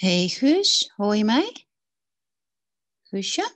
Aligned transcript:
Hey 0.00 0.28
Guus, 0.28 0.92
hoor 0.96 1.16
je 1.16 1.24
mij? 1.24 1.66
Guusje? 3.02 3.52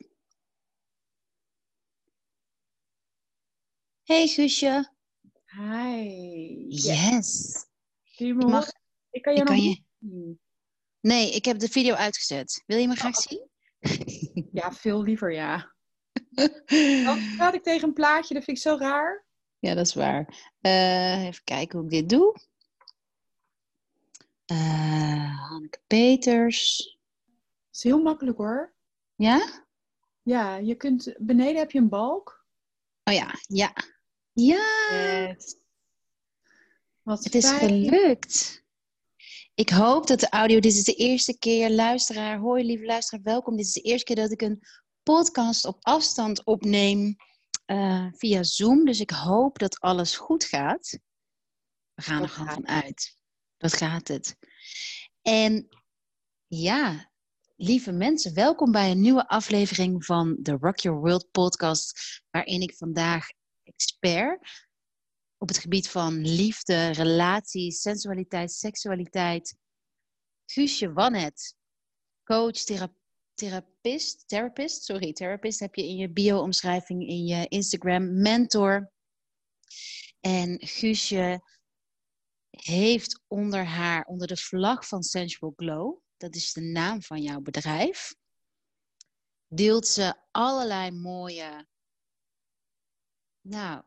Hey 4.03 4.27
Guusje. 4.27 4.93
Hi. 5.45 6.67
Yes. 6.69 7.55
Je 8.03 8.35
me 8.35 8.47
mag-? 8.47 8.73
Ik 9.11 9.23
kan 9.23 9.35
je 9.35 9.41
ik 9.41 9.49
nog 9.49 9.55
kan 9.57 9.65
je... 9.65 9.83
zien. 10.01 10.41
Nee, 11.01 11.31
ik 11.35 11.45
heb 11.45 11.59
de 11.59 11.69
video 11.69 11.95
uitgezet. 11.95 12.63
Wil 12.67 12.79
je 12.79 12.89
me 12.89 12.95
graag 12.95 13.17
Oh. 13.17 13.23
zien? 13.23 13.49
Ja, 14.53 14.73
veel 14.73 15.03
liever 15.03 15.33
ja. 15.33 15.75
Anders 17.07 17.35
praat 17.37 17.55
ik 17.55 17.63
tegen 17.63 17.89
een 17.89 17.95
plaatje, 17.95 18.35
dat 18.35 18.45
vind 18.45 18.57
ik 18.57 18.63
zo 18.63 18.77
raar. 18.77 19.27
Ja, 19.59 19.75
dat 19.75 19.87
is 19.87 19.95
waar. 19.95 20.53
Eh, 20.61 21.25
even 21.25 21.45
kijken 21.45 21.79
hoe 21.79 21.87
ik 21.87 21.93
dit 21.95 22.09
doe. 22.09 22.37
Eh, 24.45 25.49
Hanneke 25.49 25.81
Peters. 25.87 26.77
Dat 27.25 27.75
is 27.77 27.83
heel 27.83 28.03
makkelijk 28.03 28.37
hoor. 28.37 28.75
Ja? 29.15 29.63
Ja, 30.23 30.57
je 30.57 30.75
kunt, 30.75 31.15
beneden 31.19 31.57
heb 31.57 31.71
je 31.71 31.79
een 31.79 31.89
balk. 31.89 32.47
Oh 33.05 33.15
ja, 33.15 33.35
ja. 33.47 33.73
Ja, 34.33 34.65
Yes. 34.91 35.57
Wat 37.03 37.25
het 37.25 37.35
is 37.35 37.49
fijn. 37.49 37.89
gelukt. 37.89 38.63
Ik 39.55 39.69
hoop 39.71 40.07
dat 40.07 40.21
de 40.21 40.29
audio, 40.29 40.61
dit 40.61 40.73
is 40.73 40.85
de 40.85 40.95
eerste 40.95 41.39
keer, 41.39 41.71
luisteraar, 41.71 42.39
hoi 42.39 42.65
lieve 42.65 42.85
luisteraar, 42.85 43.25
welkom. 43.25 43.57
Dit 43.57 43.67
is 43.67 43.73
de 43.73 43.81
eerste 43.81 44.05
keer 44.05 44.17
dat 44.17 44.31
ik 44.33 44.43
een 44.43 44.61
podcast 45.03 45.65
op 45.65 45.79
afstand 45.81 46.45
opneem 46.45 47.17
eh, 47.65 48.07
via 48.13 48.43
Zoom. 48.43 48.85
Dus 48.85 49.01
ik 49.01 49.11
hoop 49.11 49.59
dat 49.59 49.81
alles 49.81 50.17
goed 50.17 50.45
gaat. 50.45 50.99
We 51.95 52.03
gaan 52.03 52.23
er 52.23 52.29
gewoon 52.29 52.67
gaat 52.67 53.17
Dat 53.65 53.77
gaat 53.77 54.09
het. 54.09 54.37
En 55.23 55.69
ja, 56.47 57.11
lieve 57.57 57.93
mensen, 57.93 58.35
welkom 58.35 58.73
bij 58.73 58.91
een 58.91 59.01
nieuwe 59.01 59.29
aflevering 59.29 60.05
van 60.05 60.37
de 60.41 60.57
Rock 60.61 60.79
Your 60.79 61.01
World 61.01 61.31
podcast, 61.31 62.23
waarin 62.31 62.61
ik 62.61 62.75
vandaag 62.75 63.27
expert 63.63 64.49
op 65.39 65.49
het 65.49 65.59
gebied 65.59 65.89
van 65.89 66.21
liefde, 66.21 66.89
relaties, 66.91 67.81
sensualiteit, 67.81 68.53
seksualiteit. 68.53 69.57
Guusje 70.47 70.93
Wannet, 70.93 71.55
coach, 72.25 72.57
thera- 72.57 72.95
therapist, 73.35 74.29
therapist, 74.29 74.85
sorry, 74.85 75.13
therapist 75.13 75.61
heb 75.61 75.75
je 75.75 75.89
in 75.89 75.97
je 75.97 76.11
bio-omschrijving 76.11 77.09
in 77.09 77.25
je 77.25 77.49
Instagram, 77.49 78.21
mentor. 78.21 78.93
En 80.21 80.67
Guusje 80.67 81.41
heeft 82.63 83.23
onder 83.27 83.65
haar, 83.65 84.05
onder 84.05 84.27
de 84.27 84.37
vlag 84.37 84.89
van 84.89 85.03
Sensual 85.03 85.53
Glow, 85.57 85.99
dat 86.17 86.35
is 86.35 86.53
de 86.53 86.61
naam 86.61 87.03
van 87.03 87.23
jouw 87.23 87.41
bedrijf, 87.41 88.15
deelt 89.47 89.87
ze 89.87 90.15
allerlei 90.31 90.91
mooie, 90.91 91.67
nou, 93.41 93.83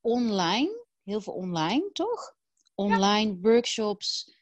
online, 0.00 0.86
heel 1.02 1.20
veel 1.20 1.32
online, 1.34 1.90
toch? 1.92 2.36
Online 2.74 3.38
workshops, 3.40 4.36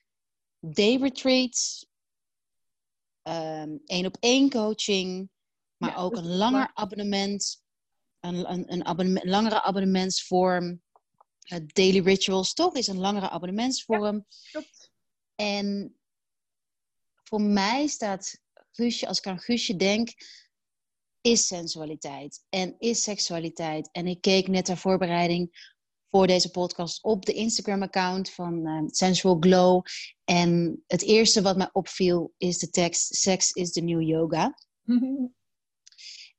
day 0.59 0.97
retreats, 0.97 1.87
ehm, 3.23 3.77
één 3.85 4.07
op 4.07 4.17
één 4.20 4.51
coaching, 4.51 5.31
maar 5.77 5.91
Ja, 5.91 5.97
ook 5.97 6.17
een 6.17 6.37
langer 6.37 6.59
waar. 6.59 6.70
abonnement, 6.75 7.63
een, 8.20 8.53
een, 8.53 8.73
een 8.73 8.85
abonnement, 8.85 9.27
langere 9.27 9.63
abonnementsvorm. 9.63 10.83
Daily 11.67 12.01
rituals, 12.01 12.55
toch? 12.55 12.75
Is 12.75 12.87
een 12.87 12.98
langere 12.98 13.31
abonnementsvorm. 13.31 14.27
En 15.35 15.97
voor 17.25 17.41
mij 17.41 17.86
staat 17.86 18.41
Guusje, 18.70 19.07
als 19.07 19.19
ik 19.19 19.27
aan 19.27 19.41
Guusje 19.41 19.77
denk, 19.77 20.08
is 21.20 21.47
sensualiteit 21.47 22.45
en 22.48 22.75
is 22.79 23.02
seksualiteit. 23.02 23.89
En 23.92 24.07
ik 24.07 24.20
keek 24.20 24.48
net 24.48 24.64
ter 24.64 24.77
voorbereiding 24.77 25.70
voor 26.11 26.27
deze 26.27 26.51
podcast 26.51 27.02
op 27.02 27.27
de 27.27 27.33
Instagram-account 27.33 28.31
van 28.31 28.67
eh, 28.67 28.83
Sensual 28.86 29.36
Glow. 29.41 29.85
En 30.25 30.83
het 30.86 31.02
eerste 31.02 31.42
wat 31.42 31.57
mij 31.57 31.69
opviel 31.73 32.35
is 32.39 32.58
de 32.58 32.70
tekst: 32.70 33.14
Sex 33.14 33.51
is 33.51 33.73
the 33.73 33.81
new 33.81 34.02
yoga. 34.02 34.55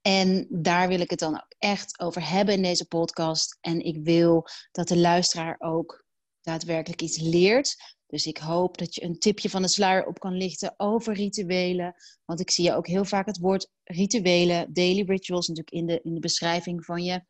En 0.04 0.48
daar 0.50 0.88
wil 0.88 1.00
ik 1.00 1.10
het 1.10 1.20
dan 1.20 1.36
ook 1.36 1.56
echt 1.60 2.00
over 2.00 2.30
hebben 2.30 2.56
in 2.56 2.62
deze 2.62 2.88
podcast. 2.88 3.58
En 3.62 3.80
ik 3.86 3.98
wil 4.04 4.48
dat 4.72 4.88
de 4.88 4.98
luisteraar 4.98 5.56
ook 5.60 6.06
daadwerkelijk 6.42 7.02
iets 7.02 7.20
leert. 7.20 7.76
Dus 8.08 8.26
ik 8.26 8.38
hoop 8.38 8.78
dat 8.78 8.96
je 8.96 9.04
een 9.04 9.20
tipje 9.20 9.50
van 9.50 9.62
de 9.62 9.68
sluier 9.68 10.06
op 10.06 10.20
kan 10.20 10.34
lichten 10.38 10.74
over 10.78 11.14
rituelen. 11.14 11.96
Want 12.26 12.40
ik 12.40 12.52
zie 12.52 12.64
je 12.66 12.76
ook 12.76 12.88
heel 12.88 13.06
vaak 13.06 13.26
het 13.26 13.38
woord 13.40 13.70
rituelen, 13.84 14.74
daily 14.74 15.04
rituals, 15.08 15.48
natuurlijk 15.48 15.76
in 15.76 15.86
de, 15.86 16.02
in 16.04 16.14
de 16.14 16.20
beschrijving 16.20 16.86
van 16.86 17.04
je. 17.04 17.24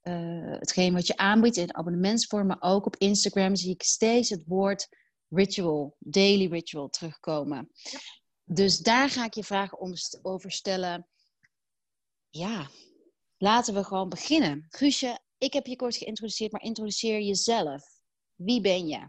eh, 0.00 0.58
hetgeen 0.58 0.92
wat 0.94 1.06
je 1.06 1.16
aanbiedt 1.16 1.56
in 1.56 1.76
abonnementsvorm, 1.76 2.46
maar 2.46 2.60
ook 2.60 2.86
op 2.86 2.96
Instagram 2.96 3.56
zie 3.56 3.72
ik 3.72 3.82
steeds 3.82 4.30
het 4.30 4.42
woord 4.46 4.88
ritual, 5.28 5.96
daily 5.98 6.46
ritual 6.50 6.88
terugkomen. 6.88 7.70
Dus 8.44 8.78
daar 8.78 9.10
ga 9.10 9.24
ik 9.24 9.34
je 9.34 9.44
vragen 9.44 9.80
om, 9.80 9.92
over 10.22 10.52
stellen 10.52 11.08
ja, 12.30 12.70
laten 13.36 13.74
we 13.74 13.84
gewoon 13.84 14.08
beginnen. 14.08 14.66
Guusje, 14.68 15.18
ik 15.38 15.52
heb 15.52 15.66
je 15.66 15.76
kort 15.76 15.96
geïntroduceerd, 15.96 16.52
maar 16.52 16.62
introduceer 16.62 17.20
jezelf. 17.20 17.84
Wie 18.34 18.60
ben 18.60 18.86
je? 18.86 19.08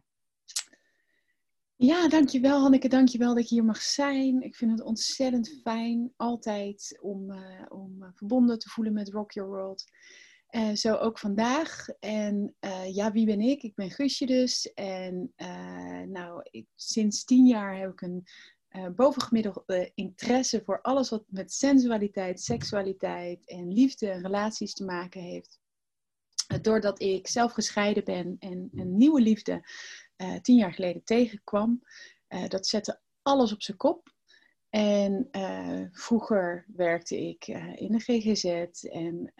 Ja, 1.82 2.08
dankjewel 2.08 2.62
Hanneke, 2.62 2.88
dankjewel 2.88 3.36
dat 3.36 3.50
je 3.50 3.56
hier 3.56 3.64
mag 3.64 3.82
zijn. 3.82 4.42
Ik 4.42 4.56
vind 4.56 4.72
het 4.72 4.82
ontzettend 4.82 5.60
fijn 5.64 6.14
altijd 6.16 6.98
om, 7.02 7.32
eh, 7.32 7.66
om 7.70 8.04
eh, 8.04 8.10
verbonden 8.14 8.60
te 8.60 8.70
voelen 8.70 8.94
met 8.94 9.10
Rock 9.10 9.32
Your 9.32 9.50
World. 9.50 9.84
Eh, 10.48 10.72
zo 10.74 10.96
ook 10.96 11.20
vandaag. 11.20 11.88
En 12.00 12.56
ja, 12.92 13.12
wie 13.12 13.26
ben 13.26 13.40
ik? 13.40 13.64
Ik 13.64 13.76
ben 13.76 13.92
Guusje 13.92 14.26
dus. 14.26 14.74
En 14.74 15.34
nou, 16.08 16.42
ik, 16.44 16.68
sinds 16.76 17.24
tien 17.24 17.46
jaar 17.46 17.78
heb 17.78 17.92
ik 17.92 18.02
een 18.02 18.28
eh 18.86 18.94
bovengemiddelde 18.96 19.92
interesse 19.96 20.62
voor 20.66 20.82
alles 20.82 21.10
wat 21.10 21.24
met 21.28 21.54
sensualiteit, 21.54 22.42
seksualiteit 22.42 23.48
en 23.48 23.74
liefde 23.74 24.10
en 24.10 24.22
relaties 24.22 24.74
te 24.74 24.86
maken 24.86 25.22
heeft. 25.22 25.60
Eh, 26.48 26.58
doordat 26.62 27.02
ik 27.02 27.28
zelf 27.28 27.52
gescheiden 27.52 28.04
ben 28.04 28.36
en 28.40 28.70
een 28.76 28.98
nieuwe 28.98 29.22
liefde 29.22 29.62
eh, 30.16 30.36
tien 30.36 30.58
jaar 30.58 30.74
geleden 30.74 31.04
tegenkwam. 31.04 31.82
Dat 32.48 32.68
zette 32.68 33.02
alles 33.22 33.54
op 33.54 33.62
zijn 33.62 33.78
kop. 33.78 34.14
En 34.70 35.28
vroeger 35.92 36.66
werkte 36.76 37.28
ik 37.28 37.48
in 37.76 37.92
de 37.92 38.00
GGZ 38.00 38.46
en 38.84 39.34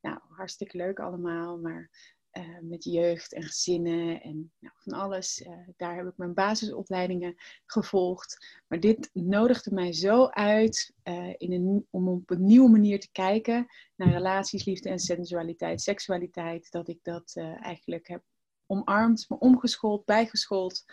nou, 0.00 0.18
hartstikke 0.28 0.76
leuk 0.76 0.98
allemaal, 0.98 1.58
maar 1.58 1.90
eh, 2.36 2.58
met 2.62 2.84
jeugd 2.84 3.32
en 3.32 3.42
gezinnen 3.42 4.22
en 4.22 4.52
nou, 4.58 4.74
van 4.78 4.92
alles. 4.92 5.42
Eh, 5.42 5.52
daar 5.76 5.96
heb 5.96 6.06
ik 6.06 6.16
mijn 6.16 6.34
basisopleidingen 6.34 7.34
gevolgd. 7.66 8.60
Maar 8.66 8.80
dit 8.80 9.10
nodigde 9.12 9.74
mij 9.74 9.92
zo 9.92 10.26
uit 10.26 10.92
eh, 11.02 11.34
in 11.36 11.52
een, 11.52 11.86
om 11.90 12.08
op 12.08 12.30
een 12.30 12.44
nieuwe 12.44 12.70
manier 12.70 13.00
te 13.00 13.08
kijken 13.12 13.66
naar 13.94 14.12
relaties, 14.12 14.64
liefde 14.64 14.88
en 14.88 14.98
sensualiteit, 14.98 15.80
seksualiteit, 15.80 16.70
dat 16.70 16.88
ik 16.88 16.98
dat 17.02 17.32
eigenlijk 17.60 18.08
heb 18.08 18.22
omarmd, 18.66 19.24
me 19.28 19.38
omgeschoold, 19.38 20.04
bijgeschoold. 20.04 20.84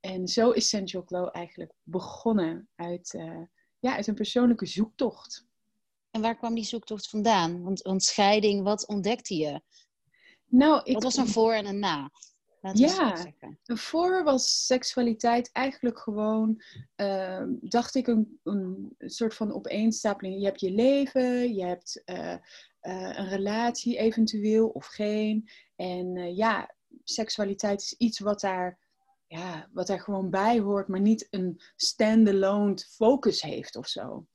En 0.00 0.28
zo 0.28 0.50
is 0.50 0.68
Sensual 0.68 1.04
Glow 1.06 1.28
eigenlijk 1.32 1.72
begonnen 1.82 2.68
uit, 2.74 3.10
ja, 3.78 3.96
uit 3.96 4.06
een 4.06 4.14
persoonlijke 4.14 4.66
zoektocht. 4.66 5.46
En 6.10 6.20
waar 6.20 6.36
kwam 6.36 6.54
die 6.54 6.64
zoektocht 6.64 7.08
vandaan? 7.08 7.62
Want, 7.62 7.82
want 7.82 8.02
scheiding, 8.02 8.62
wat 8.62 8.86
ontdekte 8.86 9.34
je? 9.36 9.60
Nou, 10.48 10.80
ik, 10.84 10.94
Wat 10.94 11.02
was 11.02 11.16
een 11.16 11.28
voor 11.28 11.52
en 11.52 11.66
een 11.66 11.78
na? 11.78 12.10
Laten 12.60 12.80
Ja. 12.80 13.16
zeggen. 13.16 13.58
Voor 13.64 14.24
was 14.24 14.66
seksualiteit 14.66 15.52
eigenlijk 15.52 15.98
gewoon, 15.98 16.62
ehm, 16.96 17.48
dacht 17.60 17.94
ik, 17.94 18.06
een, 18.06 18.40
een 18.42 18.94
soort 18.98 19.34
van 19.34 19.52
opeenstapeling. 19.52 20.38
Je 20.38 20.44
hebt 20.44 20.60
je 20.60 20.70
leven, 20.70 21.54
je 21.54 21.64
hebt 21.64 22.02
eh, 22.04 22.32
eh, 22.32 22.40
een 23.18 23.28
relatie 23.28 23.98
eventueel 23.98 24.68
of 24.68 24.86
geen. 24.86 25.48
En 25.76 26.16
eh, 26.16 26.36
ja, 26.36 26.74
seksualiteit 27.04 27.80
is 27.80 27.94
iets 27.98 28.18
wat 28.18 28.40
daar, 28.40 28.78
ja, 29.26 29.68
wat 29.72 29.86
daar 29.86 30.00
gewoon 30.00 30.30
bij 30.30 30.58
hoort, 30.58 30.88
maar 30.88 31.00
niet 31.00 31.26
een 31.30 31.60
standalone 31.76 32.78
focus 32.78 33.42
heeft 33.42 33.76
of 33.76 33.86
zo. 33.86 34.26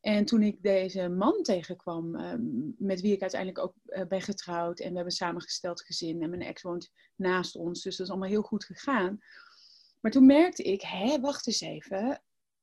En 0.00 0.24
toen 0.24 0.42
ik 0.42 0.62
deze 0.62 1.08
man 1.08 1.42
tegenkwam, 1.42 2.16
ehm, 2.16 2.40
met 2.78 3.00
wie 3.00 3.12
ik 3.12 3.20
uiteindelijk 3.20 3.64
ook 3.64 3.74
eh, 3.84 4.06
ben 4.06 4.20
getrouwd 4.20 4.80
en 4.80 4.88
we 4.88 4.94
hebben 4.94 5.12
samengesteld 5.12 5.82
gezin 5.82 6.22
en 6.22 6.30
mijn 6.30 6.42
ex 6.42 6.62
woont 6.62 6.90
naast 7.16 7.56
ons, 7.56 7.82
dus 7.82 7.96
dat 7.96 8.06
is 8.06 8.12
allemaal 8.12 8.28
heel 8.28 8.42
goed 8.42 8.64
gegaan. 8.64 9.18
Maar 10.00 10.10
toen 10.10 10.26
merkte 10.26 10.62
ik, 10.62 10.82
hé, 10.82 11.20
wacht 11.20 11.46
eens 11.46 11.60
even, 11.60 12.22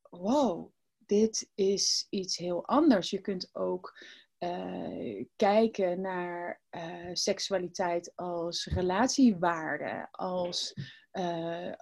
wow, 0.09 0.71
dit 0.97 1.49
is 1.55 2.07
iets 2.09 2.37
heel 2.37 2.65
anders. 2.67 3.09
Je 3.09 3.21
kunt 3.21 3.49
ook 3.53 3.99
eh, 4.37 5.25
kijken 5.35 6.01
naar 6.01 6.61
eh, 6.69 7.09
seksualiteit 7.13 8.11
als 8.15 8.65
relatiewaarde, 8.65 10.07
als, 10.11 10.73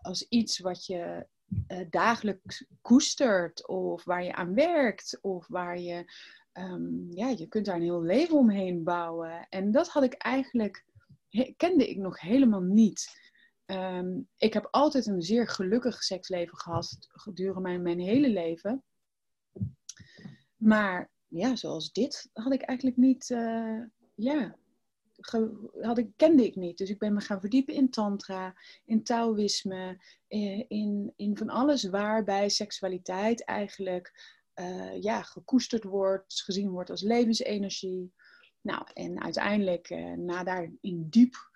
als 0.02 0.28
iets 0.30 0.60
wat 0.60 0.86
je 0.86 1.28
uh, 1.68 1.80
dagelijks 1.90 2.66
koestert 2.82 3.68
of 3.68 4.04
waar 4.04 4.24
je 4.24 4.34
aan 4.34 4.54
werkt 4.54 5.18
of 5.22 5.48
waar 5.48 5.80
je, 5.80 6.12
um, 6.54 7.08
ja, 7.10 7.30
je 7.30 7.48
kunt 7.48 7.66
daar 7.66 7.76
een 7.76 7.82
heel 7.82 8.02
leven 8.02 8.38
omheen 8.38 8.84
bouwen. 8.84 9.48
En 9.50 9.72
dat 9.72 9.88
had 9.88 10.04
ik 10.04 10.14
eigenlijk, 10.14 10.86
kende 11.58 11.90
ik 11.90 11.98
nog 11.98 12.20
helemaal 12.20 12.62
niet. 12.62 13.22
Ehm, 13.66 14.22
ik 14.38 14.54
heb 14.54 14.68
altijd 14.72 15.06
een 15.06 15.22
zeer 15.22 15.48
gelukkig 15.48 16.04
seksleven 16.04 16.58
gehad 16.58 16.98
gedurende 17.00 17.62
mijn, 17.62 17.82
mijn 17.82 18.00
hele 18.00 18.30
leven. 18.30 18.84
Maar 20.56 21.12
ja, 21.28 21.56
zoals 21.56 21.92
dit 21.92 22.30
had 22.34 22.54
ik 22.54 22.62
eigenlijk 22.62 22.98
niet, 22.98 23.30
uh, 23.30 23.82
ja, 24.16 24.58
had 25.82 25.98
ik, 25.98 26.10
kende 26.16 26.46
ik 26.46 26.56
niet. 26.56 26.78
Dus 26.78 26.90
ik 26.90 27.00
ben 27.00 27.14
me 27.14 27.22
gaan 27.22 27.40
verdiepen 27.40 27.74
in 27.74 27.90
tantra, 27.90 28.56
in 28.86 29.04
Taoïsme, 29.04 29.98
eh, 30.28 30.64
in, 30.68 31.14
in 31.16 31.38
van 31.38 31.50
alles 31.50 31.84
waarbij 31.84 32.50
seksualiteit 32.50 33.44
eigenlijk 33.44 34.42
uh, 34.56 35.02
ja, 35.02 35.22
gekoesterd 35.22 35.84
wordt, 35.84 36.42
gezien 36.42 36.70
wordt 36.70 36.90
als 36.90 37.02
levensenergie. 37.02 38.14
Nou, 38.62 38.88
en 38.94 39.22
uiteindelijk, 39.22 39.90
uh, 39.90 40.14
na 40.14 40.44
daar 40.44 40.72
in 40.82 41.08
diep 41.10 41.52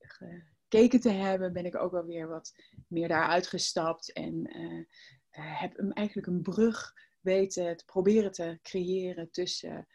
gekeken 0.00 1.00
te 1.00 1.10
hebben, 1.10 1.52
ben 1.52 1.66
ik 1.66 1.76
ook 1.76 1.92
wel 1.92 2.04
weer 2.04 2.28
wat 2.28 2.54
meer 2.86 3.08
daaruit 3.08 3.46
gestapt 3.46 4.12
en 4.12 4.50
heb 5.30 5.76
hem 5.76 5.92
eigenlijk 5.92 6.26
een 6.26 6.42
brug 6.42 6.94
weten 7.20 7.76
te 7.76 7.84
proberen 7.84 8.32
te 8.32 8.58
creëren 8.62 9.30
tussen 9.30 9.86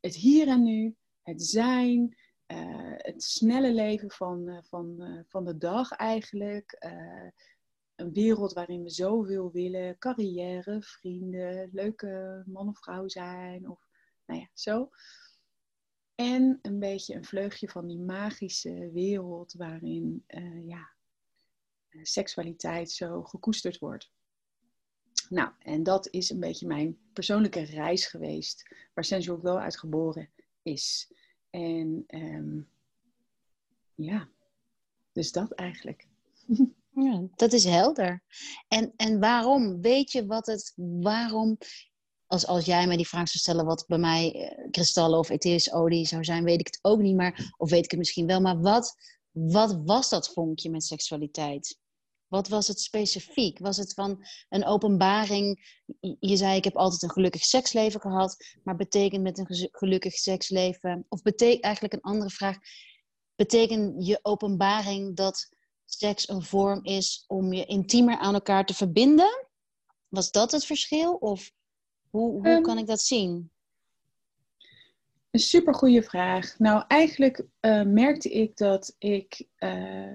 het 0.00 0.14
hier 0.14 0.48
en 0.48 0.62
nu 0.62 0.96
het 1.28 1.44
zijn, 1.44 2.16
uh, 2.46 2.94
het 2.96 3.22
snelle 3.22 3.72
leven 3.72 4.10
van, 4.10 4.48
uh, 4.48 4.58
van, 4.62 4.96
uh, 4.98 5.20
van 5.26 5.44
de 5.44 5.58
dag 5.58 5.90
eigenlijk. 5.90 6.76
een 7.96 8.12
wereld 8.12 8.52
waarin 8.52 8.82
we 8.82 8.90
zoveel 8.90 9.50
willen. 9.52 9.98
Carrière, 9.98 10.82
vrienden, 10.82 11.68
leuke 11.72 12.42
man 12.46 12.68
of 12.68 12.78
vrouw 12.78 13.08
zijn. 13.08 13.68
Of 13.68 13.88
nou 14.26 14.40
ja, 14.40 14.48
zo. 14.54 14.90
En 16.14 16.58
een 16.62 16.78
beetje 16.78 17.14
een 17.14 17.24
vleugje 17.24 17.68
van 17.68 17.86
die 17.86 17.98
magische 17.98 18.90
wereld 18.92 19.52
waarin 19.52 20.24
ja, 20.64 20.92
seksualiteit 22.02 22.90
zo 22.90 23.22
gekoesterd 23.22 23.78
wordt. 23.78 24.12
Nou, 25.28 25.52
en 25.58 25.82
dat 25.82 26.08
is 26.10 26.30
een 26.30 26.40
beetje 26.40 26.66
mijn 26.66 26.98
persoonlijke 27.12 27.64
reis 27.64 28.06
geweest, 28.06 28.74
waar 28.94 29.04
Sensual 29.04 29.40
wel 29.40 29.58
uit 29.58 29.78
geboren 29.78 30.30
is. 30.68 31.12
En 31.50 32.04
um, 32.06 32.68
ja, 33.94 34.28
dus 35.12 35.32
dat 35.32 35.52
eigenlijk. 35.52 36.06
Ja, 37.00 37.22
dat 37.36 37.52
is 37.52 37.64
helder. 37.64 38.22
En, 38.68 38.92
en 38.96 39.20
waarom? 39.20 39.80
Weet 39.80 40.12
je 40.12 40.26
wat 40.26 40.46
het, 40.46 40.72
waarom, 40.76 41.58
als, 42.26 42.46
als 42.46 42.64
jij 42.64 42.86
mij 42.86 42.96
die 42.96 43.08
vraag 43.08 43.28
zou 43.28 43.38
stellen 43.38 43.64
wat 43.64 43.84
bij 43.86 43.98
mij 43.98 44.34
uh, 44.34 44.70
kristallen 44.70 45.18
of 45.18 45.28
etherische 45.28 46.04
zou 46.04 46.24
zijn, 46.24 46.44
weet 46.44 46.60
ik 46.60 46.66
het 46.66 46.78
ook 46.82 47.00
niet, 47.00 47.16
maar, 47.16 47.54
of 47.56 47.70
weet 47.70 47.84
ik 47.84 47.90
het 47.90 47.98
misschien 47.98 48.26
wel, 48.26 48.40
maar 48.40 48.60
wat, 48.60 48.94
wat 49.30 49.80
was 49.84 50.08
dat 50.08 50.32
vonkje 50.32 50.70
met 50.70 50.84
seksualiteit? 50.84 51.78
Wat 52.28 52.48
was 52.48 52.68
het 52.68 52.80
specifiek? 52.80 53.58
Was 53.58 53.76
het 53.76 53.94
van 53.94 54.24
een 54.48 54.64
openbaring? 54.64 55.76
Je 56.20 56.36
zei, 56.36 56.56
ik 56.56 56.64
heb 56.64 56.76
altijd 56.76 57.02
een 57.02 57.10
gelukkig 57.10 57.44
seksleven 57.44 58.00
gehad. 58.00 58.36
Maar 58.62 58.76
betekent 58.76 59.22
met 59.22 59.38
een 59.38 59.68
gelukkig 59.72 60.14
seksleven... 60.14 61.06
Of 61.08 61.22
betekent 61.22 61.64
eigenlijk 61.64 61.94
een 61.94 62.10
andere 62.10 62.30
vraag... 62.30 62.56
Betekent 63.34 64.06
je 64.06 64.18
openbaring 64.22 65.16
dat 65.16 65.48
seks 65.84 66.28
een 66.28 66.42
vorm 66.42 66.84
is 66.84 67.24
om 67.26 67.52
je 67.52 67.64
intiemer 67.64 68.18
aan 68.18 68.34
elkaar 68.34 68.66
te 68.66 68.74
verbinden? 68.74 69.46
Was 70.08 70.30
dat 70.30 70.52
het 70.52 70.64
verschil? 70.64 71.14
Of 71.14 71.50
hoe, 72.10 72.30
hoe 72.32 72.48
ehm, 72.48 72.62
kan 72.62 72.78
ik 72.78 72.86
dat 72.86 73.00
zien? 73.00 73.50
Een 75.30 75.40
supergoeie 75.40 76.02
vraag. 76.02 76.58
Nou, 76.58 76.84
eigenlijk 76.88 77.44
uh, 77.60 77.82
merkte 77.82 78.30
ik 78.30 78.56
dat 78.56 78.94
ik... 78.98 79.46
Uh, 79.58 80.12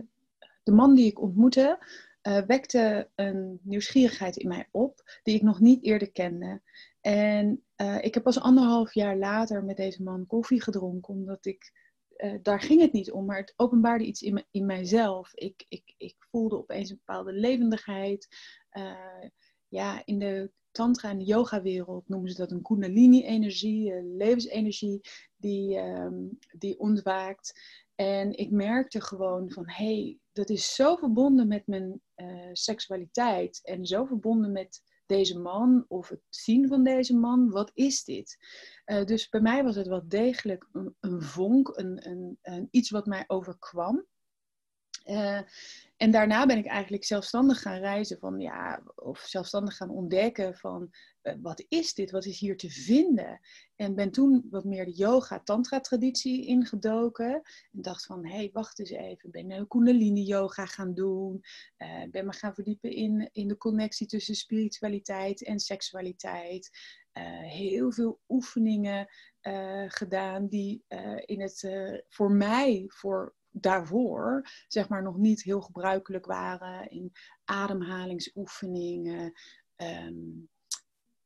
de 0.63 0.71
man 0.71 0.95
die 0.95 1.05
ik 1.05 1.21
ontmoette, 1.21 1.85
uh, 2.27 2.41
wekte 2.41 3.09
een 3.15 3.59
nieuwsgierigheid 3.63 4.37
in 4.37 4.47
mij 4.47 4.67
op 4.71 5.19
die 5.23 5.35
ik 5.35 5.41
nog 5.41 5.59
niet 5.59 5.83
eerder 5.83 6.11
kende. 6.11 6.61
En 7.01 7.63
uh, 7.81 8.03
ik 8.03 8.13
heb 8.13 8.23
pas 8.23 8.39
anderhalf 8.39 8.93
jaar 8.93 9.17
later 9.17 9.63
met 9.63 9.77
deze 9.77 10.03
man 10.03 10.27
koffie 10.27 10.61
gedronken, 10.61 11.13
omdat 11.13 11.45
ik, 11.45 11.71
uh, 12.17 12.33
daar 12.41 12.61
ging 12.61 12.81
het 12.81 12.93
niet 12.93 13.11
om, 13.11 13.25
maar 13.25 13.37
het 13.37 13.53
openbaarde 13.55 14.05
iets 14.05 14.21
in, 14.21 14.45
in 14.51 14.65
mijzelf. 14.65 15.33
Ik, 15.33 15.65
ik, 15.67 15.93
ik 15.97 16.15
voelde 16.19 16.57
opeens 16.57 16.89
een 16.89 17.01
bepaalde 17.05 17.33
levendigheid. 17.33 18.27
ja, 19.67 20.01
in 20.05 20.19
de 20.19 20.51
tantra 20.71 21.09
en 21.09 21.17
de 21.17 21.23
yoga-wereld 21.25 22.09
noemen 22.09 22.31
ze 22.31 22.37
dat 22.37 22.51
een 22.51 22.61
kundalini-energie, 22.61 24.03
levensenergie 24.03 25.01
die, 25.35 25.77
um, 25.77 26.39
die 26.57 26.79
ontwaakt. 26.79 27.59
En 27.95 28.37
ik 28.37 28.51
merkte 28.51 29.01
gewoon 29.01 29.51
van, 29.51 29.69
hé, 29.69 29.85
hey, 29.85 30.19
dat 30.33 30.49
is 30.49 30.75
zo 30.75 30.95
verbonden 30.95 31.47
met 31.47 31.67
mijn 31.67 32.01
uh, 32.15 32.49
seksualiteit 32.51 33.59
en 33.63 33.85
zo 33.85 34.05
verbonden 34.05 34.51
met 34.51 34.81
deze 35.05 35.39
man 35.39 35.85
of 35.87 36.09
het 36.09 36.21
zien 36.29 36.67
van 36.67 36.83
deze 36.83 37.15
man. 37.15 37.49
Wat 37.49 37.71
is 37.73 38.03
dit? 38.03 38.37
Uh, 38.85 39.05
dus 39.05 39.29
bij 39.29 39.41
mij 39.41 39.63
was 39.63 39.75
het 39.75 39.87
wel 39.87 40.07
degelijk 40.07 40.67
een, 40.71 40.95
een 40.99 41.21
vonk, 41.21 41.67
een, 41.77 42.09
een, 42.09 42.37
een, 42.41 42.67
iets 42.71 42.89
wat 42.89 43.05
mij 43.05 43.23
overkwam. 43.27 44.05
Uh, 45.05 45.39
en 45.97 46.11
daarna 46.11 46.45
ben 46.45 46.57
ik 46.57 46.65
eigenlijk 46.65 47.03
zelfstandig 47.03 47.61
gaan 47.61 47.79
reizen 47.79 48.19
van 48.19 48.39
ja, 48.39 48.83
of 48.95 49.19
zelfstandig 49.19 49.77
gaan 49.77 49.89
ontdekken 49.89 50.55
van 50.55 50.93
uh, 51.23 51.33
wat 51.41 51.65
is 51.67 51.93
dit, 51.93 52.11
wat 52.11 52.25
is 52.25 52.39
hier 52.39 52.57
te 52.57 52.69
vinden. 52.69 53.39
En 53.75 53.95
ben 53.95 54.11
toen 54.11 54.47
wat 54.49 54.63
meer 54.63 54.85
de 54.85 54.91
yoga, 54.91 55.39
tantra 55.39 55.79
traditie 55.79 56.45
ingedoken. 56.45 57.33
En 57.71 57.81
dacht 57.81 58.05
van 58.05 58.25
hé, 58.25 58.35
hey, 58.35 58.49
wacht 58.53 58.79
eens 58.79 58.89
even, 58.89 59.31
ben 59.31 59.51
een 59.51 59.67
kundalini 59.67 60.23
yoga 60.23 60.65
gaan 60.65 60.93
doen. 60.93 61.41
Uh, 61.77 62.03
ben 62.11 62.25
me 62.25 62.33
gaan 62.33 62.53
verdiepen 62.53 62.91
in, 62.91 63.29
in 63.31 63.47
de 63.47 63.57
connectie 63.57 64.07
tussen 64.07 64.35
spiritualiteit 64.35 65.43
en 65.43 65.59
seksualiteit. 65.59 66.69
Heel 67.43 67.91
veel 67.91 68.19
oefeningen 68.27 69.07
gedaan 69.87 70.47
die 70.47 70.83
in 71.25 71.41
het 71.41 71.71
voor 72.09 72.31
mij, 72.31 72.83
voor 72.87 73.35
daarvoor 73.53 74.49
zeg 74.67 74.89
maar 74.89 75.03
nog 75.03 75.17
niet 75.17 75.43
heel 75.43 75.61
gebruikelijk 75.61 76.25
waren 76.25 76.89
in 76.89 77.11
ademhalingsoefeningen. 77.45 79.33
Um, 79.75 80.49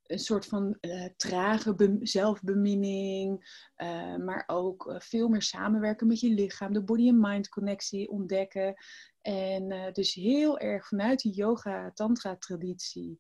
een 0.07 0.19
soort 0.19 0.45
van 0.45 0.77
uh, 0.81 1.05
trage 1.15 1.97
zelfbeminning, 2.01 3.61
uh, 3.77 4.15
maar 4.15 4.43
ook 4.47 4.85
uh, 4.85 4.99
veel 4.99 5.27
meer 5.27 5.41
samenwerken 5.41 6.07
met 6.07 6.19
je 6.19 6.29
lichaam, 6.29 6.73
de 6.73 6.83
body-and-mind 6.83 7.49
connectie 7.49 8.09
ontdekken. 8.09 8.75
En 9.21 9.93
dus 9.93 10.13
heel 10.13 10.59
erg 10.59 10.87
vanuit 10.87 11.19
die 11.19 11.33
yoga-tantra-traditie 11.33 13.19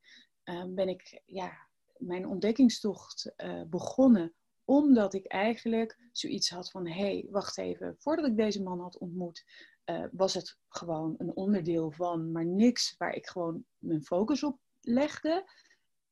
ben 0.67 0.87
ik 0.87 1.21
ja, 1.25 1.51
mijn 1.97 2.27
ontdekkingstocht 2.27 3.33
begonnen 3.69 4.33
omdat 4.67 5.13
ik 5.13 5.25
eigenlijk 5.25 5.97
zoiets 6.11 6.49
had 6.49 6.71
van, 6.71 6.87
hé, 6.87 6.93
hey, 6.93 7.27
wacht 7.29 7.57
even, 7.57 7.95
voordat 7.97 8.25
ik 8.25 8.37
deze 8.37 8.63
man 8.63 8.79
had 8.79 8.97
ontmoet, 8.97 9.45
uh, 9.85 10.03
was 10.11 10.33
het 10.33 10.57
gewoon 10.69 11.15
een 11.17 11.35
onderdeel 11.35 11.91
van, 11.91 12.31
maar 12.31 12.45
niks 12.45 12.95
waar 12.97 13.13
ik 13.13 13.27
gewoon 13.27 13.65
mijn 13.77 14.03
focus 14.03 14.43
op 14.43 14.59
legde. 14.81 15.49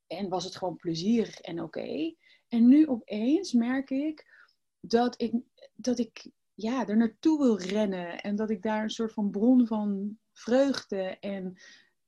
En 0.07 0.29
was 0.29 0.43
het 0.43 0.55
gewoon 0.55 0.75
plezierig 0.75 1.39
en 1.39 1.61
oké. 1.61 2.15
En 2.47 2.67
nu 2.67 2.87
opeens 2.87 3.53
merk 3.53 3.89
ik 3.89 4.25
dat 4.79 5.21
ik, 5.21 5.33
dat 5.75 5.99
ik 5.99 6.31
ja, 6.53 6.87
er 6.87 6.97
naartoe 6.97 7.37
wil 7.37 7.59
rennen. 7.59 8.21
En 8.21 8.35
dat 8.35 8.49
ik 8.49 8.61
daar 8.61 8.83
een 8.83 8.89
soort 8.89 9.13
van 9.13 9.31
bron 9.31 9.67
van 9.67 10.17
vreugde 10.31 11.17
en 11.19 11.57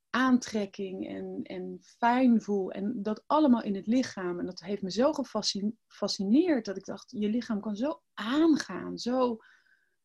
aantrekking 0.10 1.08
en, 1.08 1.40
en 1.44 1.78
fijn 1.82 2.42
voel. 2.42 2.72
En 2.72 3.04
dat 3.04 3.24
allemaal 3.28 3.64
in 3.64 3.76
het 3.76 3.88
lichaam. 3.88 4.40
En 4.40 4.46
dat 4.46 4.60
heeft 4.60 4.82
me 4.82 4.92
zo 4.92 5.14
gefascineerd 5.14 6.66
dat 6.66 6.78
ik 6.78 6.86
dacht, 6.86 7.12
je 7.12 7.30
lichaam 7.30 7.62
kan 7.62 7.76
zo 7.76 8.02
aangaan. 8.14 8.98
Zo, 8.98 9.38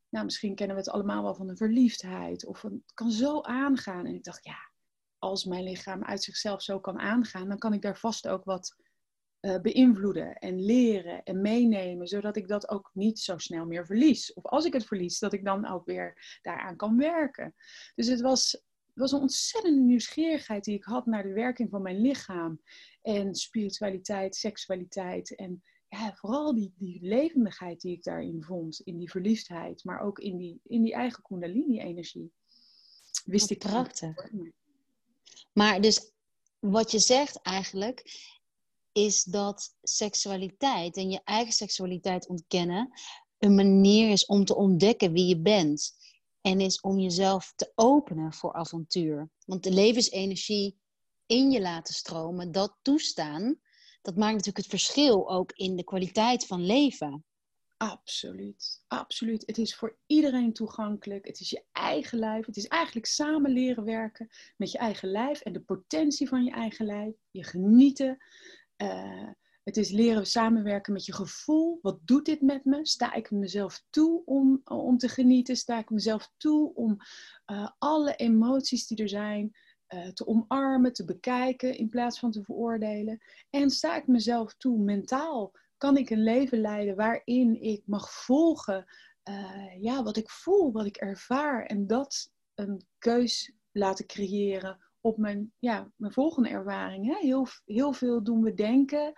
nou 0.09 0.25
misschien 0.25 0.55
kennen 0.55 0.77
we 0.77 0.83
het 0.83 0.91
allemaal 0.91 1.23
wel 1.23 1.35
van 1.35 1.49
een 1.49 1.57
verliefdheid. 1.57 2.47
Of 2.47 2.63
het 2.63 2.93
kan 2.95 3.11
zo 3.11 3.41
aangaan. 3.41 4.07
En 4.07 4.15
ik 4.15 4.25
dacht, 4.25 4.45
ja, 4.45 4.71
als 5.19 5.45
mijn 5.45 5.65
lichaam 5.65 6.05
uit 6.05 6.23
zichzelf 6.23 6.63
zo 6.63 6.81
kan 6.81 6.99
aangaan, 6.99 7.49
dan 7.49 7.59
kan 7.59 7.73
ik 7.73 7.83
daar 7.83 7.99
vast 7.99 8.29
ook 8.29 8.45
wat 8.45 8.77
uh, 9.41 9.61
beïnvloeden 9.61 10.35
en 10.35 10.65
leren 10.65 11.23
en 11.23 11.41
meenemen, 11.41 12.07
zodat 12.07 12.37
ik 12.37 12.49
dat 12.49 12.69
ook 12.69 12.91
niet 12.93 13.19
zo 13.19 13.39
snel 13.39 13.67
meer 13.67 13.87
verlies. 13.87 14.33
Of 14.33 14.45
als 14.45 14.65
ik 14.65 14.73
het 14.73 14.87
verlies, 14.87 15.19
dat 15.19 15.33
ik 15.33 15.45
dan 15.45 15.67
ook 15.67 15.87
weer 15.87 16.39
daaraan 16.43 16.77
kan 16.77 16.97
werken. 16.97 17.55
Dus 17.95 18.07
het 18.07 18.21
was 18.21 18.63
het 18.93 19.01
was 19.01 19.13
een 19.13 19.21
ontzettende 19.21 19.81
nieuwsgierigheid 19.81 20.65
die 20.65 20.77
ik 20.77 20.85
had 20.85 21.07
naar 21.07 21.23
de 21.23 21.33
werking 21.33 21.71
van 21.71 21.83
mijn 21.83 22.01
lichaam. 22.01 22.61
En 23.03 23.35
spiritualiteit, 23.35 24.37
seksualiteit 24.37 25.35
en 25.35 25.63
ja, 25.89 26.15
vooral 26.15 26.55
die, 26.55 26.73
die 26.79 26.99
levendigheid 27.03 27.81
die 27.81 27.97
ik 27.97 28.03
daarin 28.03 28.43
vond. 28.43 28.81
In 28.81 28.99
die 28.99 29.11
verliefdheid, 29.11 29.85
maar 29.85 30.01
ook 30.01 30.19
in 30.19 30.37
die, 30.37 30.61
in 30.65 30.83
die 30.83 30.95
eigen 30.95 31.23
kundalini-energie. 31.23 32.33
Wist 33.25 33.51
ik 33.51 33.59
prachtig. 33.59 34.31
Maar 35.53 35.81
dus 35.81 36.13
wat 36.59 36.91
je 36.91 36.99
zegt 36.99 37.41
eigenlijk, 37.41 38.31
is 38.93 39.23
dat 39.23 39.77
seksualiteit 39.83 40.97
en 40.97 41.11
je 41.11 41.21
eigen 41.25 41.53
seksualiteit 41.53 42.29
ontkennen 42.29 42.91
een 43.39 43.55
manier 43.55 44.11
is 44.11 44.27
om 44.27 44.45
te 44.45 44.57
ontdekken 44.57 45.13
wie 45.13 45.27
je 45.27 45.39
bent. 45.39 45.95
En 46.43 46.61
is 46.61 46.81
om 46.81 46.99
jezelf 46.99 47.53
te 47.57 47.73
openen 47.75 48.33
voor 48.33 48.53
avontuur. 48.53 49.31
Want 49.45 49.63
de 49.63 49.73
levensenergie 49.73 50.79
in 51.27 51.51
je 51.51 51.61
laten 51.61 51.95
stromen, 51.95 52.53
dat 52.53 52.79
toestaan, 52.83 53.61
dat 54.03 54.17
maakt 54.17 54.33
natuurlijk 54.33 54.57
het 54.57 54.81
verschil 54.81 55.31
ook 55.31 55.53
in 55.53 55.77
de 55.77 55.85
kwaliteit 55.85 56.47
van 56.47 56.67
leven. 56.67 57.25
Absoluut, 57.77 58.85
absoluut. 58.87 59.43
Het 59.47 59.59
is 59.59 59.75
voor 59.75 59.97
iedereen 60.07 60.53
toegankelijk. 60.53 61.27
Het 61.27 61.41
is 61.41 61.51
je 61.51 61.65
eigen 61.73 62.19
lijf. 62.19 62.47
Het 62.47 62.57
is 62.57 62.67
eigenlijk 62.67 63.07
samen 63.07 63.51
leren 63.51 63.85
werken 63.85 64.31
met 64.57 64.71
je 64.71 64.79
eigen 64.79 65.11
lijf 65.11 65.41
en 65.41 65.53
de 65.53 65.61
potentie 65.61 66.29
van 66.29 66.45
je 66.45 66.51
eigen 66.51 66.87
lijf. 66.87 67.15
Je 67.31 67.45
genieten. 67.45 68.23
Uh, 68.77 69.29
het 69.63 69.77
is 69.77 69.91
leren 69.91 70.27
samenwerken 70.27 70.93
met 70.93 71.05
je 71.05 71.15
gevoel. 71.15 71.79
Wat 71.83 71.99
doet 72.05 72.25
dit 72.25 72.41
met 72.41 72.65
me? 72.65 72.87
Sta 72.87 73.13
ik 73.13 73.31
mezelf 73.31 73.85
toe 73.91 74.25
om, 74.25 74.61
om 74.65 74.99
te 74.99 75.09
genieten? 75.09 75.57
Sta 75.57 75.79
ik 75.79 75.91
mezelf 75.91 76.33
toe 76.37 76.75
om 76.75 76.97
uh, 77.53 77.69
alle 77.79 78.17
emoties 78.17 78.87
die 78.87 79.03
er 79.03 79.09
zijn 79.09 79.57
uh, 79.95 80.09
te 80.09 80.27
omarmen, 80.27 80.93
te 80.93 81.05
bekijken 81.05 81.77
in 81.77 81.89
plaats 81.89 82.19
van 82.19 82.31
te 82.31 82.43
veroordelen? 82.43 83.23
En 83.51 83.71
sta 83.71 83.97
ik 83.97 84.07
mezelf 84.07 84.55
toe 84.55 84.79
mentaal? 84.79 85.53
Kan 85.77 85.97
ik 85.97 86.11
een 86.11 86.23
leven 86.23 86.61
leiden 86.61 86.97
waarin 86.97 87.63
ik 87.63 87.83
mag 87.87 88.13
volgen 88.13 88.87
uh, 89.29 89.83
ja, 89.83 90.03
wat 90.03 90.17
ik 90.17 90.31
voel, 90.31 90.73
wat 90.73 90.87
ik 90.87 90.97
ervaar 90.97 91.67
en 91.67 91.87
dat 91.87 92.31
een 92.55 92.87
keus 92.99 93.53
laten 93.73 94.07
creëren 94.07 94.79
op 95.01 95.19
mijn, 95.19 95.53
ja, 95.59 95.93
mijn 95.97 96.13
volgende 96.13 96.49
ervaring. 96.49 97.07
Hè? 97.07 97.17
Heel, 97.19 97.47
heel 97.65 97.93
veel 97.93 98.23
doen 98.23 98.43
we 98.43 98.55
denken 98.55 99.13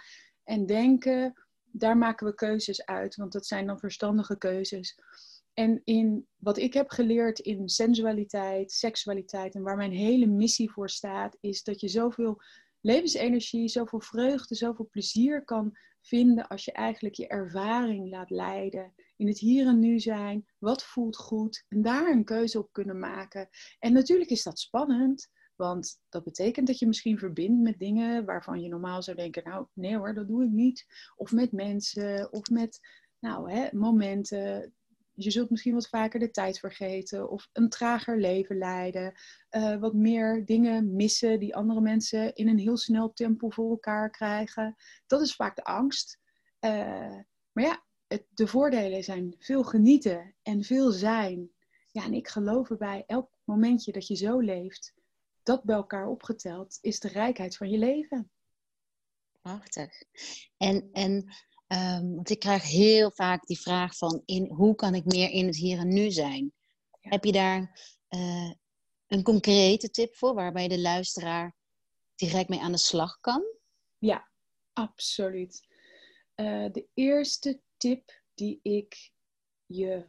en 0.45 0.67
denken, 0.67 1.45
daar 1.71 1.97
maken 1.97 2.27
we 2.27 2.35
keuzes 2.35 2.87
uit, 2.87 3.17
want 3.17 3.33
dat 3.33 3.47
zijn 3.47 3.67
dan 3.67 3.79
verstandige 3.79 4.39
keuzes. 4.39 4.99
En 5.55 5.81
in 5.85 6.27
wat 6.37 6.59
ik 6.59 6.75
heb 6.75 6.91
geleerd 6.91 7.39
in 7.39 7.69
sensualiteit, 7.69 8.73
seksualiteit 8.73 9.55
en 9.55 9.63
waar 9.63 9.77
mijn 9.77 9.93
hele 9.93 10.27
missie 10.27 10.71
voor 10.71 10.91
staat, 10.91 11.37
is 11.41 11.63
dat 11.63 11.81
je 11.81 11.89
zoveel 11.89 12.43
levensenergie, 12.81 13.69
zoveel 13.69 14.01
vreugde, 14.01 14.55
zoveel 14.55 14.89
plezier 14.91 15.45
kan 15.45 15.77
vinden 16.01 16.49
als 16.49 16.65
je 16.65 16.73
eigenlijk 16.73 17.15
je 17.15 17.27
ervaring 17.27 18.11
laat 18.11 18.31
leiden. 18.31 18.95
In 19.17 19.27
het 19.27 19.39
hier 19.39 19.67
en 19.67 19.79
nu 19.79 20.01
zijn, 20.01 20.47
wat 20.59 20.85
voelt 20.85 21.17
goed 21.17 21.65
en 21.69 21.83
daar 21.83 22.11
een 22.11 22.25
keuze 22.25 22.59
op 22.59 22.73
kunnen 22.73 22.99
maken. 22.99 23.49
En 23.79 23.93
natuurlijk 23.93 24.31
is 24.31 24.43
dat 24.43 24.59
spannend, 24.59 25.31
want 25.57 26.01
dat 26.09 26.25
betekent 26.25 26.67
dat 26.67 26.79
je 26.79 26.87
misschien 26.87 27.19
verbindt 27.19 27.63
met 27.63 27.79
dingen 27.79 28.25
waarvan 28.25 28.61
je 28.61 28.69
normaal 28.69 29.03
zou 29.03 29.17
denken, 29.17 29.43
nou 29.45 29.67
nee 29.73 29.97
hoor, 29.97 30.15
dat 30.15 30.29
doe 30.29 30.45
ik 30.45 30.51
niet. 30.51 30.87
Of 31.17 31.33
met 31.33 31.53
mensen, 31.53 32.33
of 32.33 32.51
met 32.51 32.81
nou, 33.19 33.53
hè, 33.53 33.69
momenten. 33.73 34.75
Je 35.17 35.31
zult 35.31 35.51
misschien 35.51 35.75
wat 35.75 35.89
vaker 35.89 36.21
de 36.21 36.31
tijd 36.31 36.59
vergeten 36.59 37.31
of 37.31 37.49
een 37.53 37.69
trager 37.69 38.19
leven 38.19 38.59
leiden. 38.59 39.15
Uh, 39.51 39.77
wat 39.77 39.95
meer 39.95 40.45
dingen 40.45 40.97
missen 40.97 41.41
die 41.41 41.57
andere 41.57 41.81
mensen 41.81 42.35
in 42.35 42.49
een 42.49 42.59
heel 42.59 42.77
snel 42.77 43.13
tempo 43.13 43.51
voor 43.51 43.71
elkaar 43.71 44.11
krijgen. 44.11 44.75
Dat 45.07 45.21
is 45.21 45.35
vaak 45.35 45.57
de 45.57 45.65
angst. 45.65 46.19
Uh, 46.61 47.19
maar 47.53 47.65
ja, 47.65 47.85
de 48.35 48.47
voordelen 48.47 49.05
zijn 49.05 49.35
veel 49.39 49.65
genieten 49.65 50.35
en 50.43 50.63
veel 50.63 50.91
zijn. 50.91 51.51
Ja, 51.91 52.05
en 52.05 52.15
ik 52.15 52.29
geloof 52.29 52.71
erbij, 52.71 53.05
elk 53.07 53.31
momentje 53.45 53.93
dat 53.93 54.07
je 54.07 54.15
zo 54.15 54.39
leeft, 54.39 54.95
dat 55.45 55.65
bij 55.65 55.77
elkaar 55.77 56.07
opgeteld 56.07 56.79
is 56.81 57.01
de 57.01 57.09
rijkheid 57.09 57.57
van 57.57 57.71
je 57.71 57.79
leven. 57.79 58.31
Prachtig. 59.41 60.03
En, 60.57 60.89
en 60.93 61.13
um, 61.69 62.15
want 62.15 62.31
ik 62.31 62.39
krijg 62.39 62.63
heel 62.63 63.11
vaak 63.11 63.47
die 63.47 63.61
vraag 63.61 63.97
van 63.97 64.23
in, 64.25 64.51
hoe 64.51 64.75
kan 64.75 64.95
ik 64.95 65.05
meer 65.05 65.31
in 65.31 65.47
het 65.47 65.57
hier 65.57 65.79
en 65.79 65.89
nu 65.89 66.11
zijn? 66.11 66.53
Heb 67.01 67.25
je 67.25 67.33
daar 67.33 67.81
uh, 68.09 68.53
een 69.07 69.23
concrete 69.23 69.91
tip 69.91 70.17
voor 70.17 70.35
waarbij 70.35 70.69
de 70.69 70.81
luisteraar 70.81 71.55
direct 72.15 72.49
mee 72.49 72.61
aan 72.61 72.73
de 72.73 72.79
slag 72.79 73.21
kan? 73.21 73.43
Ja, 73.99 74.29
absoluut. 74.73 75.67
Uh, 76.37 76.73
de 76.73 76.87
eerste 76.95 77.61
tip 77.77 78.23
die 78.35 78.61
ik 78.63 79.13
je 79.67 80.07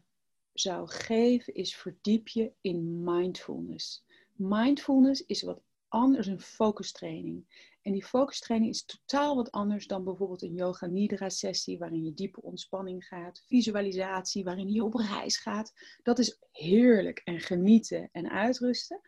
zou 0.54 0.90
geven 0.90 1.54
is 1.54 1.76
verdiep 1.76 2.28
je 2.28 2.54
in 2.62 3.04
mindfulness. 3.04 4.04
Mindfulness 4.38 5.26
is 5.26 5.42
wat 5.42 5.62
anders, 5.88 6.28
een 6.28 6.42
focustraining. 6.42 7.46
En 7.82 7.92
die 7.92 8.06
focustraining 8.06 8.72
is 8.72 8.86
totaal 8.86 9.36
wat 9.36 9.52
anders 9.52 9.88
dan 9.88 10.04
bijvoorbeeld 10.04 10.42
een 10.42 10.54
yoga 10.54 10.86
nidra 10.86 11.30
sessie 11.30 11.78
waarin 11.78 12.04
je 12.04 12.14
diepe 12.14 12.42
ontspanning 12.42 13.06
gaat, 13.06 13.44
visualisatie 13.48 14.44
waarin 14.44 14.72
je 14.72 14.84
op 14.84 14.94
reis 14.94 15.38
gaat. 15.38 15.74
Dat 16.04 16.20
is 16.20 16.40
heerlijk 16.52 17.22
en 17.24 17.40
genieten 17.40 18.10
en 18.12 18.30
uitrusten. 18.30 19.02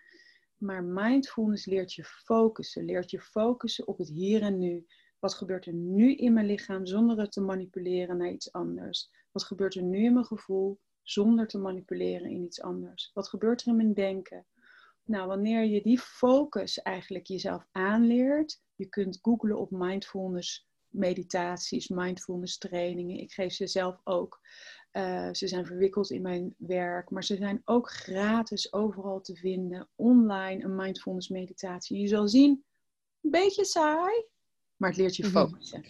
Maar 0.57 0.83
mindfulness 0.83 1.65
leert 1.65 1.93
je 1.93 2.03
focussen, 2.03 2.85
leert 2.85 3.11
je 3.11 3.19
focussen 3.19 3.87
op 3.87 3.97
het 3.97 4.09
hier 4.09 4.41
en 4.41 4.57
nu. 4.57 4.85
Wat 5.19 5.33
gebeurt 5.33 5.65
er 5.65 5.73
nu 5.73 6.15
in 6.15 6.33
mijn 6.33 6.45
lichaam 6.45 6.85
zonder 6.85 7.19
het 7.19 7.31
te 7.31 7.41
manipuleren 7.41 8.17
naar 8.17 8.31
iets 8.31 8.51
anders? 8.51 9.09
Wat 9.31 9.43
gebeurt 9.43 9.75
er 9.75 9.83
nu 9.83 10.03
in 10.03 10.13
mijn 10.13 10.25
gevoel 10.25 10.79
zonder 11.01 11.47
te 11.47 11.57
manipuleren 11.57 12.29
in 12.29 12.43
iets 12.43 12.61
anders? 12.61 13.11
Wat 13.13 13.29
gebeurt 13.29 13.61
er 13.61 13.67
in 13.67 13.75
mijn 13.75 13.93
denken? 13.93 14.45
Nou, 15.07 15.27
wanneer 15.27 15.63
je 15.63 15.81
die 15.81 15.99
focus 15.99 16.81
eigenlijk 16.81 17.27
jezelf 17.27 17.65
aanleert, 17.71 18.61
je 18.75 18.85
kunt 18.85 19.19
googlen 19.21 19.57
op 19.57 19.71
mindfulness 19.71 20.67
meditaties, 20.89 21.87
mindfulness 21.87 22.57
trainingen. 22.57 23.19
Ik 23.19 23.31
geef 23.31 23.53
ze 23.53 23.67
zelf 23.67 23.99
ook. 24.03 24.39
Uh, 24.91 25.29
ze 25.31 25.47
zijn 25.47 25.65
verwikkeld 25.65 26.11
in 26.11 26.21
mijn 26.21 26.55
werk, 26.57 27.09
maar 27.09 27.23
ze 27.23 27.35
zijn 27.35 27.61
ook 27.65 27.91
gratis 27.91 28.73
overal 28.73 29.21
te 29.21 29.35
vinden. 29.35 29.89
Online 29.95 30.63
een 30.63 30.75
mindfulness 30.75 31.29
meditatie. 31.29 31.99
Je 31.99 32.07
zal 32.07 32.27
zien, 32.27 32.63
een 33.21 33.31
beetje 33.31 33.65
saai, 33.65 34.25
maar 34.75 34.89
het 34.89 34.97
leert 34.97 35.15
je 35.15 35.23
mhm. 35.23 35.31
focussen. 35.31 35.85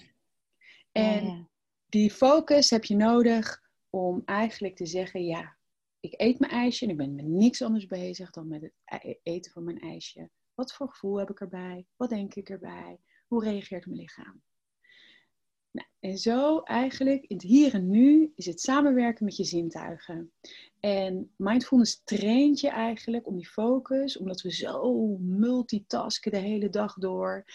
En 0.92 1.50
die 1.90 2.12
focus 2.12 2.70
heb 2.70 2.84
je 2.84 2.96
nodig 2.96 3.62
om 3.90 4.22
eigenlijk 4.26 4.76
te 4.76 4.86
zeggen, 4.86 5.26
ja, 5.26 5.57
ik 6.12 6.22
eet 6.22 6.40
mijn 6.40 6.52
ijsje 6.52 6.86
en 6.86 6.92
ik 6.92 6.98
ben 6.98 7.16
met 7.16 7.26
niks 7.26 7.62
anders 7.62 7.86
bezig 7.86 8.32
dan 8.32 8.48
met 8.48 8.62
het 8.62 9.04
e-, 9.04 9.20
eten 9.24 9.52
van 9.52 9.64
mijn 9.64 9.80
ijsje. 9.80 10.30
Wat 10.56 10.74
voor 10.74 10.90
gevoel 10.90 11.18
heb 11.18 11.30
ik 11.30 11.40
erbij? 11.40 11.86
Wat 11.96 12.10
denk 12.10 12.36
ik 12.36 12.50
erbij? 12.50 13.00
Hoe 13.28 13.44
reageert 13.44 13.86
mijn 13.86 14.00
lichaam? 14.00 14.42
Nou, 15.72 15.88
en 16.00 16.18
zo 16.18 16.60
eigenlijk 16.60 17.24
in 17.24 17.36
het 17.36 17.46
hier 17.46 17.74
en 17.74 17.90
nu 17.90 18.32
is 18.36 18.46
het 18.46 18.62
samenwerken 18.62 19.26
met 19.26 19.38
je 19.38 19.44
zintuigen. 19.44 20.32
En 20.80 21.32
mindfulness 21.36 22.02
traint 22.04 22.60
je 22.60 22.70
eigenlijk 22.70 23.28
om 23.28 23.36
die 23.36 23.48
focus, 23.48 24.18
omdat 24.18 24.42
we 24.42 24.54
zo 24.54 25.18
multitasken 25.20 26.32
de 26.32 26.38
hele 26.38 26.70
dag 26.70 26.94
door. 26.94 27.46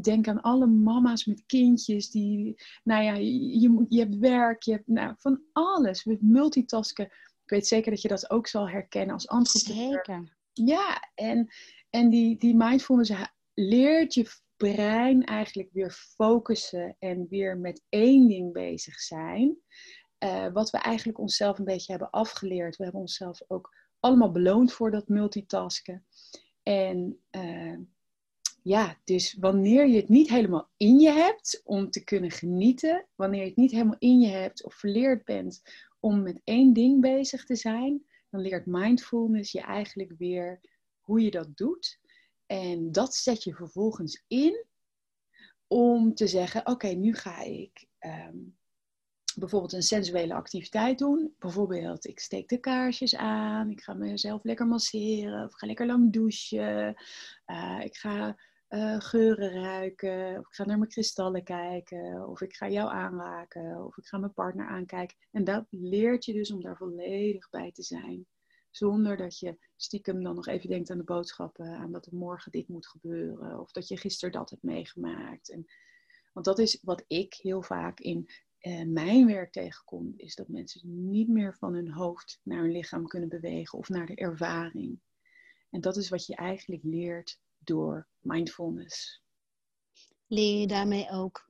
denk 0.00 0.28
aan 0.28 0.40
alle 0.40 0.66
mama's 0.66 1.24
met 1.24 1.46
kindjes 1.46 2.10
die, 2.10 2.54
nou 2.84 3.02
ja, 3.02 3.14
je, 3.60 3.68
moet, 3.68 3.86
je 3.88 3.98
hebt 3.98 4.18
werk, 4.18 4.62
je 4.62 4.72
hebt 4.72 4.86
nou, 4.86 5.14
van 5.18 5.40
alles. 5.52 6.04
We 6.04 6.18
multitasken 6.20 7.10
ik 7.46 7.52
weet 7.52 7.66
zeker 7.66 7.90
dat 7.90 8.02
je 8.02 8.08
dat 8.08 8.30
ook 8.30 8.46
zal 8.46 8.68
herkennen 8.68 9.14
als 9.14 9.24
entrepreneur. 9.24 10.04
Zeker. 10.04 10.36
Ja, 10.52 11.10
en, 11.14 11.48
en 11.90 12.10
die, 12.10 12.38
die 12.38 12.56
mindfulness 12.56 13.12
leert 13.54 14.14
je 14.14 14.30
brein 14.56 15.24
eigenlijk 15.24 15.68
weer 15.72 15.90
focussen 15.90 16.96
en 16.98 17.26
weer 17.28 17.58
met 17.58 17.82
één 17.88 18.28
ding 18.28 18.52
bezig 18.52 19.00
zijn. 19.00 19.56
Uh, 20.24 20.52
wat 20.52 20.70
we 20.70 20.78
eigenlijk 20.78 21.18
onszelf 21.18 21.58
een 21.58 21.64
beetje 21.64 21.92
hebben 21.92 22.10
afgeleerd. 22.10 22.76
We 22.76 22.82
hebben 22.82 23.00
onszelf 23.00 23.42
ook 23.46 23.74
allemaal 24.00 24.30
beloond 24.30 24.72
voor 24.72 24.90
dat 24.90 25.08
multitasken. 25.08 26.06
En 26.62 27.20
uh, 27.30 27.78
ja, 28.62 28.96
dus 29.04 29.36
wanneer 29.40 29.86
je 29.86 29.96
het 29.96 30.08
niet 30.08 30.28
helemaal 30.28 30.70
in 30.76 30.98
je 30.98 31.10
hebt 31.10 31.60
om 31.64 31.90
te 31.90 32.04
kunnen 32.04 32.30
genieten, 32.30 33.06
wanneer 33.14 33.40
je 33.40 33.46
het 33.48 33.56
niet 33.56 33.70
helemaal 33.70 33.98
in 33.98 34.20
je 34.20 34.28
hebt 34.28 34.64
of 34.64 34.74
verleerd 34.74 35.24
bent 35.24 35.62
om 36.06 36.22
met 36.22 36.40
één 36.44 36.72
ding 36.72 37.00
bezig 37.00 37.44
te 37.44 37.56
zijn, 37.56 38.04
dan 38.30 38.40
leert 38.40 38.66
mindfulness 38.66 39.52
je 39.52 39.60
eigenlijk 39.60 40.12
weer 40.18 40.60
hoe 41.00 41.20
je 41.20 41.30
dat 41.30 41.56
doet. 41.56 41.98
En 42.46 42.92
dat 42.92 43.14
zet 43.14 43.42
je 43.42 43.54
vervolgens 43.54 44.24
in 44.26 44.64
om 45.66 46.14
te 46.14 46.26
zeggen: 46.26 46.66
Oké, 46.66 46.88
nu 46.88 47.14
ga 47.14 47.40
ik 47.40 47.86
ehm, 47.98 48.38
bijvoorbeeld 49.34 49.72
een 49.72 49.82
sensuele 49.82 50.34
activiteit 50.34 50.98
doen. 50.98 51.34
Bijvoorbeeld, 51.38 52.06
ik 52.06 52.18
steek 52.18 52.48
de 52.48 52.58
kaarsjes 52.58 53.16
aan, 53.16 53.70
ik 53.70 53.80
ga 53.80 53.94
mezelf 53.94 54.44
lekker 54.44 54.66
masseren, 54.66 55.44
of 55.44 55.54
ga 55.54 55.66
lekker 55.66 55.86
lang 55.86 56.12
douchen, 56.12 56.94
uh, 57.46 57.80
ik 57.84 57.96
ga 57.96 58.36
uh, 58.68 59.00
geuren 59.00 59.52
ruiken, 59.52 60.38
of 60.38 60.46
ik 60.46 60.54
ga 60.54 60.64
naar 60.64 60.78
mijn 60.78 60.90
kristallen 60.90 61.44
kijken, 61.44 62.28
of 62.28 62.40
ik 62.40 62.54
ga 62.54 62.68
jou 62.68 62.90
aanraken, 62.90 63.84
of 63.84 63.96
ik 63.96 64.06
ga 64.06 64.18
mijn 64.18 64.32
partner 64.32 64.66
aankijken. 64.66 65.16
En 65.30 65.44
dat 65.44 65.66
leert 65.70 66.24
je 66.24 66.32
dus 66.32 66.52
om 66.52 66.60
daar 66.60 66.76
volledig 66.76 67.50
bij 67.50 67.72
te 67.72 67.82
zijn. 67.82 68.26
Zonder 68.70 69.16
dat 69.16 69.38
je 69.38 69.58
stiekem 69.76 70.22
dan 70.22 70.34
nog 70.34 70.46
even 70.46 70.68
denkt 70.68 70.90
aan 70.90 70.98
de 70.98 71.04
boodschappen, 71.04 71.66
aan 71.66 71.92
dat 71.92 72.06
er 72.06 72.14
morgen 72.14 72.52
dit 72.52 72.68
moet 72.68 72.86
gebeuren. 72.86 73.60
Of 73.60 73.70
dat 73.70 73.88
je 73.88 73.96
gisteren 73.96 74.32
dat 74.32 74.50
hebt 74.50 74.62
meegemaakt. 74.62 75.50
En, 75.50 75.66
want 76.32 76.46
dat 76.46 76.58
is 76.58 76.80
wat 76.82 77.04
ik 77.06 77.34
heel 77.34 77.62
vaak 77.62 78.00
in 78.00 78.28
uh, 78.60 78.84
mijn 78.84 79.26
werk 79.26 79.52
tegenkom. 79.52 80.14
Is 80.16 80.34
dat 80.34 80.48
mensen 80.48 81.10
niet 81.10 81.28
meer 81.28 81.56
van 81.56 81.74
hun 81.74 81.92
hoofd 81.92 82.40
naar 82.42 82.60
hun 82.60 82.72
lichaam 82.72 83.06
kunnen 83.06 83.28
bewegen 83.28 83.78
of 83.78 83.88
naar 83.88 84.06
de 84.06 84.14
ervaring. 84.14 85.00
En 85.70 85.80
dat 85.80 85.96
is 85.96 86.08
wat 86.08 86.26
je 86.26 86.34
eigenlijk 86.34 86.82
leert 86.82 87.40
door 87.66 88.08
mindfulness. 88.20 89.22
Leer 90.26 90.60
je 90.60 90.66
daarmee 90.66 91.10
ook 91.10 91.46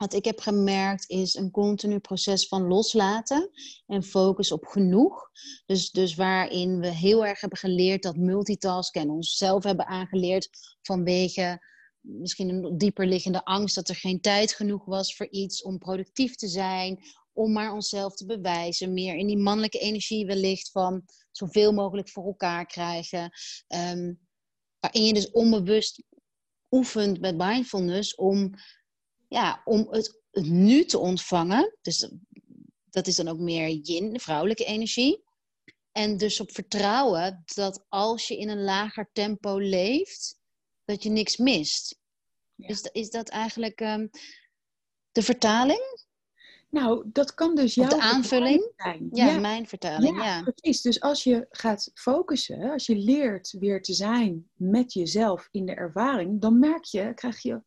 wat 0.00 0.14
ik 0.14 0.24
heb 0.24 0.40
gemerkt 0.40 1.08
is 1.08 1.34
een 1.34 1.50
continu 1.50 1.98
proces 1.98 2.48
van 2.48 2.66
loslaten 2.66 3.50
en 3.86 4.02
focus 4.02 4.52
op 4.52 4.64
genoeg. 4.66 5.30
Dus, 5.66 5.90
dus 5.90 6.14
waarin 6.14 6.80
we 6.80 6.86
heel 6.86 7.26
erg 7.26 7.40
hebben 7.40 7.58
geleerd 7.58 8.02
dat 8.02 8.16
multitasken 8.16 9.00
en 9.00 9.10
onszelf 9.10 9.64
hebben 9.64 9.86
aangeleerd 9.86 10.48
vanwege 10.82 11.68
misschien 12.00 12.48
een 12.48 12.78
dieper 12.78 13.06
liggende 13.06 13.44
angst 13.44 13.74
dat 13.74 13.88
er 13.88 13.96
geen 13.96 14.20
tijd 14.20 14.52
genoeg 14.52 14.84
was 14.84 15.16
voor 15.16 15.28
iets 15.28 15.62
om 15.62 15.78
productief 15.78 16.34
te 16.34 16.48
zijn, 16.48 17.02
om 17.32 17.52
maar 17.52 17.72
onszelf 17.72 18.14
te 18.14 18.26
bewijzen. 18.26 18.92
Meer 18.92 19.16
in 19.16 19.26
die 19.26 19.38
mannelijke 19.38 19.78
energie 19.78 20.26
wellicht 20.26 20.70
van 20.70 21.02
zoveel 21.30 21.72
mogelijk 21.72 22.08
voor 22.08 22.24
elkaar 22.24 22.66
krijgen. 22.66 23.30
Um, 23.68 24.28
waarin 24.80 25.04
je 25.04 25.12
dus 25.12 25.30
onbewust 25.30 26.02
oefent 26.70 27.20
met 27.20 27.36
mindfulness 27.36 28.14
om 28.14 28.54
ja, 29.28 29.60
om 29.64 29.86
het, 29.90 30.20
het 30.30 30.46
nu 30.46 30.84
te 30.84 30.98
ontvangen. 30.98 31.76
Dus 31.82 32.10
dat 32.90 33.06
is 33.06 33.16
dan 33.16 33.28
ook 33.28 33.38
meer 33.38 33.68
yin, 33.68 34.12
de 34.12 34.18
vrouwelijke 34.18 34.64
energie. 34.64 35.24
En 35.92 36.16
dus 36.16 36.40
op 36.40 36.52
vertrouwen 36.52 37.42
dat 37.54 37.84
als 37.88 38.28
je 38.28 38.38
in 38.38 38.48
een 38.48 38.62
lager 38.62 39.10
tempo 39.12 39.58
leeft, 39.58 40.38
dat 40.84 41.02
je 41.02 41.10
niks 41.10 41.36
mist. 41.36 41.98
Is, 42.56 42.82
is 42.82 43.10
dat 43.10 43.28
eigenlijk 43.28 43.80
um, 43.80 44.10
de 45.12 45.22
vertaling? 45.22 46.08
Nou, 46.70 47.04
dat 47.12 47.34
kan 47.34 47.54
dus 47.54 47.74
jouw 47.74 47.88
de 47.88 48.00
aanvulling 48.00 48.72
zijn. 48.76 49.08
Ja, 49.12 49.26
ja, 49.26 49.38
mijn 49.38 49.66
vertaling. 49.66 50.16
Ja, 50.16 50.24
ja, 50.24 50.42
precies. 50.42 50.82
Dus 50.82 51.00
als 51.00 51.24
je 51.24 51.46
gaat 51.50 51.90
focussen, 51.94 52.70
als 52.70 52.86
je 52.86 52.96
leert 52.96 53.50
weer 53.58 53.82
te 53.82 53.92
zijn 53.92 54.50
met 54.54 54.92
jezelf 54.92 55.48
in 55.50 55.66
de 55.66 55.74
ervaring, 55.74 56.40
dan 56.40 56.58
merk 56.58 56.84
je, 56.84 57.14
krijg 57.14 57.42
je 57.42 57.62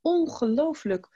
ongelooflijk 0.00 1.08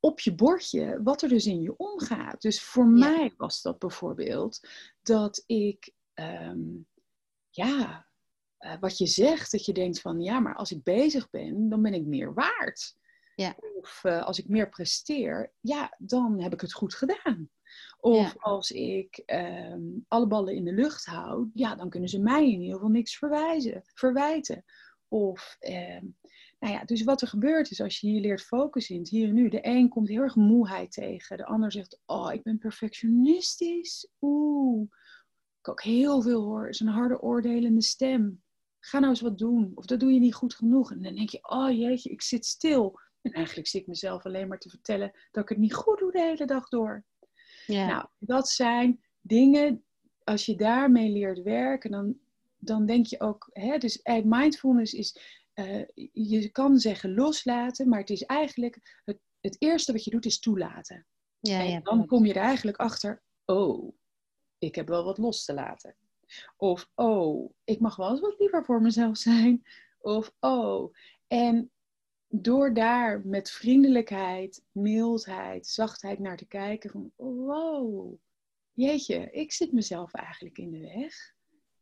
op 0.00 0.20
je 0.20 0.34
bordje 0.34 1.00
wat 1.02 1.22
er 1.22 1.28
dus 1.28 1.46
in 1.46 1.60
je 1.60 1.76
omgaat. 1.76 2.42
Dus 2.42 2.62
voor 2.62 2.86
mij 2.86 3.34
was 3.36 3.62
dat 3.62 3.78
bijvoorbeeld 3.78 4.60
dat 5.02 5.42
ik, 5.46 5.92
ehm, 6.14 6.60
ja, 7.50 8.06
uh, 8.60 8.74
wat 8.80 8.98
je 8.98 9.06
zegt, 9.06 9.50
dat 9.52 9.64
je 9.64 9.72
denkt 9.72 10.00
van 10.00 10.20
ja, 10.20 10.40
maar 10.40 10.54
als 10.54 10.70
ik 10.72 10.82
bezig 10.82 11.30
ben, 11.30 11.68
dan 11.68 11.82
ben 11.82 11.94
ik 11.94 12.06
meer 12.06 12.34
waard. 12.34 12.96
Ja. 13.42 13.56
Of 13.80 14.00
uh, 14.04 14.24
als 14.24 14.38
ik 14.38 14.48
meer 14.48 14.68
presteer, 14.68 15.52
ja, 15.60 15.94
dan 15.98 16.40
heb 16.40 16.52
ik 16.52 16.60
het 16.60 16.72
goed 16.72 16.94
gedaan. 16.94 17.50
Of 18.00 18.34
als 18.38 18.70
ik 18.70 19.22
um, 19.26 20.04
alle 20.08 20.26
ballen 20.26 20.54
in 20.54 20.64
de 20.64 20.72
lucht 20.72 21.04
hou, 21.04 21.50
ja, 21.54 21.74
dan 21.74 21.90
kunnen 21.90 22.08
ze 22.08 22.18
mij 22.18 22.44
in 22.44 22.60
ieder 22.60 22.74
geval 22.74 22.90
niks 22.90 23.16
verwijzen, 23.18 23.82
verwijten. 23.94 24.64
Of 25.08 25.56
uh, 25.60 26.00
nou 26.58 26.74
ja, 26.74 26.84
dus 26.84 27.02
wat 27.02 27.20
er 27.22 27.28
gebeurt 27.28 27.70
is 27.70 27.80
als 27.80 28.00
je 28.00 28.06
hier 28.08 28.20
leert 28.20 28.42
focussen 28.42 28.94
in 28.94 29.00
het 29.00 29.10
hier 29.10 29.28
en 29.28 29.34
nu. 29.34 29.48
De 29.48 29.66
een 29.66 29.88
komt 29.88 30.08
heel 30.08 30.22
erg 30.22 30.36
moeheid 30.36 30.92
tegen. 30.92 31.36
De 31.36 31.46
ander 31.46 31.72
zegt, 31.72 32.00
oh, 32.06 32.32
ik 32.32 32.42
ben 32.42 32.58
perfectionistisch. 32.58 34.08
Oeh. 34.20 34.90
Ik 35.58 35.68
ook 35.68 35.82
heel 35.82 36.22
veel 36.22 36.42
hoor. 36.42 36.68
Is 36.68 36.80
een 36.80 36.86
harde 36.86 37.20
oordelende 37.20 37.82
stem. 37.82 38.42
Ga 38.78 38.98
nou 38.98 39.10
eens 39.10 39.20
wat 39.20 39.38
doen. 39.38 39.72
Of 39.74 39.84
dat 39.84 40.00
doe 40.00 40.12
je 40.12 40.20
niet 40.20 40.34
goed 40.34 40.54
genoeg. 40.54 40.92
En 40.92 41.02
dan 41.02 41.14
denk 41.14 41.28
je, 41.28 41.38
oh 41.48 41.70
jeetje, 41.70 42.10
ik 42.10 42.22
zit 42.22 42.46
stil. 42.46 43.00
En 43.22 43.32
eigenlijk 43.32 43.68
zit 43.68 43.80
ik 43.80 43.86
mezelf 43.86 44.24
alleen 44.24 44.48
maar 44.48 44.58
te 44.58 44.70
vertellen 44.70 45.12
dat 45.30 45.42
ik 45.42 45.48
het 45.48 45.58
niet 45.58 45.74
goed 45.74 45.98
doe 45.98 46.12
de 46.12 46.20
hele 46.20 46.46
dag 46.46 46.68
door. 46.68 47.04
Ja. 47.66 47.86
Nou, 47.86 48.06
dat 48.18 48.48
zijn 48.48 49.04
dingen, 49.20 49.84
als 50.24 50.46
je 50.46 50.56
daarmee 50.56 51.10
leert 51.10 51.42
werken, 51.42 51.90
dan, 51.90 52.18
dan 52.56 52.86
denk 52.86 53.06
je 53.06 53.20
ook, 53.20 53.50
hè, 53.52 53.78
dus 53.78 54.00
mindfulness 54.24 54.92
is 54.92 55.18
uh, 55.54 55.84
je 56.12 56.48
kan 56.48 56.78
zeggen 56.78 57.14
loslaten, 57.14 57.88
maar 57.88 57.98
het 57.98 58.10
is 58.10 58.22
eigenlijk 58.22 59.00
het, 59.04 59.18
het 59.40 59.56
eerste 59.58 59.92
wat 59.92 60.04
je 60.04 60.10
doet 60.10 60.24
is 60.24 60.38
toelaten. 60.38 61.06
Ja, 61.40 61.58
en 61.58 61.70
ja, 61.70 61.80
dan 61.80 62.06
kom 62.06 62.24
je 62.24 62.32
er 62.32 62.42
eigenlijk 62.42 62.76
achter, 62.76 63.22
oh, 63.44 63.94
ik 64.58 64.74
heb 64.74 64.88
wel 64.88 65.04
wat 65.04 65.18
los 65.18 65.44
te 65.44 65.54
laten. 65.54 65.96
Of, 66.56 66.88
oh, 66.94 67.52
ik 67.64 67.80
mag 67.80 67.96
wel 67.96 68.10
eens 68.10 68.20
wat 68.20 68.38
liever 68.38 68.64
voor 68.64 68.80
mezelf 68.80 69.16
zijn. 69.16 69.62
Of, 69.98 70.32
oh. 70.40 70.94
En 71.26 71.71
door 72.34 72.74
daar 72.74 73.20
met 73.24 73.50
vriendelijkheid, 73.50 74.64
mildheid, 74.72 75.66
zachtheid 75.66 76.18
naar 76.18 76.36
te 76.36 76.46
kijken 76.46 76.90
van, 76.90 77.12
wow, 77.16 78.14
jeetje, 78.72 79.30
ik 79.30 79.52
zit 79.52 79.72
mezelf 79.72 80.12
eigenlijk 80.12 80.58
in 80.58 80.70
de 80.70 80.78
weg. 80.78 81.34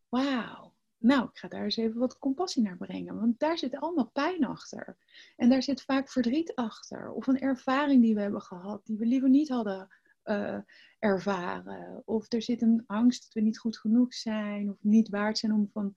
Wauw. 0.08 0.74
Nou, 0.98 1.24
ik 1.24 1.38
ga 1.38 1.48
daar 1.48 1.64
eens 1.64 1.76
even 1.76 2.00
wat 2.00 2.18
compassie 2.18 2.62
naar 2.62 2.76
brengen, 2.76 3.20
want 3.20 3.38
daar 3.38 3.58
zit 3.58 3.76
allemaal 3.76 4.10
pijn 4.12 4.44
achter. 4.44 4.96
En 5.36 5.48
daar 5.48 5.62
zit 5.62 5.82
vaak 5.82 6.08
verdriet 6.08 6.54
achter, 6.54 7.12
of 7.12 7.26
een 7.26 7.40
ervaring 7.40 8.02
die 8.02 8.14
we 8.14 8.20
hebben 8.20 8.42
gehad, 8.42 8.86
die 8.86 8.98
we 8.98 9.06
liever 9.06 9.28
niet 9.28 9.48
hadden 9.48 9.88
uh, 10.24 10.58
ervaren. 10.98 12.02
Of 12.04 12.32
er 12.32 12.42
zit 12.42 12.62
een 12.62 12.84
angst 12.86 13.22
dat 13.22 13.32
we 13.32 13.40
niet 13.40 13.58
goed 13.58 13.78
genoeg 13.78 14.14
zijn, 14.14 14.70
of 14.70 14.76
niet 14.80 15.08
waard 15.08 15.38
zijn 15.38 15.52
om 15.52 15.68
van, 15.72 15.94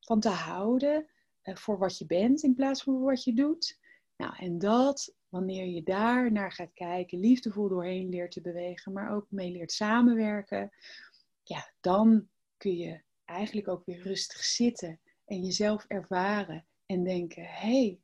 van 0.00 0.20
te 0.20 0.28
houden 0.28 1.06
voor 1.42 1.78
wat 1.78 1.98
je 1.98 2.06
bent 2.06 2.42
in 2.42 2.54
plaats 2.54 2.82
van 2.82 2.94
voor 2.94 3.04
wat 3.04 3.24
je 3.24 3.34
doet. 3.34 3.78
Nou, 4.16 4.34
en 4.36 4.58
dat, 4.58 5.14
wanneer 5.28 5.66
je 5.66 5.82
daar 5.82 6.32
naar 6.32 6.52
gaat 6.52 6.72
kijken, 6.74 7.20
liefdevol 7.20 7.68
doorheen 7.68 8.08
leert 8.08 8.32
te 8.32 8.40
bewegen, 8.40 8.92
maar 8.92 9.14
ook 9.14 9.26
mee 9.28 9.50
leert 9.50 9.72
samenwerken, 9.72 10.70
ja, 11.42 11.72
dan 11.80 12.28
kun 12.56 12.76
je 12.76 13.00
eigenlijk 13.24 13.68
ook 13.68 13.86
weer 13.86 14.02
rustig 14.02 14.44
zitten 14.44 15.00
en 15.24 15.44
jezelf 15.44 15.84
ervaren 15.88 16.66
en 16.86 17.04
denken: 17.04 17.44
hey, 17.44 17.98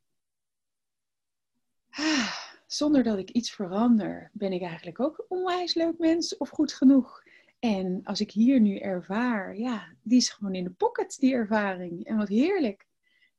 ah, 1.89 2.35
zonder 2.67 3.03
dat 3.03 3.17
ik 3.17 3.29
iets 3.29 3.51
verander, 3.51 4.29
ben 4.33 4.51
ik 4.51 4.61
eigenlijk 4.61 4.99
ook 4.99 5.17
een 5.17 5.37
onwijs 5.37 5.73
leuk 5.73 5.97
mens 5.97 6.37
of 6.37 6.49
goed 6.49 6.73
genoeg. 6.73 7.23
En 7.59 8.01
als 8.03 8.21
ik 8.21 8.31
hier 8.31 8.59
nu 8.59 8.77
ervaar, 8.77 9.57
ja, 9.57 9.93
die 10.01 10.17
is 10.17 10.29
gewoon 10.29 10.55
in 10.55 10.63
de 10.63 10.69
pocket, 10.69 11.17
die 11.19 11.33
ervaring. 11.33 12.05
En 12.05 12.17
wat 12.17 12.27
heerlijk. 12.27 12.86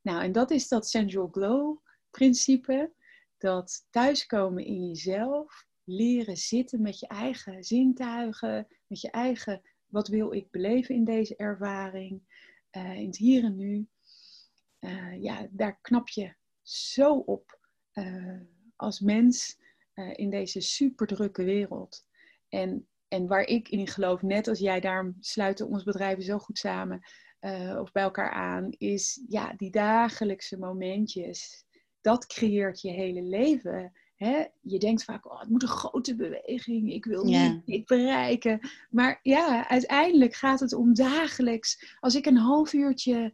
Nou, 0.09 0.23
en 0.23 0.31
dat 0.31 0.51
is 0.51 0.67
dat 0.67 0.87
sensual 0.87 1.27
glow 1.27 1.77
principe. 2.09 2.91
Dat 3.37 3.87
thuiskomen 3.89 4.65
in 4.65 4.87
jezelf, 4.87 5.65
leren 5.83 6.37
zitten 6.37 6.81
met 6.81 6.99
je 6.99 7.07
eigen 7.07 7.63
zintuigen, 7.63 8.67
met 8.87 9.01
je 9.01 9.11
eigen 9.11 9.61
wat 9.85 10.07
wil 10.07 10.33
ik 10.33 10.51
beleven 10.51 10.95
in 10.95 11.03
deze 11.03 11.35
ervaring? 11.35 12.21
Uh, 12.71 12.95
in 12.95 13.05
het 13.05 13.17
hier 13.17 13.43
en 13.43 13.55
nu. 13.55 13.87
Uh, 14.79 15.21
ja, 15.21 15.47
daar 15.51 15.79
knap 15.81 16.09
je 16.09 16.33
zo 16.61 17.13
op 17.13 17.59
uh, 17.93 18.39
als 18.75 18.99
mens 18.99 19.57
in 20.13 20.29
deze 20.29 20.61
superdrukke 20.61 21.43
wereld. 21.43 22.05
En, 22.47 22.87
en 23.07 23.27
waar 23.27 23.43
ik 23.43 23.69
in 23.69 23.87
geloof, 23.87 24.21
net 24.21 24.47
als 24.47 24.59
jij, 24.59 24.79
daarom 24.79 25.17
sluiten 25.19 25.67
ons 25.67 25.83
bedrijven 25.83 26.23
zo 26.23 26.37
goed 26.37 26.57
samen 26.57 27.01
of 27.79 27.91
bij 27.91 28.03
elkaar 28.03 28.31
aan, 28.31 28.69
is 28.77 29.23
ja, 29.27 29.53
die 29.57 29.71
dagelijkse 29.71 30.57
momentjes. 30.57 31.65
Dat 32.01 32.25
creëert 32.25 32.81
je 32.81 32.89
hele 32.89 33.21
leven. 33.21 33.91
Hè, 34.15 34.45
je 34.61 34.79
denkt 34.79 35.03
vaak, 35.03 35.31
oh, 35.31 35.39
het 35.39 35.49
moet 35.49 35.61
een 35.61 35.67
grote 35.67 36.15
beweging, 36.15 36.93
ik 36.93 37.05
wil 37.05 37.23
niet 37.23 37.65
dit 37.65 37.85
bereiken. 37.85 38.59
Maar 38.89 39.19
ja, 39.23 39.69
uiteindelijk 39.69 40.33
gaat 40.33 40.59
het 40.59 40.73
om 40.73 40.93
dagelijks. 40.93 41.97
Als 41.99 42.15
ik 42.15 42.25
een 42.25 42.37
half 42.37 42.73
uurtje 42.73 43.33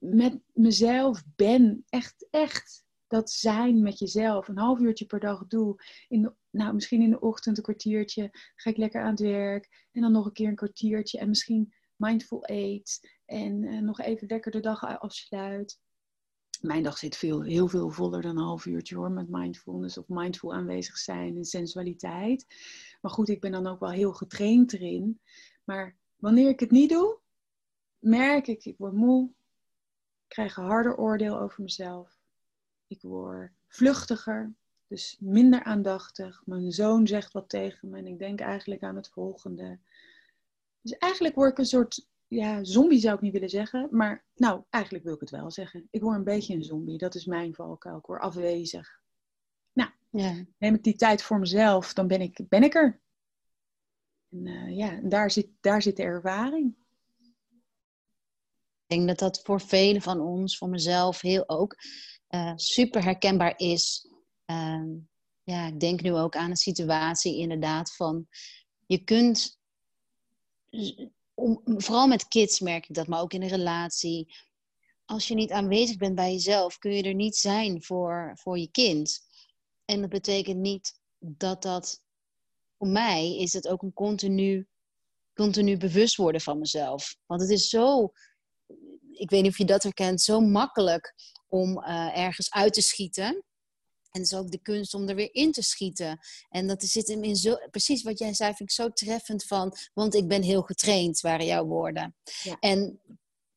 met 0.00 0.38
mezelf 0.52 1.22
ben, 1.36 1.84
echt, 1.88 2.26
echt 2.30 2.84
dat 3.06 3.30
zijn 3.30 3.82
met 3.82 3.98
jezelf, 3.98 4.48
een 4.48 4.58
half 4.58 4.78
uurtje 4.78 5.06
per 5.06 5.20
dag 5.20 5.46
doe. 5.46 5.82
In 6.08 6.34
nou, 6.50 6.74
misschien 6.74 7.02
in 7.02 7.10
de 7.10 7.20
ochtend 7.20 7.56
een 7.56 7.62
kwartiertje, 7.62 8.30
ga 8.54 8.70
ik 8.70 8.76
lekker 8.76 9.02
aan 9.02 9.10
het 9.10 9.20
werk. 9.20 9.86
En 9.92 10.02
dan 10.02 10.12
nog 10.12 10.26
een 10.26 10.32
keer 10.32 10.48
een 10.48 10.54
kwartiertje 10.54 11.18
en 11.18 11.28
misschien 11.28 11.74
mindful 12.00 12.44
eat. 12.44 13.00
En 13.26 13.62
uh, 13.62 13.80
nog 13.80 14.00
even 14.00 14.26
lekker 14.26 14.50
de 14.50 14.60
dag 14.60 14.98
afsluit 14.98 15.78
mijn 16.60 16.82
dag 16.82 16.98
zit 16.98 17.16
veel, 17.16 17.42
heel 17.42 17.68
veel 17.68 17.90
voller 17.90 18.22
dan 18.22 18.36
een 18.36 18.44
half 18.44 18.66
uurtje 18.66 18.96
hoor, 18.96 19.10
met 19.10 19.28
mindfulness 19.28 19.98
of 19.98 20.08
mindful 20.08 20.54
aanwezig 20.54 20.96
zijn 20.98 21.36
en 21.36 21.44
sensualiteit. 21.44 22.46
Maar 23.00 23.10
goed, 23.10 23.28
ik 23.28 23.40
ben 23.40 23.52
dan 23.52 23.66
ook 23.66 23.80
wel 23.80 23.90
heel 23.90 24.12
getraind 24.12 24.72
erin. 24.72 25.20
Maar 25.64 25.96
wanneer 26.16 26.48
ik 26.48 26.60
het 26.60 26.70
niet 26.70 26.90
doe, 26.90 27.18
merk 27.98 28.46
ik, 28.46 28.64
ik 28.64 28.78
word 28.78 28.92
moe, 28.92 29.28
ik 29.28 30.28
krijg 30.28 30.56
een 30.56 30.64
harder 30.64 30.96
oordeel 30.96 31.40
over 31.40 31.62
mezelf. 31.62 32.18
Ik 32.86 33.02
word 33.02 33.52
vluchtiger, 33.66 34.54
dus 34.86 35.16
minder 35.20 35.62
aandachtig. 35.62 36.42
Mijn 36.44 36.72
zoon 36.72 37.06
zegt 37.06 37.32
wat 37.32 37.48
tegen 37.48 37.88
me 37.88 37.98
en 37.98 38.06
ik 38.06 38.18
denk 38.18 38.40
eigenlijk 38.40 38.82
aan 38.82 38.96
het 38.96 39.08
volgende. 39.08 39.78
Dus 40.82 40.98
eigenlijk 40.98 41.34
word 41.34 41.50
ik 41.50 41.58
een 41.58 41.66
soort 41.66 42.08
ja, 42.26 42.64
zombie 42.64 42.98
zou 42.98 43.14
ik 43.14 43.20
niet 43.20 43.32
willen 43.32 43.48
zeggen. 43.48 43.88
Maar 43.90 44.24
nou, 44.34 44.62
eigenlijk 44.70 45.04
wil 45.04 45.14
ik 45.14 45.20
het 45.20 45.30
wel 45.30 45.50
zeggen. 45.50 45.88
Ik 45.90 46.02
word 46.02 46.16
een 46.16 46.24
beetje 46.24 46.54
een 46.54 46.64
zombie. 46.64 46.98
Dat 46.98 47.14
is 47.14 47.24
mijn 47.24 47.54
valkuil. 47.54 47.98
Ik 47.98 48.06
word 48.06 48.20
afwezig. 48.20 49.00
Nou, 49.72 49.90
ja. 50.10 50.44
neem 50.58 50.74
ik 50.74 50.82
die 50.82 50.96
tijd 50.96 51.22
voor 51.22 51.38
mezelf, 51.38 51.92
dan 51.92 52.06
ben 52.06 52.20
ik, 52.20 52.40
ben 52.48 52.62
ik 52.62 52.74
er. 52.74 53.00
En 54.30 54.46
uh, 54.46 54.76
ja, 54.76 55.00
daar 55.02 55.30
zit, 55.30 55.48
daar 55.60 55.82
zit 55.82 55.96
de 55.96 56.02
ervaring. 56.02 56.76
Ik 58.86 58.96
denk 58.96 59.08
dat 59.08 59.18
dat 59.18 59.40
voor 59.42 59.60
velen 59.60 60.02
van 60.02 60.20
ons, 60.20 60.58
voor 60.58 60.68
mezelf 60.68 61.20
heel 61.20 61.48
ook, 61.48 61.76
uh, 62.30 62.52
super 62.54 63.02
herkenbaar 63.04 63.54
is. 63.56 64.08
Uh, 64.46 64.84
ja, 65.42 65.66
ik 65.66 65.80
denk 65.80 66.02
nu 66.02 66.14
ook 66.14 66.36
aan 66.36 66.50
een 66.50 66.56
situatie 66.56 67.36
inderdaad 67.36 67.94
van, 67.94 68.28
je 68.86 69.04
kunt 69.04 69.59
vooral 71.64 72.06
met 72.06 72.28
kids 72.28 72.60
merk 72.60 72.88
ik 72.88 72.94
dat, 72.94 73.06
maar 73.06 73.20
ook 73.20 73.32
in 73.32 73.42
een 73.42 73.48
relatie. 73.48 74.34
Als 75.04 75.28
je 75.28 75.34
niet 75.34 75.50
aanwezig 75.50 75.96
bent 75.96 76.14
bij 76.14 76.32
jezelf, 76.32 76.78
kun 76.78 76.92
je 76.92 77.02
er 77.02 77.14
niet 77.14 77.36
zijn 77.36 77.82
voor, 77.82 78.32
voor 78.34 78.58
je 78.58 78.70
kind. 78.70 79.20
En 79.84 80.00
dat 80.00 80.10
betekent 80.10 80.58
niet 80.58 81.00
dat 81.18 81.62
dat, 81.62 82.02
voor 82.78 82.88
mij 82.88 83.36
is 83.36 83.52
het 83.52 83.68
ook 83.68 83.82
een 83.82 83.92
continu, 83.92 84.68
continu 85.34 85.76
bewust 85.76 86.16
worden 86.16 86.40
van 86.40 86.58
mezelf. 86.58 87.16
Want 87.26 87.40
het 87.40 87.50
is 87.50 87.68
zo, 87.68 88.12
ik 89.10 89.30
weet 89.30 89.42
niet 89.42 89.50
of 89.50 89.58
je 89.58 89.64
dat 89.64 89.82
herkent, 89.82 90.20
zo 90.20 90.40
makkelijk 90.40 91.14
om 91.48 91.78
uh, 91.78 92.18
ergens 92.18 92.50
uit 92.50 92.72
te 92.72 92.82
schieten. 92.82 93.44
En 94.10 94.20
het 94.20 94.32
is 94.32 94.38
ook 94.38 94.50
de 94.50 94.62
kunst 94.62 94.94
om 94.94 95.08
er 95.08 95.14
weer 95.14 95.34
in 95.34 95.52
te 95.52 95.62
schieten. 95.62 96.18
En 96.48 96.66
dat 96.66 96.82
zit 96.82 97.08
hem 97.08 97.24
in 97.24 97.36
zo, 97.36 97.56
precies 97.70 98.02
wat 98.02 98.18
jij 98.18 98.34
zei, 98.34 98.54
vind 98.54 98.68
ik 98.68 98.74
zo 98.74 98.88
treffend 98.88 99.44
van, 99.44 99.76
want 99.94 100.14
ik 100.14 100.28
ben 100.28 100.42
heel 100.42 100.62
getraind, 100.62 101.20
waren 101.20 101.46
jouw 101.46 101.64
woorden. 101.64 102.16
Ja. 102.42 102.56
En 102.60 103.00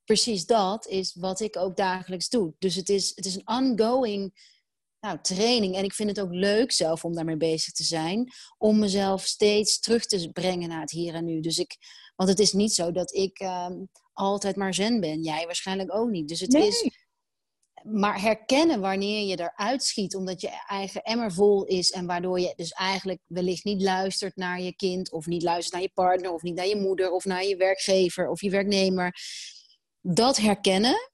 precies 0.04 0.46
dat 0.46 0.88
is 0.88 1.16
wat 1.16 1.40
ik 1.40 1.58
ook 1.58 1.78
dagelijks 1.78 2.30
doe. 2.30 2.54
Dus 2.60 2.76
het 2.76 2.90
is, 2.90 3.12
het 3.16 3.26
is 3.26 3.36
een 3.36 3.48
ongoing 3.48 4.52
nou, 5.00 5.18
training. 5.22 5.76
En 5.76 5.84
ik 5.84 5.94
vind 5.94 6.10
het 6.10 6.20
ook 6.20 6.34
leuk 6.34 6.72
zelf 6.72 7.06
om 7.06 7.14
daarmee 7.16 7.38
bezig 7.38 7.74
te 7.74 7.84
zijn. 7.84 8.32
Om 8.58 8.80
mezelf 8.80 9.26
steeds 9.26 9.80
terug 9.80 10.06
te 10.06 10.30
brengen 10.32 10.70
naar 10.70 10.82
het 10.82 10.92
hier 10.92 11.14
en 11.14 11.26
nu. 11.26 11.40
Dus 11.40 11.58
ik, 11.58 11.78
want 12.16 12.30
het 12.30 12.40
is 12.40 12.54
niet 12.54 12.74
zo 12.74 12.92
dat 12.92 13.14
ik 13.14 13.40
um, 13.40 13.90
altijd 14.14 14.56
maar 14.56 14.74
zen 14.74 15.00
ben. 15.00 15.22
Jij 15.22 15.46
waarschijnlijk 15.46 15.96
ook 15.96 16.10
niet. 16.10 16.28
Dus 16.28 16.40
het 16.40 16.54
is 16.54 17.03
maar 17.84 18.22
herkennen 18.22 18.80
wanneer 18.80 19.28
je 19.28 19.40
eruit 19.40 19.84
schiet 19.84 20.16
omdat 20.16 20.42
je 20.42 20.64
eigen 20.68 21.02
emmer 21.02 21.34
vol 21.34 21.66
is 21.66 21.92
en 21.92 22.06
waardoor 22.06 22.40
je 22.40 22.54
dus 22.56 22.72
eigenlijk 22.72 23.22
wellicht 23.28 23.64
niet 23.64 23.82
luistert 23.82 24.36
naar 24.36 24.62
je 24.62 24.76
kind 24.76 25.12
of 25.12 25.26
niet 25.26 25.44
luistert 25.44 25.74
naar 25.74 25.82
je 25.82 25.92
partner 25.94 26.32
of 26.32 26.42
niet 26.42 26.56
naar 26.56 26.68
je 26.68 26.76
moeder 26.76 27.12
of 27.12 27.26
naar 27.26 27.44
je 27.44 27.56
werkgever 27.56 28.30
of 28.30 28.42
je 28.42 28.50
werknemer. 28.50 29.18
Dat 30.02 30.38
herkennen, 30.38 31.12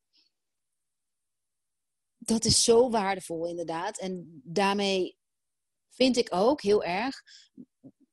dat 2.18 2.46
is 2.46 2.64
zo 2.64 2.90
waardevol 2.90 3.48
inderdaad. 3.48 4.00
En 4.00 4.42
daarmee 4.44 5.18
vind 5.90 6.18
ik 6.18 6.28
ook 6.32 6.62
heel 6.62 6.84
erg, 6.84 7.22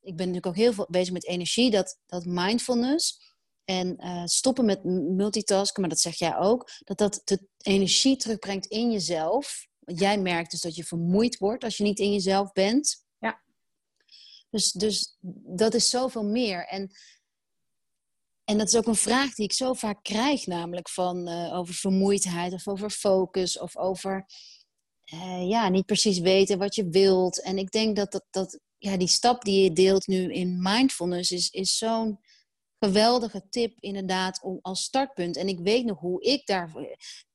ik 0.01 0.17
ben 0.17 0.27
natuurlijk 0.27 0.47
ook 0.47 0.57
heel 0.57 0.73
veel 0.73 0.87
bezig 0.91 1.13
met 1.13 1.27
energie, 1.27 1.71
dat, 1.71 1.99
dat 2.07 2.25
mindfulness 2.25 3.26
en 3.67 3.97
uh, 3.99 4.23
stoppen 4.25 4.65
met 4.65 4.85
multitasken, 4.85 5.81
maar 5.81 5.91
dat 5.91 6.01
zeg 6.01 6.19
jij 6.19 6.37
ook, 6.37 6.71
dat 6.85 6.99
dat 6.99 7.21
de 7.25 7.49
energie 7.59 8.17
terugbrengt 8.17 8.67
in 8.67 8.93
jezelf. 8.93 9.67
Want 9.79 9.99
jij 10.01 10.19
merkt 10.19 10.51
dus 10.51 10.61
dat 10.61 10.77
je 10.77 10.85
vermoeid 10.85 11.39
wordt 11.39 11.65
als 11.65 11.77
je 11.77 11.83
niet 11.83 11.99
in 11.99 12.13
jezelf 12.13 12.53
bent. 12.53 13.05
Ja. 13.19 13.43
Dus, 14.51 14.73
dus 14.73 15.17
dat 15.45 15.75
is 15.75 15.91
zoveel 15.91 16.25
meer. 16.25 16.67
En, 16.67 16.91
en 18.45 18.59
dat 18.59 18.69
is 18.69 18.77
ook 18.77 18.87
een 18.87 18.95
vraag 18.95 19.35
die 19.35 19.45
ik 19.45 19.53
zo 19.53 19.73
vaak 19.73 20.03
krijg, 20.03 20.47
namelijk 20.47 20.89
van 20.89 21.29
uh, 21.29 21.59
over 21.59 21.75
vermoeidheid 21.75 22.53
of 22.53 22.69
over 22.69 22.91
focus 22.91 23.59
of 23.59 23.77
over 23.77 24.27
uh, 25.15 25.49
ja, 25.49 25.69
niet 25.69 25.87
precies 25.87 26.19
weten 26.19 26.59
wat 26.59 26.75
je 26.75 26.89
wilt. 26.89 27.43
En 27.43 27.59
ik 27.59 27.71
denk 27.71 27.97
dat, 27.97 28.13
dat, 28.13 28.25
dat 28.31 28.61
ja, 28.79 28.97
die 28.97 29.09
stap 29.09 29.45
die 29.45 29.63
je 29.63 29.73
deelt 29.73 30.07
nu 30.07 30.33
in 30.33 30.63
mindfulness 30.63 31.31
is, 31.31 31.51
is 31.51 31.79
zo'n 31.79 32.19
geweldige 32.79 33.49
tip 33.49 33.77
inderdaad 33.81 34.43
om 34.43 34.59
als 34.63 34.83
startpunt. 34.83 35.37
En 35.37 35.49
ik 35.49 35.59
weet 35.59 35.85
nog 35.85 35.99
hoe 35.99 36.23
ik 36.23 36.47
daar 36.47 36.73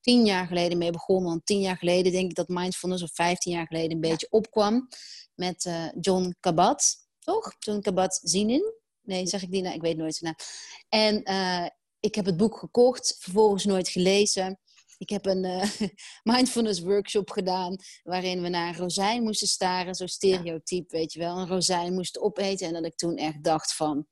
tien 0.02 0.26
jaar 0.26 0.48
geleden 0.48 0.78
mee 0.78 0.92
begon. 0.92 1.24
Want 1.24 1.46
tien 1.46 1.60
jaar 1.60 1.78
geleden 1.78 2.12
denk 2.12 2.30
ik 2.30 2.36
dat 2.36 2.48
mindfulness, 2.48 3.04
of 3.04 3.14
vijftien 3.14 3.54
jaar 3.54 3.68
geleden, 3.68 3.92
een 3.92 4.02
beetje 4.02 4.30
opkwam. 4.30 4.88
Met 5.36 5.66
uh, 5.66 5.88
John 6.00 6.36
Kabat, 6.40 6.96
toch? 7.20 7.56
John 7.60 7.80
Kabat-Zinin. 7.80 8.74
Nee, 9.02 9.28
zeg 9.28 9.42
ik 9.42 9.52
die 9.52 9.62
nou? 9.62 9.76
Ik 9.76 9.82
weet 9.82 9.98
nooit 9.98 10.16
zijn 10.16 10.36
naam. 10.38 10.48
En 10.90 11.32
uh, 11.32 11.70
ik 12.00 12.16
heb 12.16 12.26
het 12.26 12.38
boek 12.38 12.58
gekocht, 12.58 13.16
vervolgens 13.20 13.66
nooit 13.66 13.90
gelezen. 13.90 14.60
Ik 14.98 15.10
heb 15.10 15.26
een 15.26 15.44
uh, 15.44 15.64
mindfulness 16.36 16.80
workshop 16.80 17.30
gedaan 17.30 17.76
waarin 18.04 18.42
we 18.42 18.50
naar 18.50 18.68
een 18.68 18.76
rozijn 18.76 19.24
moesten 19.24 19.48
staren, 19.48 19.96
zo 19.96 20.06
stereotyp, 20.06 20.92
weet 20.92 21.14
je 21.14 21.20
wel. 21.20 21.38
Een 21.38 21.48
rozijn 21.48 21.94
moesten 21.94 22.22
opeten 22.22 22.68
en 22.68 22.74
dat 22.74 22.86
ik 22.86 22.96
toen 22.96 23.16
echt 23.16 23.44
dacht 23.44 23.76
van, 23.76 24.08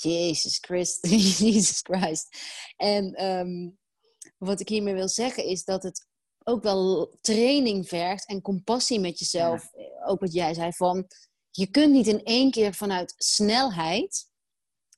Jezus 0.08 0.58
Christ, 0.58 1.06
Jesus 1.38 1.80
Christ. 1.82 2.28
En 2.76 3.24
um, 3.24 3.78
wat 4.38 4.60
ik 4.60 4.68
hiermee 4.68 4.94
wil 4.94 5.08
zeggen 5.08 5.44
is 5.44 5.64
dat 5.64 5.82
het 5.82 6.06
ook 6.44 6.62
wel 6.62 7.16
training 7.20 7.88
vergt 7.88 8.26
en 8.26 8.40
compassie 8.40 9.00
met 9.00 9.18
jezelf. 9.18 9.70
Ook 10.06 10.20
wat 10.20 10.32
jij 10.32 10.54
zei 10.54 10.72
van, 10.72 11.06
je 11.50 11.66
kunt 11.66 11.92
niet 11.92 12.06
in 12.06 12.24
één 12.24 12.50
keer 12.50 12.74
vanuit 12.74 13.14
snelheid, 13.16 14.30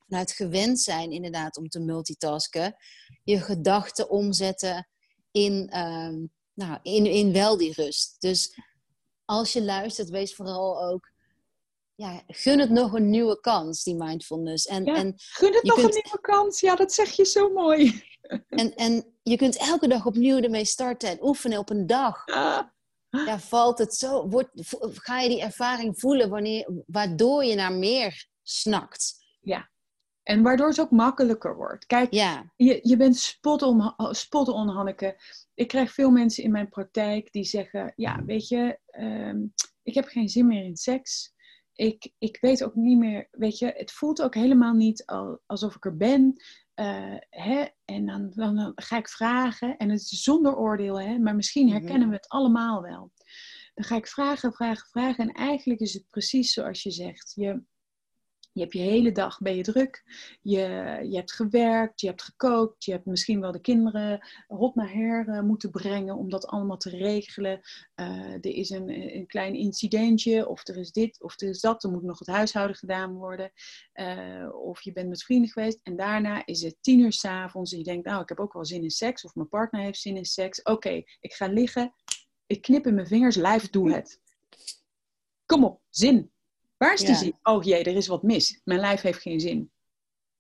vanuit 0.07 0.33
gewend 0.33 0.81
zijn 0.81 1.11
inderdaad 1.11 1.57
om 1.57 1.69
te 1.69 1.81
multitasken, 1.81 2.77
je 3.25 3.41
gedachten 3.41 4.11
omzetten 4.11 4.89
in, 5.31 5.79
um, 5.79 6.33
nou, 6.55 6.79
in, 6.83 7.07
in 7.07 7.33
wel 7.33 7.57
die 7.57 7.73
rust. 7.73 8.17
Dus 8.21 8.55
als 9.25 9.53
je 9.53 9.63
luistert, 9.63 10.09
wees 10.09 10.35
vooral 10.35 10.83
ook 10.83 11.13
ja, 11.99 12.23
gun 12.27 12.59
het 12.59 12.71
nog 12.71 12.93
een 12.93 13.11
nieuwe 13.11 13.41
kans, 13.41 13.83
die 13.83 13.95
mindfulness. 13.95 14.67
En, 14.67 14.85
en 14.85 15.15
gun 15.17 15.55
het 15.55 15.63
nog 15.63 15.77
een 15.77 16.03
nieuwe 16.03 16.19
kans. 16.21 16.61
Ja, 16.61 16.77
dat 16.77 16.93
zeg 16.93 17.11
je 17.11 17.25
zo 17.25 17.53
mooi. 17.53 17.93
En, 18.49 18.75
en 18.75 19.19
je 19.23 19.37
kunt 19.37 19.57
elke 19.57 19.89
dag 19.89 20.07
opnieuw 20.07 20.41
ermee 20.41 20.65
starten 20.65 21.09
en 21.09 21.23
oefenen 21.23 21.59
op 21.59 21.71
een 21.71 21.87
dag. 21.87 22.25
Ja, 23.11 23.39
valt 23.39 23.79
het 23.79 23.95
zo, 23.95 24.29
wordt, 24.29 24.51
ga 24.81 25.21
je 25.21 25.29
die 25.29 25.41
ervaring 25.41 26.01
voelen 26.01 26.29
wanneer, 26.29 26.71
waardoor 26.87 27.45
je 27.45 27.55
naar 27.55 27.73
meer 27.73 28.29
snakt. 28.43 29.15
Ja, 29.41 29.71
en 30.23 30.43
waardoor 30.43 30.69
het 30.69 30.81
ook 30.81 30.91
makkelijker 30.91 31.57
wordt. 31.57 31.87
Kijk, 31.87 32.13
ja. 32.13 32.53
je, 32.57 32.79
je 32.83 32.97
bent 32.97 33.17
spot 33.17 33.63
on, 33.63 33.95
spot 34.11 34.49
on, 34.49 34.69
Hanneke. 34.69 35.17
Ik 35.55 35.69
krijg 35.69 35.93
veel 35.93 36.11
mensen 36.11 36.45
in 36.45 36.51
mijn 36.51 36.69
praktijk 36.69 37.33
die 37.33 37.45
zeggen... 37.45 37.93
Ja, 37.97 38.25
weet 38.25 38.49
je, 38.49 38.79
ehm, 38.87 39.47
ik 39.83 39.95
heb 39.95 40.07
geen 40.07 40.29
zin 40.29 40.47
meer 40.47 40.65
in 40.65 40.77
seks 40.77 41.37
ik, 41.79 42.13
ik 42.19 42.39
weet 42.41 42.65
ook 42.65 42.75
niet 42.75 42.99
meer, 42.99 43.29
weet 43.31 43.59
je, 43.59 43.73
het 43.77 43.93
voelt 43.93 44.23
ook 44.23 44.35
helemaal 44.35 44.75
niet 44.75 45.07
alsof 45.47 45.75
ik 45.75 45.85
er 45.85 45.97
ben. 45.97 46.43
Uh, 46.75 47.17
hè? 47.31 47.67
En 47.85 48.07
dan, 48.07 48.33
dan, 48.35 48.73
ga 48.75 48.97
ik 48.97 49.09
vragen, 49.09 49.77
en 49.77 49.91
het 49.91 50.01
is 50.01 50.23
zonder 50.23 50.57
oordeel, 50.57 51.01
hè? 51.01 51.19
maar 51.19 51.35
misschien 51.35 51.67
mhm. 51.67 51.75
herkennen 51.75 52.09
we 52.09 52.15
het 52.15 52.29
allemaal 52.29 52.83
wel. 52.83 53.13
Dan 53.75 53.85
ga 53.85 53.97
ik 53.97 54.07
vragen, 54.07 54.53
vragen, 54.53 54.89
vragen. 54.89 55.29
En 55.29 55.33
eigenlijk 55.35 55.81
is 55.81 55.93
het 55.93 56.05
precies 56.11 56.53
zoals 56.53 56.83
je 56.83 56.91
zegt. 56.91 57.33
Je, 57.35 57.63
je 58.53 58.61
hebt 58.61 58.73
je 58.73 58.81
hele 58.81 59.13
dag, 59.13 59.39
ben 59.39 59.57
je 59.57 59.63
druk. 59.63 60.03
Je, 60.43 60.59
je 61.09 61.17
hebt 61.17 61.33
gewerkt, 61.33 62.01
je 62.01 62.07
hebt 62.07 62.23
gekookt. 62.23 62.85
Je 62.85 62.93
hebt 62.93 63.07
misschien 63.07 63.41
wel 63.41 63.53
de 63.53 63.61
kinderen 63.61 64.27
hot 64.47 64.75
naar 64.75 64.93
her 64.93 65.29
uh, 65.29 65.41
moeten 65.41 65.71
brengen 65.71 66.17
om 66.17 66.31
dat 66.31 66.47
allemaal 66.47 66.77
te 66.77 66.91
regelen. 66.91 67.61
Uh, 67.97 68.33
er 68.33 68.55
is 68.55 68.71
een, 68.71 69.17
een 69.17 69.27
klein 69.27 69.55
incidentje, 69.55 70.49
of 70.49 70.69
er 70.69 70.77
is 70.77 70.93
dit, 70.93 71.23
of 71.23 71.41
er 71.41 71.49
is 71.49 71.61
dat. 71.61 71.85
Er 71.85 71.91
moet 71.91 72.03
nog 72.03 72.19
het 72.19 72.29
huishouden 72.29 72.77
gedaan 72.77 73.13
worden. 73.15 73.53
Uh, 73.95 74.55
of 74.65 74.83
je 74.83 74.93
bent 74.93 75.09
met 75.09 75.23
vrienden 75.23 75.51
geweest. 75.51 75.81
En 75.83 75.97
daarna 75.97 76.47
is 76.47 76.63
het 76.63 76.77
tien 76.81 77.01
uur 77.01 77.13
s'avonds. 77.13 77.73
En 77.73 77.79
je 77.79 77.85
denkt, 77.85 78.07
nou, 78.07 78.23
ik 78.23 78.29
heb 78.29 78.41
ook 78.41 78.53
wel 78.53 78.65
zin 78.65 78.83
in 78.83 78.91
seks. 78.91 79.25
Of 79.25 79.35
mijn 79.35 79.49
partner 79.49 79.81
heeft 79.81 80.01
zin 80.01 80.17
in 80.17 80.25
seks. 80.25 80.63
Oké, 80.63 81.03
ik 81.21 81.33
ga 81.33 81.47
liggen. 81.47 81.95
Ik 82.47 82.63
knip 82.63 82.87
in 82.87 82.95
mijn 82.95 83.07
vingers, 83.07 83.37
lijf, 83.37 83.71
doe 83.71 83.93
het. 83.93 84.21
Kom 85.47 85.65
op, 85.65 85.81
zin. 85.91 86.33
Waar 86.79 86.93
is 86.93 87.01
die 87.01 87.15
zin? 87.15 87.39
Oh 87.43 87.63
jee, 87.63 87.85
er 87.85 87.97
is 87.97 88.07
wat 88.07 88.23
mis. 88.23 88.61
Mijn 88.65 88.81
lijf 88.81 89.01
heeft 89.01 89.23
geen 89.23 89.41
zin. 89.41 89.71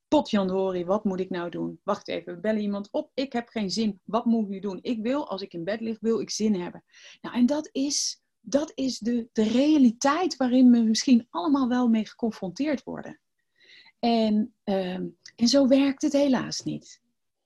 Tot 0.09 0.31
Jan 0.31 0.85
wat 0.85 1.05
moet 1.05 1.21
ik 1.21 1.31
nou 1.31 1.51
doen? 1.51 1.81
Wacht 1.85 2.09
even, 2.09 2.35
we 2.35 2.41
bellen 2.41 2.61
iemand 2.61 2.89
op. 2.91 3.11
Ik 3.15 3.33
heb 3.33 3.49
geen 3.49 3.71
zin. 3.71 4.01
Wat 4.05 4.25
moet 4.25 4.43
ik 4.43 4.49
nu 4.49 4.61
doen? 4.61 4.79
Ik 4.83 5.03
wil, 5.03 5.29
als 5.29 5.43
ik 5.43 5.53
in 5.53 5.65
bed 5.65 5.81
lig, 5.81 6.01
wil 6.01 6.21
ik 6.21 6.31
zin 6.31 6.61
hebben. 6.61 6.85
Nou, 7.21 7.37
en 7.37 7.47
dat 7.47 7.69
is, 7.73 8.23
dat 8.41 8.73
is 8.75 8.99
de, 8.99 9.29
de 9.33 9.43
realiteit 9.43 10.37
waarin 10.37 10.71
we 10.71 10.79
misschien 10.79 11.27
allemaal 11.31 11.69
wel 11.69 11.89
mee 11.89 12.07
geconfronteerd 12.07 12.83
worden. 12.83 13.21
En, 13.99 14.55
ehm, 14.65 15.07
en 15.37 15.49
zo 15.49 15.67
werkt 15.67 16.03
het 16.03 16.13
helaas 16.13 16.63
niet. 16.63 17.01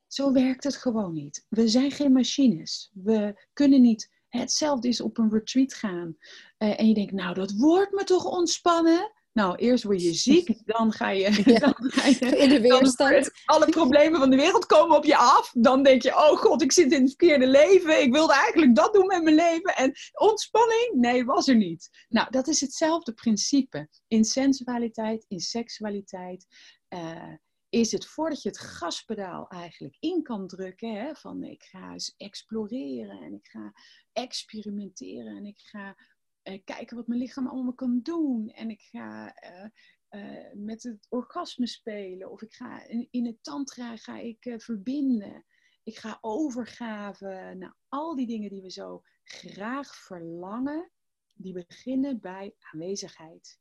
Zo 0.07 0.33
werkt 0.33 0.65
het 0.65 0.77
gewoon 0.77 1.13
niet. 1.13 1.47
We 1.49 1.69
zijn 1.69 1.91
geen 1.91 2.13
machines. 2.13 2.91
We 2.95 3.47
kunnen 3.53 3.81
niet 3.81 4.11
Hetzelfde 4.41 4.89
is 4.89 5.01
op 5.01 5.19
een 5.19 5.31
retreat 5.31 5.75
gaan. 5.75 6.17
Uh, 6.59 6.81
en 6.81 6.89
je 6.89 6.95
denkt, 6.95 7.13
nou, 7.13 7.35
dat 7.35 7.53
wordt 7.53 7.93
me 7.93 8.05
toch 8.05 8.25
ontspannen? 8.25 9.13
Nou, 9.33 9.57
eerst 9.57 9.85
word 9.85 10.03
je 10.03 10.15
ziek, 10.29 10.67
dan 10.67 10.93
ga 10.93 11.11
je, 11.11 11.43
dan 11.61 11.75
ga 11.79 12.07
je 12.07 12.37
in 12.37 12.49
de 12.49 12.61
weerstand. 12.61 13.31
alle 13.45 13.67
problemen 13.67 14.21
van 14.21 14.31
de 14.31 14.37
wereld 14.37 14.67
komen 14.67 14.97
op 14.97 15.05
je 15.05 15.17
af. 15.17 15.51
Dan 15.53 15.83
denk 15.83 16.03
je, 16.03 16.11
oh 16.11 16.37
god, 16.37 16.63
ik 16.63 16.73
zit 16.73 16.93
in 16.93 17.01
het 17.01 17.09
verkeerde 17.09 17.47
leven. 17.47 18.03
Ik 18.03 18.13
wilde 18.13 18.33
eigenlijk 18.33 18.75
dat 18.75 18.93
doen 18.93 19.07
met 19.07 19.23
mijn 19.23 19.37
leven. 19.37 19.77
En 19.77 19.93
ontspanning? 20.13 20.93
Nee, 20.93 21.25
was 21.25 21.49
er 21.49 21.57
niet. 21.57 21.89
Nou, 22.09 22.31
dat 22.31 22.49
is 22.49 22.61
hetzelfde 22.61 23.13
principe. 23.13 23.89
In 24.09 24.25
sensualiteit, 24.25 25.25
in 25.29 25.41
seksualiteit. 25.41 26.47
Uh, 26.89 27.35
is 27.73 27.93
het 27.93 28.07
voordat 28.07 28.43
je 28.43 28.49
het 28.49 28.59
gaspedaal 28.59 29.49
eigenlijk 29.49 29.97
in 30.01 30.23
kan 30.23 30.47
drukken, 30.47 30.95
hè, 30.95 31.15
van 31.15 31.43
ik 31.43 31.63
ga 31.63 31.93
eens 31.93 32.15
exploreren 32.17 33.21
en 33.21 33.35
ik 33.35 33.47
ga 33.47 33.73
experimenteren 34.13 35.37
en 35.37 35.47
ik 35.47 35.59
ga 35.59 35.97
uh, 36.43 36.61
kijken 36.65 36.97
wat 36.97 37.07
mijn 37.07 37.21
lichaam 37.21 37.47
allemaal 37.47 37.75
kan 37.75 38.01
doen 38.03 38.49
en 38.49 38.71
ik 38.71 38.81
ga 38.81 39.37
uh, 39.45 39.67
uh, 40.11 40.53
met 40.55 40.83
het 40.83 41.07
orgasme 41.09 41.67
spelen 41.67 42.31
of 42.31 42.43
ik 42.43 42.55
ga 42.55 42.87
in, 43.11 43.27
het 43.27 43.43
tantra 43.43 43.97
ga 43.97 44.19
ik 44.19 44.55
verbinden. 44.57 45.45
Ik 45.83 45.99
ga 45.99 46.19
overgaven. 46.21 47.59
Nou, 47.59 47.73
al 47.89 48.17
die 48.17 48.27
dingen 48.27 48.51
die 48.51 48.63
we 48.63 48.71
zo 48.71 49.03
graag 49.25 49.97
verlangen, 49.97 50.91
die 51.35 51.53
beginnen 51.53 52.21
bij 52.21 52.55
aanwezigheid. 52.59 53.61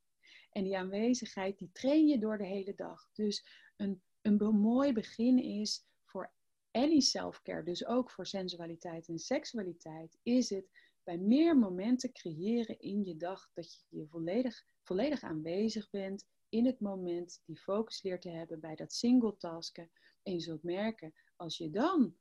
En 0.52 0.64
die 0.64 0.78
aanwezigheid, 0.78 1.58
die 1.58 1.70
train 1.72 2.08
je 2.08 2.18
door 2.18 2.38
de 2.38 2.46
hele 2.46 2.76
dag. 2.76 3.10
Dus 3.14 3.46
een, 3.82 4.02
een 4.22 4.56
mooi 4.56 4.94
begin 4.94 5.40
is 5.40 5.86
voor 6.04 6.34
any 6.72 7.00
self-care, 7.00 7.64
dus 7.64 7.86
ook 7.86 8.12
voor 8.12 8.26
sensualiteit 8.26 9.08
en 9.08 9.20
seksualiteit, 9.20 10.18
is 10.24 10.50
het 10.50 10.70
bij 11.04 11.18
meer 11.18 11.58
momenten 11.58 12.12
creëren 12.12 12.80
in 12.80 13.04
je 13.04 13.18
dag 13.18 13.50
dat 13.54 13.74
je 13.74 13.98
je 13.98 14.08
volledig, 14.08 14.66
volledig 14.82 15.22
aanwezig 15.22 15.90
bent 15.90 16.26
in 16.50 16.66
het 16.66 16.80
moment, 16.80 17.42
die 17.46 17.60
focus 17.60 18.02
leert 18.02 18.22
te 18.22 18.30
hebben 18.30 18.60
bij 18.60 18.76
dat 18.76 18.94
single 18.94 19.38
tasken. 19.38 19.92
En 20.24 20.34
je 20.34 20.40
zult 20.40 20.64
merken, 20.64 21.14
als 21.36 21.58
je 21.58 21.70
dan 21.70 22.16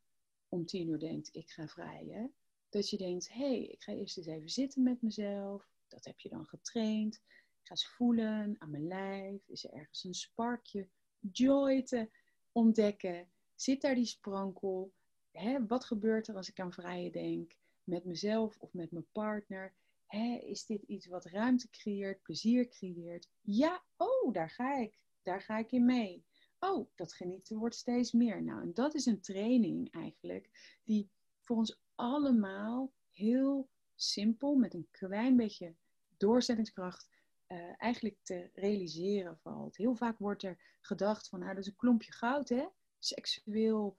om 0.49 0.67
tien 0.67 0.89
uur 0.89 0.99
denkt, 0.99 1.35
ik 1.35 1.51
ga 1.51 1.69
vrijen, 1.69 2.35
dat 2.69 2.91
je 2.91 2.97
denkt, 2.97 3.29
hé, 3.29 3.39
hey, 3.39 3.65
ik 3.65 3.83
ga 3.83 3.93
eerst 3.93 4.17
eens 4.17 4.27
even 4.27 4.49
zitten 4.49 4.83
met 4.83 5.03
mezelf. 5.03 5.69
Dat 5.89 6.05
heb 6.05 6.21
je 6.21 6.29
dan 6.29 6.47
getraind. 6.47 7.15
Ik 7.15 7.67
ga 7.67 7.71
eens 7.71 7.89
voelen 7.89 8.57
aan 8.59 8.71
mijn 8.71 8.87
lijf. 8.87 9.49
Is 9.49 9.65
er 9.65 9.73
ergens 9.73 10.05
een 10.05 10.15
sparkje 10.15 10.89
joy 11.33 11.83
te 11.83 12.09
ontdekken? 12.53 13.29
Zit 13.55 13.81
daar 13.81 13.95
die 13.95 14.07
sprankel? 14.07 14.93
Hè, 15.33 15.67
wat 15.67 15.85
gebeurt 15.85 16.29
er 16.29 16.37
als 16.37 16.49
ik 16.49 16.61
aan 16.61 16.73
vrijen 16.73 17.13
denk? 17.13 17.57
Met 17.85 18.05
mezelf 18.05 18.57
of 18.59 18.73
met 18.73 18.91
mijn 18.91 19.07
partner? 19.13 19.73
Hè, 20.07 20.39
is 20.43 20.67
dit 20.67 20.83
iets 20.83 21.07
wat 21.07 21.25
ruimte 21.25 21.71
creëert, 21.71 22.23
plezier 22.23 22.69
creëert? 22.69 23.29
Ja, 23.41 23.83
oh, 23.97 24.33
daar 24.33 24.51
ga 24.51 24.77
ik. 24.77 24.99
Daar 25.23 25.43
ga 25.43 25.59
ik 25.59 25.73
in 25.73 25.85
mee. 25.85 26.25
Oh, 26.61 26.89
dat 26.95 27.13
genieten 27.13 27.59
wordt 27.59 27.75
steeds 27.75 28.13
meer. 28.13 28.43
Nou, 28.43 28.63
en 28.63 28.75
dat 28.75 28.95
is 28.95 29.07
een 29.07 29.21
training 29.21 29.93
eigenlijk 29.93 30.79
die 30.85 31.09
voor 31.41 31.57
ons 31.57 31.81
allemaal 31.95 32.93
heel 33.11 33.69
simpel, 33.95 34.55
met 34.55 34.75
een 34.75 34.89
klein 34.91 35.37
beetje 35.37 35.75
doorzettingskracht, 36.17 37.09
uh, 37.53 37.73
eigenlijk 37.77 38.17
te 38.23 38.51
realiseren 38.55 39.39
valt. 39.39 39.77
Heel 39.77 39.95
vaak 39.95 40.19
wordt 40.19 40.43
er 40.43 40.77
gedacht 40.81 41.29
van, 41.29 41.41
nou, 41.41 41.55
dat 41.55 41.63
is 41.63 41.71
een 41.71 41.77
klompje 41.77 42.13
goud, 42.13 42.49
hè? 42.49 42.67
Seksueel 42.99 43.99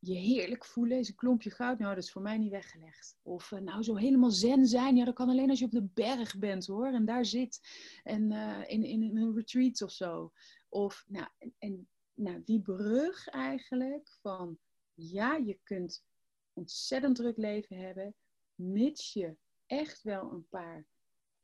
je 0.00 0.14
heerlijk 0.14 0.64
voelen 0.64 0.98
is 0.98 1.08
een 1.08 1.14
klompje 1.14 1.50
goud. 1.50 1.78
Nou, 1.78 1.94
dat 1.94 2.04
is 2.04 2.12
voor 2.12 2.22
mij 2.22 2.38
niet 2.38 2.50
weggelegd. 2.50 3.16
Of 3.22 3.50
uh, 3.50 3.60
nou, 3.60 3.82
zo 3.82 3.96
helemaal 3.96 4.30
zen 4.30 4.66
zijn. 4.66 4.96
Ja, 4.96 5.04
dat 5.04 5.14
kan 5.14 5.28
alleen 5.28 5.50
als 5.50 5.58
je 5.58 5.64
op 5.64 5.70
de 5.70 5.88
berg 5.94 6.38
bent, 6.38 6.66
hoor. 6.66 6.86
En 6.86 7.04
daar 7.04 7.24
zit. 7.24 7.60
En 8.02 8.30
uh, 8.30 8.62
in, 8.66 8.84
in, 8.84 9.16
een 9.16 9.34
retreat 9.34 9.82
of 9.82 9.90
zo. 9.90 10.32
Of, 10.68 11.04
nou, 11.08 11.28
en, 11.38 11.54
en 11.58 11.88
nou, 12.14 12.42
die 12.44 12.60
brug 12.60 13.28
eigenlijk 13.28 14.18
van, 14.20 14.58
ja, 14.94 15.36
je 15.36 15.58
kunt 15.62 16.04
ontzettend 16.52 17.16
druk 17.16 17.36
leven 17.36 17.76
hebben, 17.76 18.14
mits 18.54 19.12
je 19.12 19.36
echt 19.66 20.02
wel 20.02 20.32
een 20.32 20.46
paar 20.48 20.86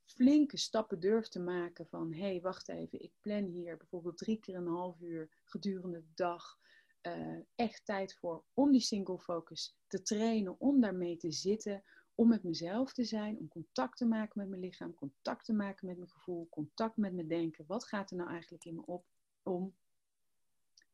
flinke 0.06 0.56
stappen 0.56 1.00
durft 1.00 1.32
te 1.32 1.40
maken 1.40 1.86
van, 1.86 2.12
hé, 2.12 2.20
hey, 2.20 2.40
wacht 2.40 2.68
even, 2.68 3.02
ik 3.02 3.12
plan 3.20 3.44
hier 3.44 3.76
bijvoorbeeld 3.76 4.18
drie 4.18 4.38
keer 4.38 4.56
een 4.56 4.66
half 4.66 5.00
uur 5.00 5.30
gedurende 5.44 6.00
de 6.00 6.14
dag 6.14 6.58
uh, 7.02 7.38
echt 7.54 7.84
tijd 7.84 8.14
voor 8.14 8.44
om 8.54 8.72
die 8.72 8.80
single 8.80 9.18
focus 9.18 9.76
te 9.86 10.02
trainen, 10.02 10.60
om 10.60 10.80
daarmee 10.80 11.16
te 11.16 11.32
zitten, 11.32 11.82
om 12.14 12.28
met 12.28 12.42
mezelf 12.42 12.92
te 12.92 13.04
zijn, 13.04 13.38
om 13.38 13.48
contact 13.48 13.96
te 13.96 14.06
maken 14.06 14.38
met 14.40 14.48
mijn 14.48 14.60
lichaam, 14.60 14.94
contact 14.94 15.44
te 15.44 15.52
maken 15.52 15.86
met 15.86 15.96
mijn 15.96 16.10
gevoel, 16.10 16.48
contact 16.50 16.96
met 16.96 17.12
mijn 17.12 17.28
denken. 17.28 17.64
Wat 17.66 17.84
gaat 17.84 18.10
er 18.10 18.16
nou 18.16 18.30
eigenlijk 18.30 18.64
in 18.64 18.74
me 18.74 18.86
op 18.86 19.06
om 19.42 19.74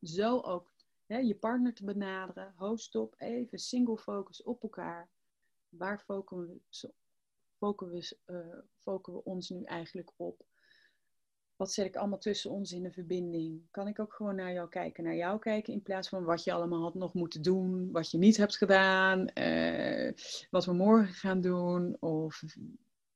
zo 0.03 0.41
ook 0.41 0.73
hè, 1.07 1.19
je 1.19 1.35
partner 1.35 1.75
te 1.75 1.85
benaderen. 1.85 2.55
Host 2.57 2.95
op, 2.95 3.15
even 3.19 3.59
single 3.59 3.99
focus 3.99 4.43
op 4.43 4.63
elkaar. 4.63 5.11
Waar 5.69 6.01
focussen 6.01 6.93
focussen 7.63 8.19
we, 8.25 8.65
focussen 8.79 9.23
we 9.23 9.31
ons 9.31 9.49
nu 9.49 9.65
eigenlijk 9.65 10.13
op? 10.17 10.45
Wat 11.57 11.73
zet 11.73 11.87
ik 11.87 11.97
allemaal 11.97 12.19
tussen 12.19 12.51
ons 12.51 12.73
in 12.73 12.83
de 12.83 12.93
verbinding? 12.93 13.63
Kan 13.71 13.89
ik 13.89 13.99
ook 13.99 14.13
gewoon 14.13 14.35
naar 14.35 14.53
jou 14.53 14.69
kijken, 14.69 15.05
naar 15.05 15.15
jou 15.15 15.39
kijken, 15.39 15.73
in 15.73 15.83
plaats 15.83 16.09
van 16.09 16.25
wat 16.25 16.45
je 16.45 16.53
allemaal 16.53 16.83
had 16.83 16.95
nog 16.95 17.15
moeten 17.15 17.43
doen, 17.43 17.91
wat 17.91 18.11
je 18.11 18.19
niet 18.19 18.37
hebt 18.37 18.57
gedaan, 18.57 19.31
uh, 19.35 20.13
wat 20.51 20.65
we 20.65 20.73
morgen 20.73 21.15
gaan 21.15 21.41
doen, 21.41 21.97
of 22.01 22.43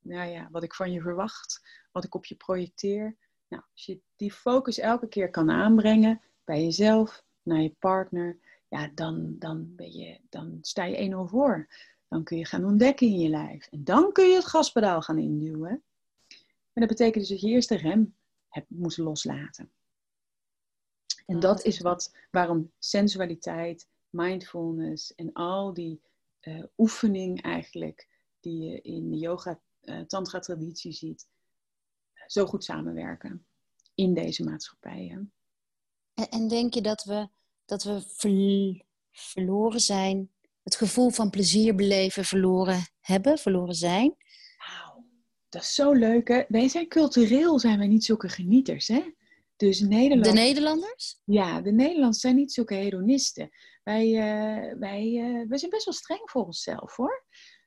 nou 0.00 0.30
ja, 0.30 0.48
wat 0.50 0.62
ik 0.62 0.74
van 0.74 0.92
je 0.92 1.00
verwacht, 1.00 1.60
wat 1.92 2.04
ik 2.04 2.14
op 2.14 2.24
je 2.24 2.34
projecteer. 2.34 3.16
Nou, 3.48 3.62
als 3.72 3.86
je 3.86 4.00
die 4.16 4.32
focus 4.32 4.78
elke 4.78 5.08
keer 5.08 5.30
kan 5.30 5.50
aanbrengen 5.50 6.20
bij 6.44 6.62
jezelf, 6.62 7.24
naar 7.42 7.60
je 7.60 7.74
partner, 7.78 8.38
ja, 8.68 8.90
dan, 8.94 9.36
dan, 9.38 9.74
ben 9.74 9.92
je, 9.92 10.20
dan 10.28 10.58
sta 10.60 10.84
je 10.84 11.10
1-0 11.10 11.30
voor. 11.30 11.68
Dan 12.08 12.24
kun 12.24 12.38
je 12.38 12.44
gaan 12.44 12.64
ontdekken 12.64 13.06
in 13.06 13.18
je 13.18 13.28
lijf. 13.28 13.66
En 13.66 13.84
dan 13.84 14.12
kun 14.12 14.28
je 14.28 14.34
het 14.34 14.46
gaspedaal 14.46 15.02
gaan 15.02 15.18
induwen. 15.18 15.82
En 16.72 16.82
dat 16.82 16.88
betekent 16.88 17.14
dus 17.14 17.28
dat 17.28 17.40
je 17.40 17.48
eerst 17.48 17.68
de 17.68 17.76
rem 17.76 18.16
hebt 18.48 18.70
moeten 18.70 19.02
loslaten. 19.02 19.70
En 21.26 21.40
dat 21.40 21.64
is 21.64 21.80
wat, 21.80 22.14
waarom 22.30 22.72
sensualiteit, 22.78 23.88
mindfulness 24.10 25.14
en 25.14 25.32
al 25.32 25.74
die 25.74 26.00
uh, 26.40 26.64
oefening 26.76 27.42
eigenlijk, 27.42 28.08
die 28.40 28.62
je 28.62 28.80
in 28.80 29.10
de 29.10 29.16
yoga, 29.16 29.60
uh, 29.82 30.00
tantra 30.00 30.38
traditie 30.38 30.92
ziet, 30.92 31.26
zo 32.26 32.46
goed 32.46 32.64
samenwerken 32.64 33.46
in 33.94 34.14
deze 34.14 34.44
maatschappijen. 34.44 35.32
En, 36.14 36.28
en 36.28 36.48
denk 36.48 36.74
je 36.74 36.82
dat 36.82 37.04
we, 37.04 37.28
dat 37.64 37.82
we 37.82 38.02
verloren 39.12 39.80
zijn, 39.80 40.30
het 40.66 40.76
gevoel 40.76 41.10
van 41.10 41.30
plezier 41.30 41.74
beleven 41.74 42.24
verloren 42.24 42.80
hebben, 43.00 43.38
verloren 43.38 43.74
zijn? 43.74 44.16
Wauw, 44.56 45.04
dat 45.48 45.62
is 45.62 45.74
zo 45.74 45.92
leuk 45.92 46.28
hè. 46.28 46.42
Wij 46.48 46.68
zijn 46.68 46.88
cultureel, 46.88 47.58
zijn 47.58 47.78
wij 47.78 47.86
niet 47.86 48.04
zulke 48.04 48.28
genieters 48.28 48.88
hè. 48.88 49.14
Dus 49.56 49.80
Nederland... 49.80 50.24
De 50.24 50.32
Nederlanders? 50.32 51.20
Ja, 51.24 51.60
de 51.60 51.72
Nederlanders 51.72 52.20
zijn 52.20 52.36
niet 52.36 52.52
zulke 52.52 52.74
hedonisten. 52.74 53.48
Wij, 53.82 54.06
uh, 54.06 54.78
wij, 54.78 55.12
uh, 55.12 55.48
wij 55.48 55.58
zijn 55.58 55.70
best 55.70 55.84
wel 55.84 55.94
streng 55.94 56.30
voor 56.30 56.44
onszelf 56.44 56.96
hoor. 56.96 57.24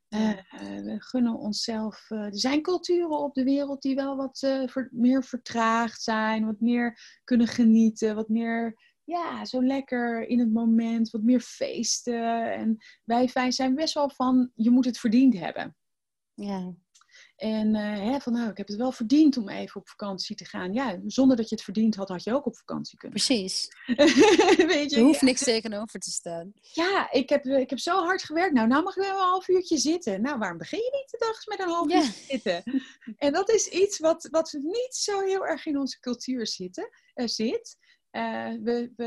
Uh, 0.09 0.37
we 0.83 0.95
gunnen 0.97 1.35
onszelf. 1.35 2.09
Er 2.09 2.37
zijn 2.37 2.61
culturen 2.61 3.09
op 3.19 3.33
de 3.33 3.43
wereld 3.43 3.81
die 3.81 3.95
wel 3.95 4.15
wat 4.15 4.39
ver, 4.39 4.89
meer 4.91 5.23
vertraagd 5.23 6.01
zijn, 6.01 6.45
wat 6.45 6.59
meer 6.59 7.19
kunnen 7.23 7.47
genieten, 7.47 8.15
wat 8.15 8.29
meer, 8.29 8.77
ja, 9.09 9.45
zo 9.45 9.63
lekker 9.63 10.27
in 10.27 10.39
het 10.39 10.53
moment, 10.53 11.09
wat 11.09 11.21
meer 11.21 11.39
feesten. 11.39 12.53
En 12.53 12.77
wij 13.03 13.51
zijn 13.51 13.75
best 13.75 13.93
wel 13.93 14.09
van, 14.09 14.51
je 14.55 14.69
moet 14.69 14.85
het 14.85 14.99
verdiend 14.99 15.39
hebben. 15.39 15.75
Ja. 16.33 16.73
En 17.35 17.75
uh, 17.75 18.11
hè, 18.11 18.19
van 18.19 18.33
nou, 18.33 18.49
ik 18.49 18.57
heb 18.57 18.67
het 18.67 18.77
wel 18.77 18.91
verdiend 18.91 19.37
om 19.37 19.49
even 19.49 19.81
op 19.81 19.89
vakantie 19.89 20.35
te 20.35 20.45
gaan. 20.45 20.73
Ja, 20.73 20.99
zonder 21.05 21.37
dat 21.37 21.49
je 21.49 21.55
het 21.55 21.63
verdiend 21.63 21.95
had, 21.95 22.09
had 22.09 22.23
je 22.23 22.33
ook 22.33 22.45
op 22.45 22.57
vakantie 22.57 22.97
kunnen. 22.97 23.17
Precies. 23.17 23.67
Weet 24.75 24.91
je, 24.91 24.95
er 24.95 25.03
hoeft 25.03 25.21
niks 25.21 25.43
tegenover 25.43 25.99
te 25.99 26.11
staan. 26.11 26.51
Ja, 26.61 27.11
ik 27.11 27.29
heb, 27.29 27.45
ik 27.45 27.69
heb 27.69 27.79
zo 27.79 28.03
hard 28.03 28.23
gewerkt. 28.23 28.53
Nou, 28.53 28.67
nou 28.67 28.83
mag 28.83 28.95
ik 28.95 29.03
wel 29.03 29.11
een 29.11 29.27
half 29.27 29.47
uurtje 29.47 29.77
zitten. 29.77 30.21
Nou, 30.21 30.37
waarom 30.37 30.57
begin 30.57 30.79
je 30.79 30.97
niet 31.01 31.11
de 31.11 31.25
dag 31.25 31.45
met 31.45 31.59
een 31.59 31.73
half 31.73 31.91
uurtje 31.91 32.25
zitten? 32.27 32.63
En 33.17 33.33
dat 33.33 33.49
is 33.49 33.67
iets 33.67 33.99
wat, 33.99 34.27
wat 34.31 34.57
niet 34.61 34.95
zo 34.95 35.21
heel 35.21 35.45
erg 35.45 35.65
in 35.65 35.77
onze 35.77 35.99
cultuur 35.99 36.47
zitten, 36.47 36.89
uh, 37.15 37.27
zit. 37.27 37.77
Uh, 38.11 38.53
we, 38.63 38.93
we, 38.95 39.05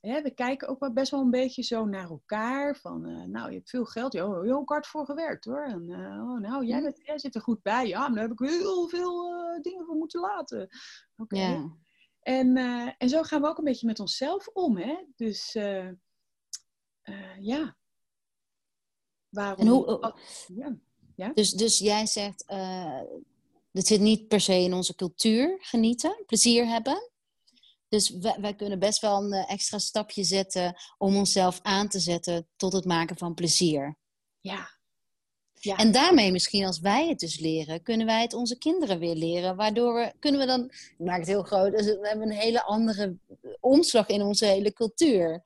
hè, 0.00 0.22
we 0.22 0.30
kijken 0.34 0.68
ook 0.68 0.80
wel 0.80 0.92
best 0.92 1.10
wel 1.10 1.20
een 1.20 1.30
beetje 1.30 1.62
zo 1.62 1.84
naar 1.84 2.08
elkaar. 2.08 2.76
Van, 2.76 3.08
uh, 3.08 3.24
nou, 3.24 3.48
je 3.50 3.56
hebt 3.56 3.70
veel 3.70 3.84
geld. 3.84 4.12
Je 4.12 4.18
hebt 4.18 4.44
heel 4.44 4.62
hard 4.64 4.86
voor 4.86 5.04
gewerkt 5.04 5.44
hoor. 5.44 5.64
En, 5.64 5.88
uh, 5.88 5.98
oh, 5.98 6.40
nou, 6.40 6.66
jij, 6.66 6.82
bent, 6.82 7.00
jij, 7.02 7.18
zit 7.18 7.34
er 7.34 7.40
goed 7.40 7.62
bij. 7.62 7.88
Ja, 7.88 7.98
maar 7.98 8.10
daar 8.10 8.28
heb 8.28 8.40
ik 8.40 8.48
heel 8.48 8.88
veel 8.88 9.30
dingen 9.62 9.84
voor 9.84 9.96
moeten 9.96 10.20
laten. 10.20 10.62
Oké. 11.16 11.34
Okay. 11.34 11.70
En, 12.20 12.56
en 12.98 13.08
zo 13.08 13.22
gaan 13.22 13.40
we 13.40 13.48
ook 13.48 13.58
een 13.58 13.64
beetje 13.64 13.86
met 13.86 14.00
onszelf 14.00 14.48
om. 14.48 14.76
Hè? 14.76 14.96
Dus 15.16 15.52
ja. 17.38 17.76
Waarom? 19.28 19.68
Hoe, 19.68 20.14
ja. 20.54 20.76
Ja? 21.16 21.32
Dus, 21.32 21.50
dus 21.50 21.78
jij 21.78 22.06
zegt 22.06 22.44
dat 23.72 23.86
zit 23.86 24.00
niet 24.00 24.28
per 24.28 24.40
se 24.40 24.54
in 24.54 24.72
onze 24.74 24.94
cultuur, 24.94 25.58
genieten, 25.60 26.22
plezier 26.26 26.66
hebben. 26.66 27.11
Dus 27.92 28.10
wij, 28.10 28.36
wij, 28.40 28.54
kunnen 28.54 28.78
best 28.78 29.00
wel 29.00 29.22
een 29.22 29.32
eh, 29.32 29.50
extra 29.50 29.78
stapje 29.78 30.24
zetten 30.24 30.74
om 30.98 31.16
onszelf 31.16 31.60
aan 31.62 31.88
te 31.88 31.98
zetten 31.98 32.48
tot 32.56 32.72
het 32.72 32.84
maken 32.84 33.16
van 33.16 33.34
plezier. 33.34 33.96
Ja. 34.40 34.70
ja. 35.52 35.76
En 35.76 35.92
daarmee 35.92 36.32
misschien 36.32 36.64
als 36.64 36.80
wij 36.80 37.08
het 37.08 37.18
dus 37.18 37.38
leren, 37.38 37.82
kunnen 37.82 38.06
wij 38.06 38.22
het 38.22 38.32
onze 38.32 38.58
kinderen 38.58 38.98
weer 38.98 39.14
leren. 39.14 39.56
Waardoor 39.56 39.94
we, 39.94 40.12
kunnen 40.18 40.40
we 40.40 40.46
dan, 40.46 40.64
ik 40.64 40.94
maak 40.98 41.18
het 41.18 41.26
heel 41.26 41.42
groot, 41.42 41.72
dus 41.72 41.86
we 41.86 42.08
hebben 42.08 42.30
een 42.30 42.36
hele 42.36 42.62
andere 42.62 43.16
omslag 43.60 44.08
in 44.08 44.22
onze 44.22 44.46
hele 44.46 44.72
cultuur. 44.72 45.42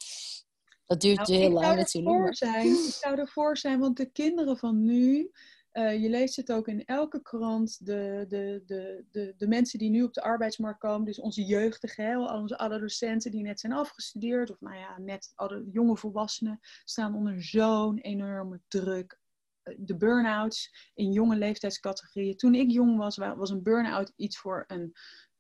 Dat 0.87 1.01
duurt 1.01 1.29
nou, 1.29 1.33
heel 1.33 1.51
lang 1.51 1.77
natuurlijk. 1.77 2.37
Zijn. 2.37 2.67
Ik 2.67 2.95
zou 3.01 3.19
ervoor 3.19 3.57
zijn, 3.57 3.79
want 3.79 3.97
de 3.97 4.11
kinderen 4.11 4.57
van 4.57 4.85
nu, 4.85 5.31
uh, 5.77 6.03
je 6.03 6.09
leest 6.09 6.37
het 6.37 6.53
ook 6.53 6.69
in 6.69 6.85
elke 6.85 7.23
krant, 7.23 7.87
de, 7.87 8.25
de, 8.29 8.63
de, 8.67 9.05
de, 9.11 9.35
de 9.37 9.49
mensen 9.49 9.79
die 9.79 9.91
nu 9.91 10.03
op 10.03 10.15
de 10.15 10.23
arbeidsmarkt 10.23 10.79
komen, 10.79 11.07
dus 11.07 11.21
onze 11.21 11.45
jeugdigen, 11.45 12.33
onze 12.33 12.59
adolescenten 12.59 13.31
die 13.31 13.43
net 13.43 13.61
zijn 13.61 13.73
afgestudeerd, 13.73 14.51
of 14.51 14.61
nou 14.61 14.77
ja, 14.77 14.99
net 14.99 15.33
jonge 15.73 15.97
volwassenen, 15.97 16.61
staan 16.85 17.15
onder 17.15 17.43
zo'n 17.43 17.99
enorme 17.99 18.61
druk. 18.69 19.19
Eh, 19.63 19.75
de 19.79 19.97
burn-outs 19.97 20.91
in 20.95 21.13
jonge 21.13 21.37
leeftijdscategorieën. 21.37 22.37
Toen 22.37 22.55
ik 22.55 22.71
jong 22.71 22.97
was, 22.97 23.17
was 23.17 23.51
een 23.51 23.63
burn-out 23.63 24.13
iets 24.17 24.39
voor 24.39 24.65
een 24.67 24.93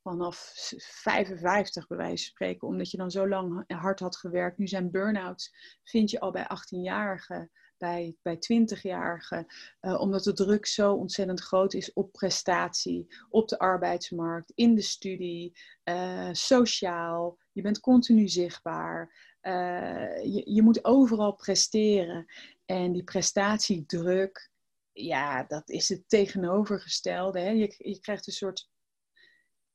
vanaf 0.02 0.52
55 0.78 1.86
bij 1.86 1.96
wijze 1.96 2.24
van 2.24 2.32
spreken, 2.32 2.68
omdat 2.68 2.90
je 2.90 2.96
dan 2.96 3.10
zo 3.10 3.28
lang 3.28 3.64
hard 3.66 4.00
had 4.00 4.16
gewerkt. 4.16 4.58
Nu 4.58 4.66
zijn 4.66 4.90
burn-outs, 4.90 5.54
vind 5.84 6.10
je 6.10 6.20
al 6.20 6.30
bij 6.30 6.44
18-jarigen, 6.44 7.50
bij, 7.78 8.16
bij 8.22 8.36
20-jarigen, 8.36 9.46
uh, 9.80 10.00
omdat 10.00 10.24
de 10.24 10.32
druk 10.32 10.66
zo 10.66 10.92
ontzettend 10.92 11.40
groot 11.40 11.74
is 11.74 11.92
op 11.92 12.12
prestatie, 12.12 13.06
op 13.28 13.48
de 13.48 13.58
arbeidsmarkt, 13.58 14.52
in 14.54 14.74
de 14.74 14.82
studie, 14.82 15.52
uh, 15.84 16.28
sociaal. 16.32 17.38
Je 17.52 17.62
bent 17.62 17.80
continu 17.80 18.28
zichtbaar. 18.28 19.14
Uh, 19.42 20.24
je, 20.24 20.42
je 20.52 20.62
moet 20.62 20.84
overal 20.84 21.34
presteren. 21.34 22.26
En 22.66 22.92
die 22.92 23.04
prestatiedruk, 23.04 24.50
ja, 24.92 25.44
dat 25.44 25.70
is 25.70 25.88
het 25.88 26.08
tegenovergestelde. 26.08 27.40
Hè? 27.40 27.50
Je, 27.50 27.74
je 27.78 28.00
krijgt 28.00 28.26
een 28.26 28.32
soort 28.32 28.68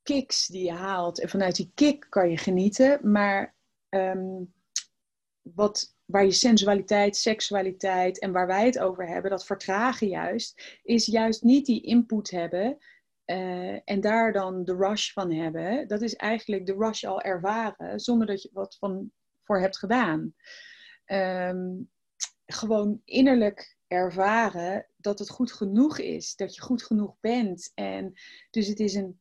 kicks 0.02 0.46
die 0.46 0.64
je 0.64 0.72
haalt. 0.72 1.20
En 1.20 1.28
vanuit 1.28 1.56
die 1.56 1.70
kick 1.74 2.06
kan 2.08 2.30
je 2.30 2.36
genieten. 2.36 3.10
Maar 3.10 3.54
um, 3.88 4.52
wat, 5.42 5.96
waar 6.12 6.24
je 6.24 6.30
sensualiteit, 6.30 7.16
seksualiteit 7.16 8.18
en 8.18 8.32
waar 8.32 8.46
wij 8.46 8.66
het 8.66 8.78
over 8.78 9.08
hebben, 9.08 9.30
dat 9.30 9.46
vertragen 9.46 10.08
juist, 10.08 10.80
is 10.82 11.06
juist 11.06 11.42
niet 11.42 11.66
die 11.66 11.82
input 11.82 12.30
hebben. 12.30 12.78
Uh, 13.26 13.78
en 13.84 14.00
daar 14.00 14.32
dan 14.32 14.64
de 14.64 14.76
rush 14.76 15.12
van 15.12 15.32
hebben. 15.32 15.88
Dat 15.88 16.02
is 16.02 16.16
eigenlijk 16.16 16.66
de 16.66 16.74
rush 16.74 17.04
al 17.04 17.20
ervaren 17.20 18.00
zonder 18.00 18.26
dat 18.26 18.42
je 18.42 18.50
wat 18.52 18.76
van 18.78 19.10
voor 19.44 19.60
hebt 19.60 19.78
gedaan. 19.78 20.34
Um, 21.06 21.90
gewoon 22.46 23.00
innerlijk 23.04 23.76
ervaren 23.86 24.86
dat 24.96 25.18
het 25.18 25.30
goed 25.30 25.52
genoeg 25.52 25.98
is, 25.98 26.36
dat 26.36 26.54
je 26.54 26.60
goed 26.60 26.82
genoeg 26.82 27.16
bent. 27.20 27.70
En 27.74 28.12
dus 28.50 28.66
het 28.66 28.80
is 28.80 28.94
een 28.94 29.20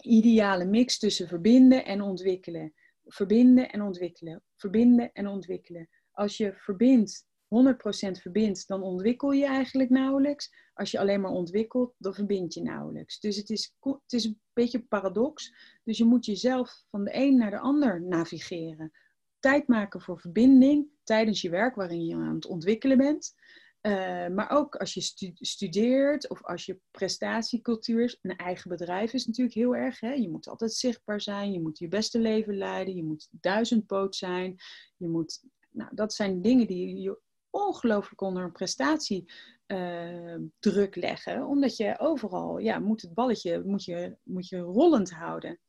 ideale 0.00 0.64
mix 0.64 0.98
tussen 0.98 1.28
verbinden 1.28 1.84
en 1.84 2.00
ontwikkelen. 2.02 2.72
Verbinden 3.04 3.70
en 3.70 3.82
ontwikkelen. 3.82 4.42
Verbinden 4.56 5.12
en 5.12 5.26
ontwikkelen. 5.26 5.88
Als 6.18 6.36
je 6.36 6.54
verbindt, 6.56 7.26
100% 7.48 8.20
verbindt, 8.20 8.68
dan 8.68 8.82
ontwikkel 8.82 9.32
je 9.32 9.46
eigenlijk 9.46 9.90
nauwelijks. 9.90 10.54
Als 10.74 10.90
je 10.90 10.98
alleen 10.98 11.20
maar 11.20 11.30
ontwikkelt, 11.30 11.94
dan 11.98 12.14
verbind 12.14 12.54
je 12.54 12.62
nauwelijks. 12.62 13.20
Dus 13.20 13.36
het 13.36 13.50
is, 13.50 13.74
het 13.80 14.12
is 14.12 14.24
een 14.24 14.40
beetje 14.52 14.82
paradox. 14.82 15.52
Dus 15.84 15.98
je 15.98 16.04
moet 16.04 16.24
jezelf 16.24 16.84
van 16.90 17.04
de 17.04 17.10
een 17.14 17.36
naar 17.36 17.50
de 17.50 17.58
ander 17.58 18.02
navigeren. 18.02 18.92
Tijd 19.38 19.68
maken 19.68 20.00
voor 20.00 20.20
verbinding 20.20 20.86
tijdens 21.04 21.40
je 21.40 21.50
werk 21.50 21.74
waarin 21.74 22.04
je 22.04 22.14
aan 22.14 22.34
het 22.34 22.46
ontwikkelen 22.46 22.98
bent. 22.98 23.34
Uh, 23.82 24.28
maar 24.28 24.50
ook 24.50 24.76
als 24.76 24.94
je 24.94 25.34
studeert 25.34 26.28
of 26.28 26.44
als 26.44 26.66
je 26.66 26.80
prestatiecultuur 26.90 28.04
is. 28.04 28.18
Een 28.22 28.36
eigen 28.36 28.70
bedrijf 28.70 29.12
is 29.12 29.26
natuurlijk 29.26 29.56
heel 29.56 29.76
erg. 29.76 30.00
Hè? 30.00 30.12
Je 30.12 30.30
moet 30.30 30.48
altijd 30.48 30.72
zichtbaar 30.72 31.20
zijn. 31.20 31.52
Je 31.52 31.60
moet 31.60 31.78
je 31.78 31.88
beste 31.88 32.18
leven 32.18 32.56
leiden. 32.56 32.94
Je 32.94 33.04
moet 33.04 33.28
duizendpoot 33.30 34.16
zijn. 34.16 34.56
Je 34.96 35.08
moet, 35.08 35.42
nou, 35.78 35.94
dat 35.94 36.14
zijn 36.14 36.42
dingen 36.42 36.66
die 36.66 37.00
je 37.00 37.20
ongelooflijk 37.50 38.20
onder 38.20 38.42
een 38.42 38.52
prestatie 38.52 39.32
uh, 39.66 40.36
druk 40.58 40.96
leggen. 40.96 41.46
Omdat 41.46 41.76
je 41.76 41.98
overal, 41.98 42.58
ja, 42.58 42.78
moet 42.78 43.02
het 43.02 43.14
balletje 43.14 43.62
moet 43.64 43.84
je, 43.84 44.16
moet 44.22 44.48
je 44.48 44.58
rollend 44.58 45.10
houden. 45.10 45.60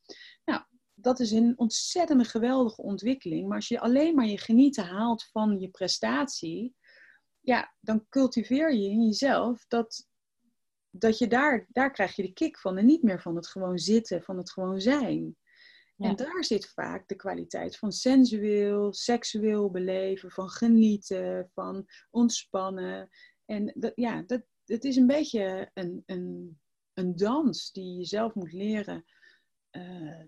Nou, 0.46 0.62
dat 0.94 1.20
is 1.20 1.32
een 1.32 1.54
ontzettende 1.58 2.24
geweldige 2.24 2.82
ontwikkeling. 2.82 3.48
Maar 3.48 3.56
als 3.56 3.68
je 3.68 3.80
alleen 3.80 4.16
maar 4.16 4.26
je 4.26 4.38
genieten 4.38 4.86
haalt 4.86 5.24
van 5.24 5.60
je 5.60 5.70
prestatie 5.70 6.76
ja, 7.40 7.74
dan 7.80 8.06
cultiveer 8.10 8.74
je 8.74 8.90
in 8.90 9.06
jezelf 9.06 9.66
dat, 9.68 10.08
dat 10.90 11.18
je 11.18 11.28
daar, 11.28 11.66
daar 11.70 11.92
krijg 11.92 12.16
je 12.16 12.22
de 12.22 12.34
kick 12.34 12.60
van 12.60 12.78
en 12.78 12.86
niet 12.86 13.04
meer 13.04 13.22
van 13.22 13.36
het 13.36 13.48
gewoon 13.48 13.78
zitten, 13.78 14.24
van 14.24 14.38
het 14.38 14.52
gewoon 14.52 14.82
zijn. 14.82 15.36
En 16.00 16.16
daar 16.16 16.44
zit 16.44 16.70
vaak 16.70 17.08
de 17.08 17.16
kwaliteit 17.16 17.78
van 17.78 17.92
sensueel, 17.92 18.94
seksueel 18.94 19.70
beleven, 19.70 20.32
van 20.32 20.50
genieten, 20.50 21.50
van 21.54 21.88
ontspannen. 22.10 23.10
En 23.46 23.74
dat, 23.76 23.92
ja, 23.96 24.22
dat, 24.22 24.42
het 24.66 24.84
is 24.84 24.96
een 24.96 25.08
beetje 25.08 25.72
een, 25.74 26.04
een, 26.06 26.60
een 26.94 27.16
dans 27.16 27.72
die 27.72 27.98
je 27.98 28.06
zelf 28.06 28.34
moet 28.34 28.54
leren. 28.54 29.06
Uh, 29.72 30.24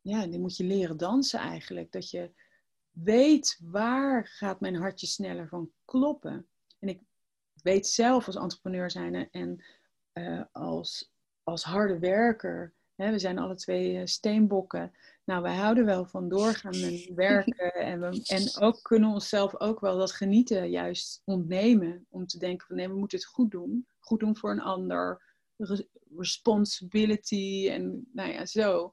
ja, 0.00 0.26
die 0.26 0.40
moet 0.40 0.56
je 0.56 0.64
leren 0.64 0.96
dansen 0.96 1.38
eigenlijk. 1.38 1.92
Dat 1.92 2.10
je 2.10 2.30
weet 2.90 3.58
waar 3.62 4.26
gaat 4.26 4.60
mijn 4.60 4.76
hartje 4.76 5.06
sneller 5.06 5.48
van 5.48 5.72
kloppen. 5.84 6.46
En 6.78 6.88
ik 6.88 7.00
weet 7.62 7.86
zelf 7.86 8.26
als 8.26 8.36
entrepreneur 8.36 8.90
zijn 8.90 9.30
en 9.30 9.64
uh, 10.12 10.42
als, 10.52 11.12
als 11.42 11.64
harde 11.64 11.98
werker. 11.98 12.74
We 12.96 13.18
zijn 13.18 13.38
alle 13.38 13.54
twee 13.54 13.92
uh, 13.92 14.00
steenbokken. 14.04 14.92
Nou, 15.24 15.42
wij 15.42 15.54
houden 15.54 15.84
wel 15.84 16.04
van 16.04 16.28
doorgaan 16.28 16.72
en 16.72 17.14
werken. 17.14 17.72
En, 17.74 18.00
we, 18.00 18.22
en 18.26 18.62
ook 18.62 18.82
kunnen 18.82 19.10
onszelf 19.10 19.60
ook 19.60 19.80
wel 19.80 19.98
dat 19.98 20.12
genieten 20.12 20.70
juist 20.70 21.22
ontnemen. 21.24 22.06
Om 22.10 22.26
te 22.26 22.38
denken 22.38 22.66
van 22.66 22.76
nee, 22.76 22.88
we 22.88 22.94
moeten 22.94 23.18
het 23.18 23.26
goed 23.26 23.50
doen. 23.50 23.86
Goed 23.98 24.20
doen 24.20 24.36
voor 24.36 24.50
een 24.50 24.60
ander. 24.60 25.22
Responsibility 26.16 27.68
en 27.70 28.08
nou 28.12 28.30
ja, 28.30 28.46
zo. 28.46 28.92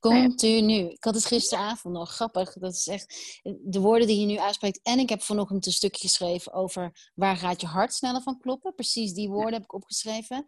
Continu. 0.00 0.90
Ik 0.90 1.04
had 1.04 1.14
het 1.14 1.24
gisteravond 1.24 1.94
nog. 1.94 2.10
Grappig. 2.10 2.52
Dat 2.52 2.72
is 2.72 2.86
echt 2.86 3.40
de 3.62 3.80
woorden 3.80 4.06
die 4.06 4.20
je 4.20 4.26
nu 4.26 4.38
uitspreekt. 4.38 4.80
En 4.82 4.98
ik 4.98 5.08
heb 5.08 5.22
vanochtend 5.22 5.66
een 5.66 5.72
stukje 5.72 6.08
geschreven 6.08 6.52
over 6.52 7.10
waar 7.14 7.36
gaat 7.36 7.60
je 7.60 7.66
hart 7.66 7.94
sneller 7.94 8.22
van 8.22 8.38
kloppen. 8.38 8.74
Precies 8.74 9.12
die 9.12 9.28
woorden 9.28 9.52
heb 9.52 9.62
ik 9.62 9.74
opgeschreven. 9.74 10.44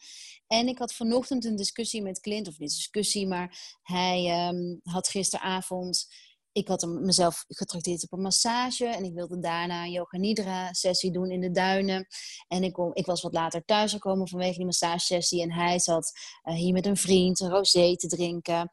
En 0.47 0.69
ik 0.69 0.79
had 0.79 0.95
vanochtend 0.95 1.45
een 1.45 1.57
discussie 1.57 2.03
met 2.03 2.21
Clint, 2.21 2.49
of 2.49 2.59
niet 2.59 2.71
discussie, 2.71 3.27
maar 3.27 3.79
hij 3.83 4.49
um, 4.49 4.81
had 4.83 5.09
gisteravond. 5.09 6.07
Ik 6.53 6.69
had 6.69 6.81
hem 6.81 7.05
mezelf 7.05 7.45
getrakteerd 7.49 8.03
op 8.03 8.13
een 8.13 8.21
massage 8.21 8.87
en 8.87 9.05
ik 9.05 9.15
wilde 9.15 9.39
daarna 9.39 9.85
een 9.85 9.91
yoga 9.91 10.19
nidra 10.19 10.73
sessie 10.73 11.13
doen 11.13 11.31
in 11.31 11.41
de 11.41 11.51
duinen. 11.51 12.07
En 12.49 12.65
ik, 12.65 12.73
kom, 12.73 12.91
ik 12.95 13.07
was 13.07 13.23
wat 13.23 13.35
later 13.35 13.65
thuis 13.65 13.93
gekomen 13.93 14.29
vanwege 14.29 14.57
die 14.57 14.65
massage 14.65 15.05
sessie 15.05 15.43
en 15.43 15.53
hij 15.53 15.79
zat 15.79 16.13
uh, 16.45 16.55
hier 16.55 16.73
met 16.73 16.87
een 16.87 16.97
vriend 16.97 17.41
een 17.41 17.51
rosé 17.51 17.97
te 17.97 18.07
drinken. 18.07 18.71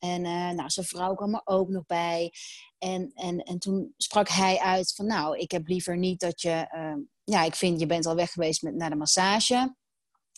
En 0.00 0.24
uh, 0.24 0.50
nou, 0.50 0.70
zijn 0.70 0.86
vrouw 0.86 1.14
kwam 1.14 1.34
er 1.34 1.40
ook 1.44 1.68
nog 1.68 1.86
bij. 1.86 2.32
En, 2.78 3.10
en, 3.14 3.38
en 3.38 3.58
toen 3.58 3.94
sprak 3.96 4.28
hij 4.28 4.58
uit 4.58 4.92
van 4.94 5.06
nou, 5.06 5.38
ik 5.38 5.50
heb 5.50 5.66
liever 5.66 5.96
niet 5.96 6.20
dat 6.20 6.40
je... 6.40 6.68
Uh, 6.74 7.04
ja, 7.24 7.42
ik 7.42 7.54
vind 7.54 7.80
je 7.80 7.86
bent 7.86 8.06
al 8.06 8.14
weg 8.14 8.30
geweest 8.30 8.62
met, 8.62 8.74
naar 8.74 8.90
de 8.90 8.96
massage. 8.96 9.76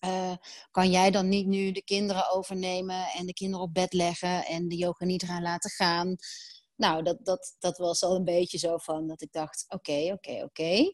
Uh, 0.04 0.32
kan 0.70 0.90
jij 0.90 1.10
dan 1.10 1.28
niet 1.28 1.46
nu 1.46 1.72
de 1.72 1.84
kinderen 1.84 2.30
overnemen 2.30 3.06
en 3.06 3.26
de 3.26 3.32
kinderen 3.32 3.66
op 3.66 3.74
bed 3.74 3.92
leggen 3.92 4.44
en 4.44 4.68
de 4.68 4.76
yoga 4.76 5.04
niet 5.04 5.24
gaan 5.24 5.42
laten 5.42 5.70
gaan? 5.70 6.16
Nou, 6.76 7.02
dat, 7.02 7.18
dat, 7.24 7.56
dat 7.58 7.78
was 7.78 8.02
al 8.02 8.16
een 8.16 8.24
beetje 8.24 8.58
zo 8.58 8.76
van 8.76 9.06
dat 9.06 9.22
ik 9.22 9.32
dacht, 9.32 9.64
oké, 9.68 10.12
oké, 10.12 10.42
oké. 10.42 10.92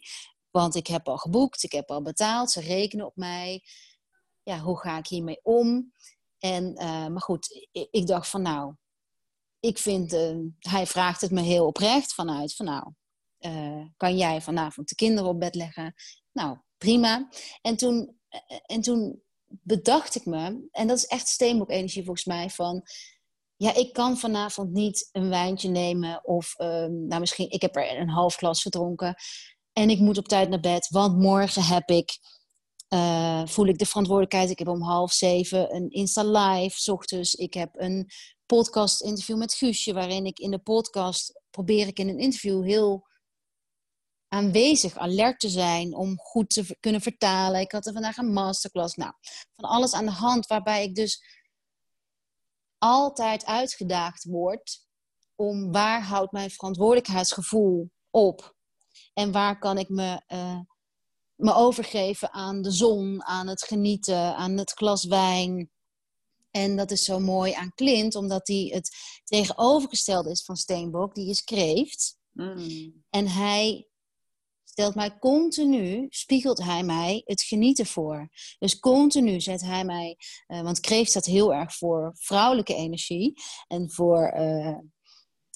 Want 0.51 0.75
ik 0.75 0.87
heb 0.87 1.09
al 1.09 1.16
geboekt, 1.16 1.62
ik 1.62 1.73
heb 1.73 1.91
al 1.91 2.03
betaald, 2.03 2.51
ze 2.51 2.61
rekenen 2.61 3.07
op 3.07 3.16
mij. 3.16 3.62
Ja, 4.43 4.59
hoe 4.59 4.79
ga 4.79 4.99
ik 4.99 5.07
hiermee 5.07 5.41
om? 5.43 5.93
En, 6.39 6.72
uh, 6.82 7.07
maar 7.07 7.20
goed, 7.20 7.68
ik, 7.91 8.07
dacht 8.07 8.28
van 8.28 8.43
nou, 8.43 8.74
ik 9.61 9.78
vind, 9.78 10.12
uh, 10.12 10.36
hij 10.59 10.86
vraagt 10.86 11.20
het 11.20 11.30
me 11.30 11.41
heel 11.41 11.66
oprecht 11.66 12.14
vanuit 12.14 12.55
van 12.55 12.66
nou, 12.66 12.93
uh, 13.39 13.86
kan 13.97 14.16
jij 14.16 14.41
vanavond 14.41 14.89
de 14.89 14.95
kinderen 14.95 15.30
op 15.30 15.41
bed 15.41 15.55
leggen? 15.55 15.95
Nou, 16.32 16.59
prima. 16.78 17.28
En 17.62 17.76
toen, 17.76 18.18
en 18.66 18.80
toen 18.80 19.22
bedacht 19.49 20.14
ik 20.14 20.26
me, 20.26 20.68
en 20.70 20.86
dat 20.86 20.97
is 20.97 21.07
echt 21.07 21.28
steenbok-energie 21.28 22.05
volgens 22.05 22.26
mij, 22.26 22.51
van 22.51 22.82
ja, 23.57 23.74
ik 23.74 23.93
kan 23.93 24.18
vanavond 24.18 24.72
niet 24.72 25.09
een 25.12 25.28
wijntje 25.28 25.68
nemen 25.68 26.24
of 26.24 26.55
ehm, 26.55 27.07
nou 27.07 27.20
misschien, 27.20 27.51
ik 27.51 27.62
heb 27.62 27.76
er 27.76 28.01
een 28.01 28.09
half 28.09 28.34
glas 28.34 28.62
gedronken 28.62 29.14
en 29.72 29.91
ik 29.91 29.99
moet 29.99 30.18
op 30.18 30.28
tijd 30.28 30.49
naar 30.49 30.61
bed, 30.61 30.89
want 30.89 31.18
morgen 31.18 31.62
heb 31.62 31.89
ik 31.89 32.18
eh, 32.89 33.47
voel 33.47 33.66
ik 33.66 33.78
de 33.78 33.86
verantwoordelijkheid. 33.86 34.51
Ik 34.51 34.59
heb 34.59 34.68
om 34.68 34.82
half 34.82 35.12
zeven 35.12 35.74
een 35.74 35.91
Insta 35.91 36.24
Live, 36.24 36.93
ochtends. 36.93 37.34
Ik 37.34 37.55
heb 37.55 37.70
een 37.72 38.11
podcast 38.47 39.03
interview 39.03 39.36
met 39.36 39.55
Guusje, 39.55 39.93
waarin 39.93 40.26
ik 40.26 40.39
in 40.39 40.51
de 40.51 40.59
podcast 40.59 41.41
probeer 41.51 41.86
ik 41.86 41.99
in 41.99 42.09
een 42.09 42.18
interview 42.18 42.64
heel 42.64 43.07
aanwezig, 44.28 44.97
alert 44.97 45.41
te 45.41 45.49
zijn, 45.49 45.95
om 45.95 46.18
goed 46.18 46.51
te 46.51 46.76
kunnen 46.80 47.01
vertalen. 47.01 47.61
Ik 47.61 47.72
had 47.72 47.86
er 47.86 47.93
vandaag 47.93 48.16
een 48.16 48.32
masterclass. 48.32 48.95
Nou, 48.95 49.12
van 49.57 49.68
alles 49.70 49.93
aan 49.93 50.05
de 50.05 50.11
hand, 50.11 50.47
waarbij 50.47 50.84
ik 50.84 50.95
dus 50.95 51.22
altijd 52.78 53.45
uitgedaagd 53.45 54.24
word 54.24 54.86
om 55.34 55.72
waar 55.72 56.03
houdt 56.03 56.32
mijn 56.32 56.51
verantwoordelijkheidsgevoel 56.51 57.91
op? 58.11 58.57
En 59.14 59.32
waar 59.32 59.59
kan 59.59 59.78
ik 59.78 59.89
me, 59.89 60.22
uh, 60.28 60.61
me 61.39 61.55
overgeven 61.55 62.32
aan 62.32 62.62
de 62.62 62.70
zon, 62.70 63.24
aan 63.24 63.47
het 63.47 63.64
genieten, 63.64 64.36
aan 64.36 64.57
het 64.57 64.70
glas 64.70 65.05
wijn. 65.05 65.70
En 66.51 66.76
dat 66.76 66.91
is 66.91 67.05
zo 67.05 67.18
mooi 67.18 67.53
aan 67.53 67.72
Clint, 67.74 68.14
omdat 68.14 68.47
hij 68.47 68.70
het 68.74 68.97
tegenovergestelde 69.24 70.30
is 70.30 70.45
van 70.45 70.57
Steenbok. 70.57 71.14
Die 71.14 71.28
is 71.28 71.45
kreeft. 71.45 72.16
Mm. 72.32 73.05
En 73.11 73.26
hij 73.26 73.89
stelt 74.64 74.95
mij 74.95 75.18
continu, 75.18 76.07
spiegelt 76.09 76.59
hij 76.59 76.82
mij 76.82 77.22
het 77.24 77.43
genieten 77.43 77.86
voor. 77.86 78.28
Dus 78.59 78.78
continu 78.78 79.41
zet 79.41 79.61
hij 79.61 79.84
mij, 79.84 80.16
uh, 80.49 80.61
want 80.61 80.80
kreeft 80.80 81.11
staat 81.11 81.24
heel 81.24 81.55
erg 81.55 81.74
voor 81.74 82.12
vrouwelijke 82.14 82.74
energie. 82.74 83.32
En 83.66 83.91
voor, 83.91 84.32
uh, 84.36 84.78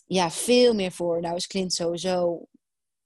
ja, 0.06 0.30
veel 0.30 0.74
meer 0.74 0.92
voor, 0.92 1.20
nou 1.20 1.36
is 1.36 1.46
Clint 1.46 1.72
sowieso 1.72 2.46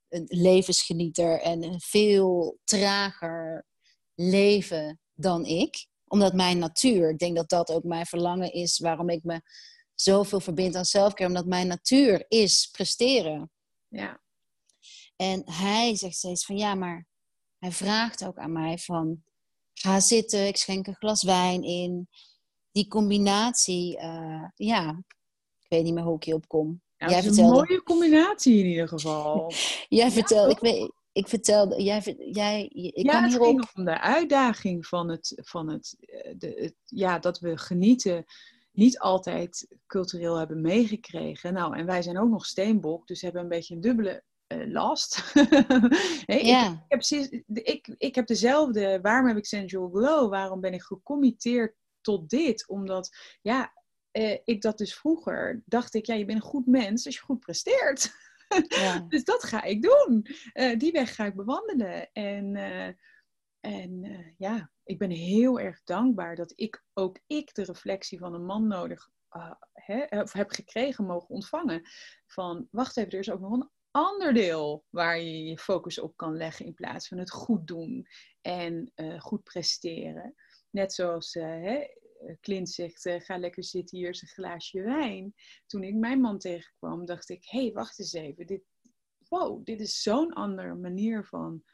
een 0.09 0.24
levensgenieter 0.28 1.40
en 1.40 1.62
een 1.62 1.80
veel 1.80 2.59
trager 2.64 3.66
leven 4.14 5.00
dan 5.14 5.44
ik. 5.44 5.86
Omdat 6.09 6.34
mijn 6.34 6.59
natuur, 6.59 7.11
ik 7.11 7.18
denk 7.18 7.36
dat 7.36 7.48
dat 7.48 7.70
ook 7.70 7.84
mijn 7.84 8.07
verlangen 8.07 8.52
is 8.52 8.78
waarom 8.78 9.09
ik 9.09 9.24
me 9.24 9.40
zoveel 9.94 10.40
verbind 10.40 10.74
aan 10.74 10.84
zelfcare. 10.84 11.28
Omdat 11.28 11.46
mijn 11.46 11.66
natuur 11.66 12.24
is 12.28 12.68
presteren. 12.72 13.50
Ja. 13.88 14.20
En 15.16 15.42
hij 15.50 15.96
zegt 15.96 16.16
steeds 16.16 16.44
van 16.44 16.57
ja, 16.57 16.74
maar 16.74 17.07
hij 17.59 17.72
vraagt 17.72 18.24
ook 18.24 18.38
aan 18.38 18.52
mij 18.52 18.78
van 18.78 19.24
ga 19.74 20.00
zitten, 20.00 20.46
ik 20.46 20.57
schenk 20.57 20.86
een 20.86 20.94
glas 20.94 21.22
wijn 21.22 21.62
in. 21.62 22.09
Die 22.72 22.88
combinatie, 22.88 24.00
uh, 24.00 24.44
ja, 24.54 25.02
ik 25.59 25.66
weet 25.68 25.84
niet 25.84 25.94
meer 25.94 26.02
hoe 26.04 26.16
ik 26.16 26.24
hierop 26.24 26.48
kom. 26.48 26.82
Ja, 26.97 27.09
jij 27.09 27.18
is 27.18 27.36
een 27.36 27.44
mooie 27.44 27.82
combinatie 27.82 28.59
in 28.59 28.66
ieder 28.66 28.88
geval. 28.88 29.53
jij 29.88 30.11
vertelde, 30.11 30.51
ik 30.51 30.59
weet, 30.59 30.92
ik 31.12 31.28
vertelde, 31.28 31.82
jij, 31.82 32.16
jij 32.18 32.64
ik 32.72 33.07
ja, 33.07 33.20
het 33.22 33.30
hierop... 33.30 33.47
ging 33.47 33.70
om 33.74 33.84
de 33.84 34.01
uitdaging 34.01 34.86
van 34.86 35.09
het, 35.11 35.40
van 35.44 35.68
het, 35.70 35.97
eh, 36.01 36.34
de, 36.38 36.53
het, 36.61 36.74
ja, 36.84 37.18
dat 37.18 37.38
we 37.38 37.59
genieten 37.59 38.24
niet 38.72 38.99
altijd 38.99 39.76
cultureel 39.86 40.36
hebben 40.36 40.61
meegekregen. 40.61 41.53
Nou, 41.53 41.76
en 41.76 41.86
wij 41.86 42.03
zijn 42.03 42.18
ook 42.18 42.30
nog 42.30 42.47
steenbok, 42.47 43.07
dus 43.07 43.20
hebben 43.20 43.42
een 43.42 43.49
beetje 43.49 43.74
een 43.74 43.80
dubbele 43.80 44.22
uh, 44.49 44.72
last. 44.72 45.32
hey, 46.26 46.44
ja. 46.44 46.86
ik, 46.88 47.03
ik, 47.09 47.42
heb, 47.47 47.66
ik, 47.66 47.94
ik 47.99 48.14
heb 48.14 48.26
dezelfde, 48.26 48.99
waarom 49.03 49.28
heb 49.28 49.36
ik 49.36 49.47
Sensual 49.47 49.88
Glow? 49.88 50.30
Waarom 50.30 50.61
ben 50.61 50.74
ik 50.74 50.82
gecommitteerd 50.82 51.74
tot 52.01 52.28
dit? 52.28 52.68
Omdat, 52.68 53.16
ja, 53.42 53.72
uh, 54.16 54.38
ik 54.44 54.62
dat 54.62 54.78
dus 54.78 54.94
vroeger 54.94 55.62
dacht 55.66 55.94
ik, 55.94 56.06
ja, 56.06 56.14
je 56.14 56.24
bent 56.24 56.38
een 56.38 56.48
goed 56.48 56.66
mens 56.66 57.06
als 57.06 57.14
je 57.14 57.20
goed 57.20 57.40
presteert. 57.40 58.14
Ja. 58.68 58.98
dus 59.08 59.24
dat 59.24 59.44
ga 59.44 59.62
ik 59.62 59.82
doen. 59.82 60.26
Uh, 60.54 60.78
die 60.78 60.92
weg 60.92 61.14
ga 61.14 61.24
ik 61.24 61.34
bewandelen. 61.34 62.12
En, 62.12 62.56
en 63.60 64.34
ja, 64.38 64.70
ik 64.84 64.98
ben 64.98 65.10
heel 65.10 65.60
erg 65.60 65.82
dankbaar 65.84 66.36
dat 66.36 66.52
ik 66.56 66.84
ook 66.94 67.18
ik 67.26 67.54
de 67.54 67.64
reflectie 67.64 68.18
van 68.18 68.34
een 68.34 68.44
man 68.44 68.66
nodig 68.66 69.10
he, 69.72 70.20
of 70.20 70.32
heb 70.32 70.50
gekregen, 70.50 71.06
mogen 71.06 71.28
ontvangen. 71.28 71.82
Van, 72.26 72.68
wacht 72.70 72.96
even, 72.96 73.10
er 73.10 73.18
is 73.18 73.30
ook 73.30 73.40
nog 73.40 73.52
een 73.52 73.70
ander 73.90 74.34
deel 74.34 74.84
waar 74.90 75.20
je 75.20 75.44
je 75.44 75.58
focus 75.58 75.98
op 75.98 76.16
kan 76.16 76.36
leggen 76.36 76.66
in 76.66 76.74
plaats 76.74 77.08
van 77.08 77.18
het 77.18 77.30
goed 77.30 77.66
doen 77.66 78.06
en 78.40 78.92
goed 79.18 79.42
presteren. 79.42 80.34
Net 80.70 80.92
zoals 80.92 81.34
hè, 81.34 81.84
Clint 82.40 82.70
zegt, 82.70 83.04
uh, 83.04 83.20
ga 83.20 83.38
lekker 83.38 83.64
zitten, 83.64 83.98
hier 83.98 84.08
is 84.08 84.22
een 84.22 84.28
glaasje 84.28 84.82
wijn. 84.82 85.34
Toen 85.66 85.82
ik 85.82 85.94
mijn 85.94 86.20
man 86.20 86.38
tegenkwam, 86.38 87.06
dacht 87.06 87.28
ik, 87.28 87.44
hé, 87.44 87.62
hey, 87.62 87.72
wacht 87.72 87.98
eens 87.98 88.12
even. 88.12 88.46
Dit, 88.46 88.62
wow, 89.28 89.64
dit 89.64 89.80
is 89.80 90.02
zo'n 90.02 90.32
andere 90.32 90.74
manier 90.74 91.24
van 91.24 91.64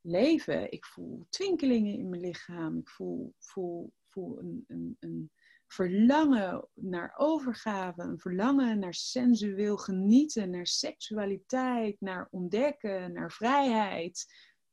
leven. 0.00 0.72
Ik 0.72 0.84
voel 0.84 1.26
twinkelingen 1.28 1.94
in 1.94 2.08
mijn 2.08 2.22
lichaam. 2.22 2.78
Ik 2.78 2.88
voel, 2.88 3.34
voel, 3.38 3.92
voel 4.08 4.38
een, 4.38 4.64
een, 4.66 4.96
een 5.00 5.30
verlangen 5.66 6.68
naar 6.74 7.14
overgave, 7.16 8.02
een 8.02 8.18
verlangen 8.18 8.78
naar 8.78 8.94
sensueel 8.94 9.76
genieten, 9.76 10.50
naar 10.50 10.66
seksualiteit, 10.66 12.00
naar 12.00 12.28
ontdekken, 12.30 13.12
naar 13.12 13.32
vrijheid. 13.32 14.26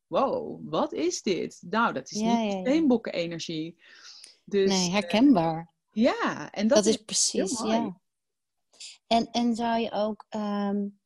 Wow, 0.08 0.70
wat 0.70 0.94
is 0.94 1.22
dit? 1.22 1.64
Nou, 1.70 1.94
dat 1.94 2.12
is 2.12 2.18
niet 2.18 2.52
ja, 2.52 2.60
steenbokken-energie. 2.60 3.78
Dus, 4.50 4.70
nee, 4.70 4.90
herkenbaar. 4.90 5.74
Uh, 5.92 6.04
ja, 6.04 6.52
en 6.52 6.68
dat, 6.68 6.78
dat 6.78 6.86
is, 6.86 6.98
precies, 6.98 7.62
ja. 7.62 8.00
En, 9.08 9.32
en 9.32 9.56
zou 9.56 9.80
je 9.80 9.92
ook 9.92 10.26
um, 10.30 11.00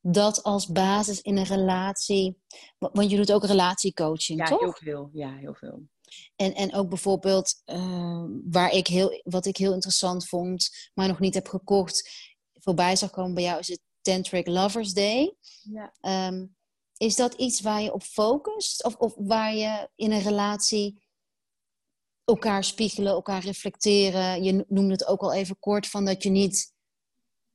dat 0.00 0.42
als 0.42 0.66
basis 0.66 1.20
in 1.20 1.36
een 1.36 1.44
relatie, 1.44 2.42
want 2.78 3.10
je 3.10 3.16
doet 3.16 3.32
ook 3.32 3.44
relatiecoaching, 3.44 4.38
ja, 4.38 4.44
toch? 4.44 4.60
Ja, 4.60 4.64
heel 4.64 4.72
veel. 4.72 5.10
Ja, 5.12 5.36
heel 5.36 5.54
veel. 5.54 5.82
En, 6.36 6.54
en 6.54 6.74
ook 6.74 6.88
bijvoorbeeld, 6.88 7.62
uh, 7.66 8.24
waar 8.44 8.72
ik 8.72 8.86
heel, 8.86 9.20
wat 9.24 9.46
ik 9.46 9.56
heel 9.56 9.72
interessant 9.72 10.28
vond, 10.28 10.90
maar 10.94 11.08
nog 11.08 11.20
niet 11.20 11.34
heb 11.34 11.48
gekocht, 11.48 12.10
voorbij 12.52 12.96
zag 12.96 13.10
komen 13.10 13.34
bij 13.34 13.42
jou, 13.42 13.58
is 13.58 13.68
het 13.68 13.80
Tantric 14.00 14.46
Lovers 14.46 14.92
Day. 14.92 15.36
Ja. 15.62 16.26
Um, 16.28 16.56
is 16.96 17.16
dat 17.16 17.34
iets 17.34 17.60
waar 17.60 17.82
je 17.82 17.92
op 17.92 18.02
focust? 18.02 18.84
Of, 18.84 18.96
of 18.96 19.14
waar 19.16 19.54
je 19.54 19.88
in 19.94 20.12
een 20.12 20.22
relatie 20.22 20.99
elkaar 22.30 22.64
spiegelen, 22.64 23.12
elkaar 23.12 23.44
reflecteren? 23.44 24.42
Je 24.42 24.64
noemde 24.68 24.92
het 24.92 25.06
ook 25.06 25.20
al 25.20 25.32
even 25.32 25.58
kort 25.58 25.86
van 25.86 26.04
dat 26.04 26.22
je 26.22 26.30
niet 26.30 26.72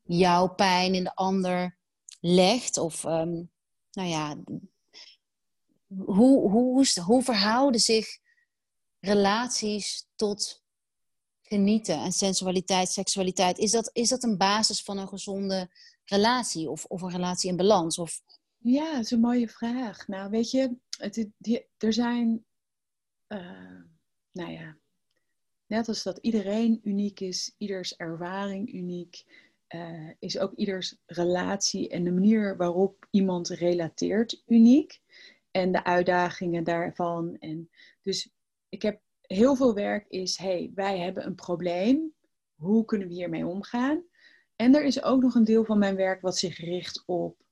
jouw 0.01 0.47
pijn 0.47 0.93
in 0.93 1.03
de 1.03 1.15
ander 1.15 1.77
legt. 2.19 2.77
Of, 2.77 3.03
um, 3.03 3.51
nou 3.91 4.09
ja, 4.09 4.37
hoe, 5.87 6.49
hoe, 6.49 6.85
hoe 7.05 7.23
verhouden 7.23 7.79
zich 7.79 8.19
relaties 8.99 10.07
tot 10.15 10.63
genieten 11.41 11.99
en 11.99 12.11
sensualiteit, 12.11 12.89
seksualiteit. 12.89 13.57
Is 13.57 13.71
dat, 13.71 13.89
is 13.93 14.09
dat 14.09 14.23
een 14.23 14.37
basis 14.37 14.83
van 14.83 14.97
een 14.97 15.07
gezonde 15.07 15.69
relatie 16.05 16.69
of, 16.69 16.85
of 16.85 17.01
een 17.01 17.11
relatie 17.11 17.49
in 17.49 17.55
balans? 17.55 17.97
Of... 17.97 18.21
Ja, 18.57 18.91
dat 18.91 19.03
is 19.03 19.11
een 19.11 19.19
mooie 19.19 19.49
vraag. 19.49 20.07
Nou, 20.07 20.29
weet 20.29 20.51
je, 20.51 20.75
er 21.77 21.93
zijn, 21.93 22.45
uh, 23.27 23.81
nou 24.35 24.51
ja, 24.51 24.77
net 25.65 25.87
als 25.87 26.03
dat 26.03 26.17
iedereen 26.17 26.79
uniek 26.83 27.19
is, 27.19 27.55
ieders 27.57 27.95
ervaring 27.95 28.73
uniek, 28.73 29.23
uh, 29.69 30.09
is 30.19 30.39
ook 30.39 30.53
ieders 30.53 30.97
relatie 31.05 31.89
en 31.89 32.03
de 32.03 32.11
manier 32.11 32.57
waarop 32.57 33.07
iemand 33.09 33.49
relateert 33.49 34.43
uniek. 34.47 35.01
En 35.51 35.71
de 35.71 35.83
uitdagingen 35.83 36.63
daarvan. 36.63 37.37
En 37.39 37.69
dus 38.01 38.29
ik 38.69 38.81
heb 38.81 39.01
heel 39.21 39.55
veel 39.55 39.73
werk 39.73 40.05
is, 40.07 40.37
hey, 40.37 40.71
wij 40.75 40.99
hebben 40.99 41.25
een 41.25 41.35
probleem. 41.35 42.13
Hoe 42.55 42.85
kunnen 42.85 43.07
we 43.07 43.13
hiermee 43.13 43.45
omgaan? 43.45 44.03
En 44.55 44.75
er 44.75 44.83
is 44.83 45.03
ook 45.03 45.21
nog 45.21 45.35
een 45.35 45.43
deel 45.43 45.65
van 45.65 45.79
mijn 45.79 45.95
werk 45.95 46.21
wat 46.21 46.37
zich 46.37 46.57
richt 46.57 47.03
op, 47.05 47.45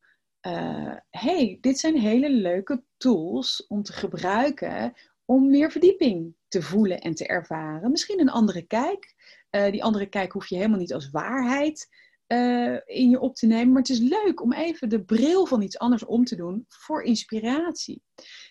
uh, 0.47 0.95
hey, 1.09 1.57
dit 1.61 1.79
zijn 1.79 1.97
hele 1.97 2.29
leuke 2.29 2.83
tools 2.97 3.67
om 3.67 3.83
te 3.83 3.93
gebruiken 3.93 4.93
om 5.25 5.49
meer 5.49 5.71
verdieping 5.71 6.35
te 6.47 6.61
voelen 6.61 6.99
en 6.99 7.15
te 7.15 7.27
ervaren. 7.27 7.91
Misschien 7.91 8.19
een 8.19 8.29
andere 8.29 8.61
kijk. 8.61 9.15
Uh, 9.51 9.71
die 9.71 9.83
andere 9.83 10.05
kijk 10.05 10.31
hoef 10.31 10.47
je 10.47 10.55
helemaal 10.55 10.79
niet 10.79 10.93
als 10.93 11.09
waarheid 11.09 11.87
uh, 12.27 12.77
in 12.85 13.09
je 13.09 13.19
op 13.19 13.35
te 13.35 13.45
nemen. 13.45 13.71
Maar 13.71 13.81
het 13.81 13.91
is 13.91 13.99
leuk 13.99 14.41
om 14.41 14.53
even 14.53 14.89
de 14.89 15.03
bril 15.03 15.45
van 15.45 15.61
iets 15.61 15.77
anders 15.77 16.05
om 16.05 16.23
te 16.23 16.35
doen 16.35 16.65
voor 16.67 17.03
inspiratie. 17.03 18.01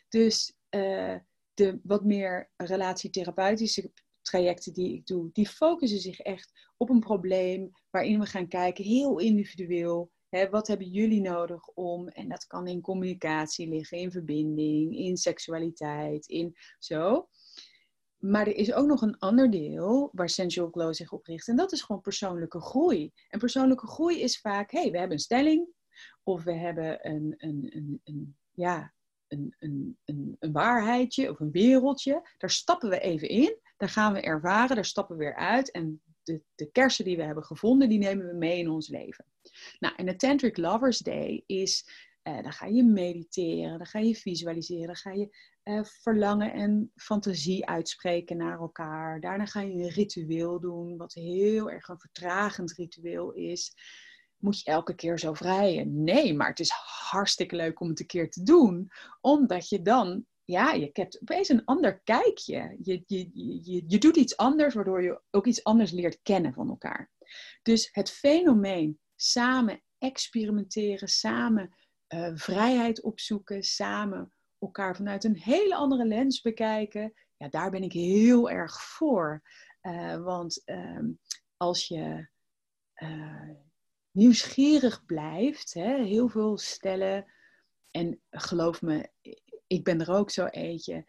Dus 0.08 0.54
uh, 0.70 1.16
de 1.54 1.80
wat 1.82 2.04
meer 2.04 2.50
relatietherapeutische 2.56 3.92
trajecten 4.22 4.72
die 4.72 4.94
ik 4.94 5.06
doe, 5.06 5.30
die 5.32 5.48
focussen 5.48 6.00
zich 6.00 6.20
echt 6.20 6.70
op 6.76 6.90
een 6.90 7.00
probleem 7.00 7.70
waarin 7.90 8.20
we 8.20 8.26
gaan 8.26 8.48
kijken, 8.48 8.84
heel 8.84 9.18
individueel. 9.18 10.10
Hè, 10.32 10.48
wat 10.50 10.66
hebben 10.66 10.86
jullie 10.86 11.20
nodig 11.20 11.68
om, 11.68 12.08
en 12.08 12.28
dat 12.28 12.46
kan 12.46 12.66
in 12.66 12.80
communicatie 12.80 13.68
liggen, 13.68 13.98
in 13.98 14.10
verbinding, 14.10 14.96
in 14.96 15.16
seksualiteit, 15.16 16.26
in 16.26 16.56
zo. 16.78 17.28
Maar 18.18 18.46
er 18.46 18.56
is 18.56 18.72
ook 18.72 18.86
nog 18.86 19.02
een 19.02 19.18
ander 19.18 19.50
deel 19.50 20.10
waar 20.12 20.28
Sensual 20.28 20.70
Glow 20.70 20.94
zich 20.94 21.12
op 21.12 21.26
richt. 21.26 21.48
En 21.48 21.56
dat 21.56 21.72
is 21.72 21.82
gewoon 21.82 22.00
persoonlijke 22.00 22.60
groei. 22.60 23.12
En 23.28 23.38
persoonlijke 23.38 23.86
groei 23.86 24.20
is 24.20 24.40
vaak, 24.40 24.70
hey, 24.70 24.90
we 24.90 24.98
hebben 24.98 25.16
een 25.16 25.22
stelling. 25.22 25.68
Of 26.22 26.42
we 26.44 26.52
hebben 26.52 27.08
een, 27.08 27.34
een, 27.38 27.70
een, 27.76 28.00
een 28.04 28.36
ja, 28.52 28.94
een, 29.28 29.54
een, 29.58 29.98
een, 30.04 30.36
een 30.38 30.52
waarheidje 30.52 31.30
of 31.30 31.40
een 31.40 31.50
wereldje. 31.50 32.28
Daar 32.38 32.50
stappen 32.50 32.88
we 32.88 33.00
even 33.00 33.28
in, 33.28 33.58
daar 33.76 33.88
gaan 33.88 34.12
we 34.12 34.20
ervaren, 34.20 34.74
daar 34.76 34.84
stappen 34.84 35.16
we 35.16 35.24
weer 35.24 35.36
uit. 35.36 35.70
En 35.70 36.02
de, 36.22 36.42
de 36.54 36.70
kersen 36.70 37.04
die 37.04 37.16
we 37.16 37.22
hebben 37.22 37.44
gevonden, 37.44 37.88
die 37.88 37.98
nemen 37.98 38.26
we 38.26 38.34
mee 38.34 38.58
in 38.58 38.70
ons 38.70 38.88
leven. 38.88 39.31
Nou, 39.78 39.94
en 39.96 40.06
de 40.06 40.16
Tantric 40.16 40.56
Lovers 40.56 40.98
Day 40.98 41.42
is, 41.46 41.88
uh, 42.22 42.42
dan 42.42 42.52
ga 42.52 42.66
je 42.66 42.84
mediteren, 42.84 43.78
dan 43.78 43.86
ga 43.86 43.98
je 43.98 44.14
visualiseren, 44.14 44.86
dan 44.86 44.96
ga 44.96 45.12
je 45.12 45.36
uh, 45.64 45.84
verlangen 45.84 46.52
en 46.52 46.92
fantasie 46.94 47.66
uitspreken 47.66 48.36
naar 48.36 48.58
elkaar. 48.58 49.20
Daarna 49.20 49.46
ga 49.46 49.60
je 49.60 49.72
een 49.72 49.88
ritueel 49.88 50.60
doen, 50.60 50.96
wat 50.96 51.14
heel 51.14 51.70
erg 51.70 51.88
een 51.88 52.00
vertragend 52.00 52.72
ritueel 52.72 53.32
is. 53.32 53.74
Moet 54.36 54.60
je 54.60 54.70
elke 54.70 54.94
keer 54.94 55.18
zo 55.18 55.34
vrijen? 55.34 56.04
Nee, 56.04 56.34
maar 56.34 56.48
het 56.48 56.60
is 56.60 56.70
hartstikke 57.10 57.56
leuk 57.56 57.80
om 57.80 57.88
het 57.88 58.00
een 58.00 58.06
keer 58.06 58.30
te 58.30 58.42
doen, 58.42 58.90
omdat 59.20 59.68
je 59.68 59.82
dan 59.82 60.26
ja, 60.44 60.72
je 60.72 60.90
hebt 60.92 61.20
opeens 61.20 61.48
een 61.48 61.64
ander 61.64 62.00
kijkje. 62.04 62.76
Je, 62.82 63.02
je, 63.06 63.30
je, 63.32 63.84
je 63.86 63.98
doet 63.98 64.16
iets 64.16 64.36
anders, 64.36 64.74
waardoor 64.74 65.02
je 65.02 65.20
ook 65.30 65.46
iets 65.46 65.64
anders 65.64 65.90
leert 65.90 66.20
kennen 66.22 66.52
van 66.52 66.68
elkaar. 66.68 67.10
Dus 67.62 67.88
het 67.92 68.10
fenomeen 68.10 68.98
samen 69.22 69.82
experimenteren, 69.98 71.08
samen 71.08 71.74
uh, 72.08 72.30
vrijheid 72.34 73.02
opzoeken, 73.02 73.62
samen 73.62 74.32
elkaar 74.58 74.96
vanuit 74.96 75.24
een 75.24 75.36
hele 75.36 75.74
andere 75.74 76.06
lens 76.06 76.40
bekijken, 76.40 77.12
ja, 77.36 77.48
daar 77.48 77.70
ben 77.70 77.82
ik 77.82 77.92
heel 77.92 78.50
erg 78.50 78.82
voor. 78.82 79.42
Uh, 79.82 80.16
want 80.16 80.62
uh, 80.64 81.04
als 81.56 81.88
je 81.88 82.28
uh, 83.02 83.50
nieuwsgierig 84.10 85.04
blijft, 85.04 85.74
hè, 85.74 86.04
heel 86.04 86.28
veel 86.28 86.58
stellen, 86.58 87.32
en 87.90 88.20
geloof 88.30 88.82
me, 88.82 89.10
ik 89.72 89.84
ben 89.84 90.00
er 90.00 90.10
ook 90.10 90.30
zo 90.30 90.46
eentje. 90.46 91.04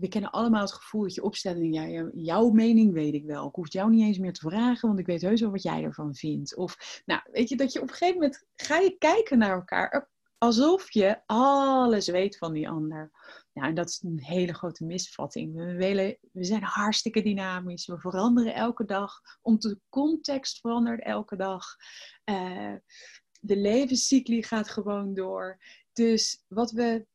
we 0.00 0.06
kennen 0.08 0.30
allemaal 0.30 0.60
het 0.60 0.72
gevoel 0.72 1.02
dat 1.02 1.14
je 1.14 1.22
opstelt 1.22 1.56
en 1.56 1.72
ja, 1.72 2.10
jouw 2.12 2.50
mening 2.50 2.92
weet 2.92 3.14
ik 3.14 3.24
wel. 3.24 3.48
Ik 3.48 3.54
hoef 3.54 3.72
jou 3.72 3.90
niet 3.90 4.04
eens 4.04 4.18
meer 4.18 4.32
te 4.32 4.48
vragen, 4.48 4.88
want 4.88 5.00
ik 5.00 5.06
weet 5.06 5.22
heus 5.22 5.40
wel 5.40 5.50
wat 5.50 5.62
jij 5.62 5.82
ervan 5.82 6.14
vindt. 6.14 6.56
Of, 6.56 7.02
nou, 7.06 7.20
weet 7.32 7.48
je, 7.48 7.56
dat 7.56 7.72
je 7.72 7.80
op 7.80 7.88
een 7.88 7.94
gegeven 7.94 8.20
moment 8.20 8.46
ga 8.56 8.78
je 8.78 8.96
kijken 8.98 9.38
naar 9.38 9.54
elkaar 9.54 10.10
alsof 10.38 10.90
je 10.90 11.20
alles 11.26 12.08
weet 12.08 12.38
van 12.38 12.52
die 12.52 12.68
ander. 12.68 13.10
Nou, 13.52 13.68
en 13.68 13.74
dat 13.74 13.88
is 13.88 14.02
een 14.02 14.20
hele 14.22 14.54
grote 14.54 14.84
misvatting. 14.84 15.54
We, 15.54 15.74
willen, 15.74 16.16
we 16.32 16.44
zijn 16.44 16.62
hartstikke 16.62 17.22
dynamisch. 17.22 17.86
We 17.86 17.98
veranderen 17.98 18.54
elke 18.54 18.84
dag. 18.84 19.20
Onze 19.42 19.78
context 19.88 20.60
verandert 20.60 21.02
elke 21.02 21.36
dag. 21.36 21.64
Uh, 22.24 22.74
de 23.40 23.56
levenscycli 23.56 24.42
gaat 24.42 24.68
gewoon 24.68 25.14
door. 25.14 25.58
Dus 25.92 26.44
wat 26.48 26.70
we 26.70 27.06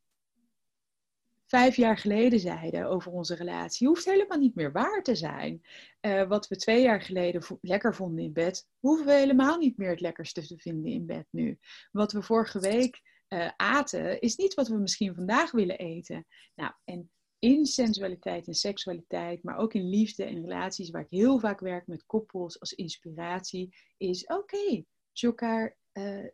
vijf 1.46 1.76
jaar 1.76 1.98
geleden 1.98 2.40
zeiden 2.40 2.86
over 2.86 3.12
onze 3.12 3.36
relatie, 3.36 3.88
hoeft 3.88 4.06
helemaal 4.06 4.38
niet 4.38 4.56
meer 4.56 4.72
waar 4.72 5.04
te 5.04 5.16
zijn. 5.16 5.62
Uh, 6.02 6.28
wat 6.28 6.48
we 6.48 6.56
twee 6.56 6.82
jaar 6.82 7.02
geleden 7.02 7.44
lekker 7.62 7.96
vonden 7.96 8.24
in 8.24 8.34
bed, 8.34 8.68
hoeven 8.80 9.06
we 9.06 9.14
helemaal 9.14 9.58
niet 9.58 9.78
meer 9.78 9.90
het 9.90 10.02
lekkerste 10.02 10.48
te 10.48 10.58
vinden 10.58 10.92
in 10.92 11.06
bed 11.06 11.28
nu. 11.30 11.60
Wat 11.92 12.12
we 12.12 12.22
vorige 12.22 12.60
week 12.60 13.02
uh, 13.30 13.50
aten, 13.56 14.22
is 14.22 14.36
niet 14.36 14.54
wat 14.54 14.68
we 14.68 14.78
misschien 14.78 15.16
vandaag 15.16 15.52
willen 15.52 15.78
eten. 15.78 16.26
Nou, 16.56 16.72
en 16.84 17.10
in 17.40 17.66
sensualiteit 17.66 18.48
en 18.48 18.54
seksualiteit, 18.54 19.44
maar 19.44 19.58
ook 19.58 19.74
in 19.74 19.90
liefde 19.90 20.24
en 20.24 20.42
relaties, 20.42 20.90
waar 20.90 21.02
ik 21.02 21.10
heel 21.10 21.40
vaak 21.40 21.60
werk 21.60 21.88
met 21.88 22.06
koppels 22.06 22.60
als 22.60 22.74
inspiratie, 22.74 23.76
is 23.98 24.26
oké, 24.26 24.84
je 25.12 25.28
elkaar 25.28 25.78
uh, 25.94 26.26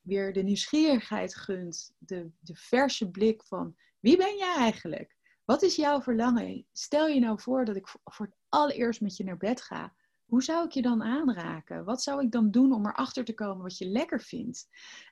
weer 0.00 0.32
de 0.32 0.42
nieuwsgierigheid 0.42 1.36
gunt, 1.36 1.92
de, 1.98 2.30
de 2.38 2.54
verse 2.54 3.10
blik 3.10 3.44
van 3.44 3.76
wie 4.00 4.16
ben 4.16 4.36
jij 4.36 4.54
eigenlijk? 4.56 5.16
Wat 5.44 5.62
is 5.62 5.76
jouw 5.76 6.00
verlangen? 6.00 6.66
Stel 6.72 7.06
je 7.06 7.20
nou 7.20 7.40
voor 7.40 7.64
dat 7.64 7.76
ik 7.76 7.88
voor 8.04 8.26
het 8.26 8.36
allereerst 8.48 9.00
met 9.00 9.16
je 9.16 9.24
naar 9.24 9.36
bed 9.36 9.62
ga. 9.62 9.94
Hoe 10.24 10.42
zou 10.42 10.64
ik 10.64 10.72
je 10.72 10.82
dan 10.82 11.02
aanraken? 11.02 11.84
Wat 11.84 12.02
zou 12.02 12.24
ik 12.24 12.30
dan 12.30 12.50
doen 12.50 12.72
om 12.72 12.86
erachter 12.86 13.24
te 13.24 13.34
komen 13.34 13.62
wat 13.62 13.78
je 13.78 13.86
lekker 13.86 14.20
vindt? 14.20 14.68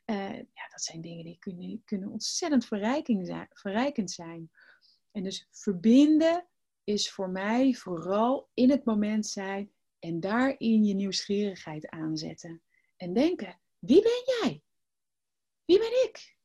Uh, 0.07 0.36
ja, 0.36 0.68
dat 0.70 0.82
zijn 0.82 1.01
dingen 1.01 1.24
die 1.24 1.39
kunnen, 1.39 1.82
kunnen 1.84 2.09
ontzettend 2.09 2.64
zijn, 2.64 3.49
verrijkend 3.53 4.11
zijn. 4.11 4.51
En 5.12 5.22
dus 5.22 5.49
verbinden 5.51 6.47
is 6.84 7.11
voor 7.11 7.30
mij 7.30 7.74
vooral 7.74 8.51
in 8.55 8.70
het 8.70 8.84
moment 8.84 9.26
zijn 9.26 9.72
en 9.99 10.20
daarin 10.20 10.84
je 10.84 10.95
nieuwsgierigheid 10.95 11.89
aanzetten. 11.89 12.62
En 12.97 13.12
denken, 13.12 13.61
wie 13.78 14.03
ben 14.03 14.22
jij? 14.24 14.62
Wie 15.64 15.78
ben 15.78 16.05
ik? 16.05 16.38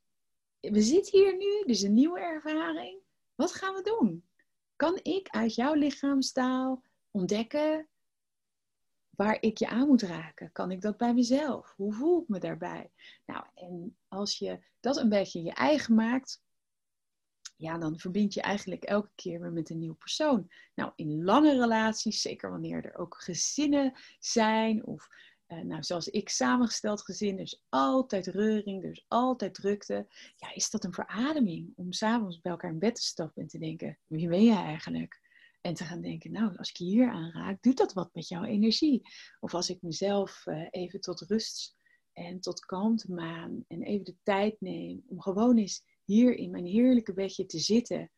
We 0.71 0.81
zitten 0.81 1.19
hier 1.19 1.37
nu, 1.37 1.63
is 1.65 1.81
een 1.81 1.93
nieuwe 1.93 2.19
ervaring. 2.19 3.01
Wat 3.35 3.53
gaan 3.53 3.73
we 3.73 3.81
doen? 3.81 4.27
Kan 4.75 4.99
ik 5.01 5.29
uit 5.29 5.55
jouw 5.55 5.73
lichaamstaal 5.73 6.83
ontdekken 7.11 7.87
waar 9.09 9.37
ik 9.39 9.57
je 9.57 9.67
aan 9.67 9.87
moet 9.87 10.01
raken? 10.01 10.51
Kan 10.51 10.71
ik 10.71 10.81
dat 10.81 10.97
bij 10.97 11.13
mezelf? 11.13 11.73
Hoe 11.75 11.93
voel 11.93 12.21
ik 12.21 12.27
me 12.27 12.39
daarbij? 12.39 12.91
Nou, 13.25 13.45
en 13.53 13.97
als 14.07 14.37
je 14.37 14.59
dat 14.79 14.97
een 14.97 15.09
beetje 15.09 15.43
je 15.43 15.53
eigen 15.53 15.95
maakt, 15.95 16.41
ja, 17.55 17.77
dan 17.77 17.99
verbind 17.99 18.33
je 18.33 18.41
eigenlijk 18.41 18.83
elke 18.83 19.11
keer 19.15 19.41
weer 19.41 19.51
met 19.51 19.69
een 19.69 19.79
nieuw 19.79 19.95
persoon. 19.95 20.51
Nou, 20.75 20.91
in 20.95 21.23
lange 21.23 21.51
relaties, 21.51 22.21
zeker 22.21 22.49
wanneer 22.49 22.85
er 22.85 22.97
ook 22.97 23.21
gezinnen 23.21 23.93
zijn 24.19 24.85
of 24.85 25.07
nou, 25.47 25.83
zoals 25.83 26.07
ik 26.07 26.29
samengesteld 26.29 27.01
gezin, 27.01 27.39
is 27.39 27.63
altijd 27.69 28.27
reuring, 28.27 28.83
is 28.83 29.05
altijd 29.07 29.53
drukte. 29.53 30.07
Ja, 30.35 30.53
is 30.53 30.69
dat 30.69 30.83
een 30.83 30.93
verademing 30.93 31.73
om 31.75 31.91
s'avonds 31.91 32.41
bij 32.41 32.51
elkaar 32.51 32.71
in 32.71 32.79
bed 32.79 32.95
te 32.95 33.01
stappen 33.01 33.41
en 33.41 33.47
te 33.47 33.59
denken, 33.59 33.97
wie 34.07 34.27
ben 34.27 34.43
jij 34.43 34.63
eigenlijk? 34.63 35.21
En 35.61 35.73
te 35.73 35.83
gaan 35.83 36.01
denken, 36.01 36.31
nou, 36.31 36.57
als 36.57 36.69
ik 36.69 36.77
hier 36.77 37.09
aanraak, 37.09 37.61
doet 37.61 37.77
dat 37.77 37.93
wat 37.93 38.13
met 38.13 38.27
jouw 38.27 38.43
energie? 38.43 39.01
Of 39.39 39.53
als 39.53 39.69
ik 39.69 39.81
mezelf 39.81 40.45
uh, 40.45 40.67
even 40.69 41.01
tot 41.01 41.21
rust 41.21 41.75
en 42.13 42.39
tot 42.39 42.65
kalmte 42.65 43.11
maan 43.11 43.65
en 43.67 43.81
even 43.81 44.05
de 44.05 44.15
tijd 44.23 44.61
neem 44.61 45.03
om 45.07 45.21
gewoon 45.21 45.57
eens 45.57 45.83
hier 46.03 46.35
in 46.35 46.51
mijn 46.51 46.65
heerlijke 46.65 47.13
bedje 47.13 47.45
te 47.45 47.59
zitten 47.59 48.11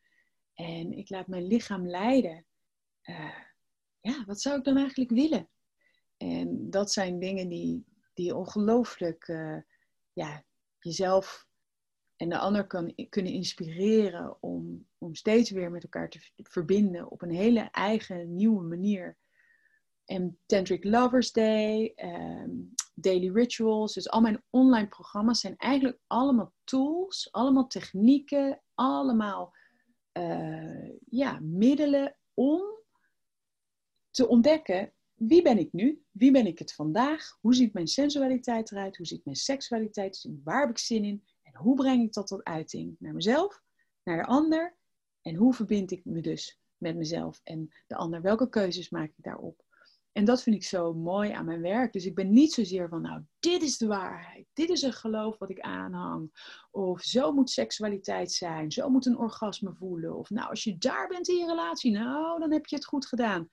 en 0.53 0.91
ik 0.91 1.09
laat 1.09 1.28
mijn 1.28 1.47
lichaam 1.47 1.88
leiden. 1.88 2.45
Uh, 3.03 3.36
ja, 4.01 4.23
wat 4.26 4.41
zou 4.41 4.57
ik 4.57 4.63
dan 4.63 4.78
eigenlijk 4.78 5.11
willen? 5.11 5.49
En 6.18 6.70
dat 6.70 6.91
zijn 6.91 7.20
dingen 7.20 7.49
die, 7.49 7.86
die 8.13 8.36
ongelooflijk 8.36 9.28
uh, 9.28 9.57
ja, 10.13 10.43
jezelf 10.80 11.47
en 12.16 12.30
de 12.30 12.38
ander 12.38 12.68
kan, 12.68 12.95
kunnen 13.09 13.32
inspireren 13.32 14.38
om, 14.41 14.88
om 14.97 15.16
steeds 15.16 15.49
weer 15.49 15.72
met 15.72 15.84
elkaar 15.84 16.09
te 16.09 16.20
verbinden 16.36 17.11
op 17.11 17.22
een 17.22 17.32
hele 17.32 17.70
eigen, 17.72 18.36
nieuwe 18.36 18.63
manier. 18.63 19.18
En 20.05 20.39
Tantric 20.45 20.84
Lovers 20.84 21.32
Day, 21.32 21.93
um, 21.95 22.74
Daily 22.93 23.32
Rituals, 23.32 23.93
dus 23.93 24.09
al 24.09 24.22
mijn 24.22 24.43
online 24.49 24.88
programma's 24.88 25.39
zijn 25.39 25.55
eigenlijk 25.57 25.99
allemaal 26.07 26.53
tools, 26.63 27.28
allemaal 27.32 27.68
technieken, 27.68 28.61
allemaal 28.74 29.55
uh, 30.13 30.89
ja, 31.09 31.39
middelen 31.41 32.18
om 32.34 32.61
te 34.11 34.28
ontdekken 34.28 34.93
wie 35.16 35.41
ben 35.41 35.57
ik 35.57 35.74
nu? 35.74 36.03
Wie 36.11 36.32
ben 36.32 36.45
ik 36.45 36.59
het 36.59 36.74
vandaag? 36.74 37.38
Hoe 37.41 37.55
ziet 37.55 37.74
mijn 37.74 37.88
sensualiteit 37.88 38.72
eruit? 38.72 38.97
Hoe 38.97 39.05
ziet 39.05 39.26
mijn 39.26 39.38
seksualiteit? 39.38 40.30
Waar 40.43 40.61
heb 40.61 40.70
ik 40.70 40.78
zin 40.78 41.03
in? 41.03 41.24
En 41.41 41.55
hoe 41.55 41.76
breng 41.76 42.03
ik 42.03 42.13
dat 42.13 42.28
tot 42.28 42.43
uiting? 42.43 42.95
Naar 42.99 43.13
mezelf, 43.13 43.61
naar 44.03 44.18
de 44.18 44.26
ander. 44.26 44.76
En 45.22 45.36
hoe 45.36 45.53
verbind 45.53 45.91
ik 45.91 46.05
me 46.05 46.22
dus 46.22 46.59
met 46.78 46.95
mezelf 46.95 47.41
en 47.43 47.74
de 47.88 47.95
ander? 47.95 48.22
Welke 48.22 48.49
keuzes 48.49 48.89
maak 48.89 49.09
ik 49.09 49.24
daarop? 49.24 49.63
En 50.11 50.26
dat 50.26 50.43
vind 50.43 50.55
ik 50.55 50.63
zo 50.63 50.93
mooi 50.93 51.32
aan 51.32 51.45
mijn 51.45 51.61
werk. 51.61 51.93
Dus 51.93 52.05
ik 52.05 52.16
ben 52.16 52.32
niet 52.32 52.53
zozeer 52.53 52.89
van, 52.89 53.01
nou, 53.01 53.22
dit 53.39 53.61
is 53.61 53.78
de 53.78 53.88
waarheid. 53.88 54.47
Dit 54.53 54.70
is 54.70 54.82
een 54.82 54.93
geloof 54.93 55.38
wat 55.38 55.49
ik 55.49 55.59
aanhang. 55.59 56.32
Of 56.72 57.01
zo 57.01 57.32
moet 57.32 57.49
seksualiteit 57.49 58.32
zijn. 58.32 58.72
Zo 58.72 58.89
moet 58.89 59.05
een 59.05 59.18
orgasme 59.18 59.74
voelen. 59.74 60.18
Of 60.18 60.30
nou, 60.30 60.49
als 60.49 60.63
je 60.63 60.78
daar 60.78 61.07
bent 61.07 61.28
in 61.28 61.36
je 61.36 61.45
relatie, 61.45 61.91
nou, 61.91 62.39
dan 62.39 62.51
heb 62.51 62.66
je 62.66 62.76
het 62.76 62.86
goed 62.86 63.05
gedaan. 63.05 63.49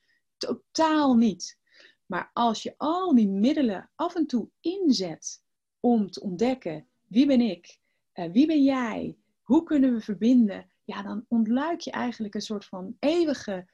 Totaal 0.47 1.15
niet. 1.15 1.59
Maar 2.07 2.31
als 2.33 2.63
je 2.63 2.75
al 2.77 3.15
die 3.15 3.29
middelen 3.29 3.91
af 3.95 4.15
en 4.15 4.27
toe 4.27 4.49
inzet 4.61 5.43
om 5.81 6.11
te 6.11 6.21
ontdekken 6.21 6.89
wie 7.07 7.27
ben 7.27 7.41
ik, 7.41 7.79
uh, 8.15 8.33
wie 8.33 8.47
ben 8.47 8.63
jij, 8.63 9.17
hoe 9.43 9.63
kunnen 9.63 9.95
we 9.95 10.01
verbinden, 10.01 10.71
ja, 10.85 11.03
dan 11.03 11.25
ontluik 11.29 11.81
je 11.81 11.91
eigenlijk 11.91 12.35
een 12.35 12.41
soort 12.41 12.65
van 12.65 12.97
eeuwige 12.99 13.69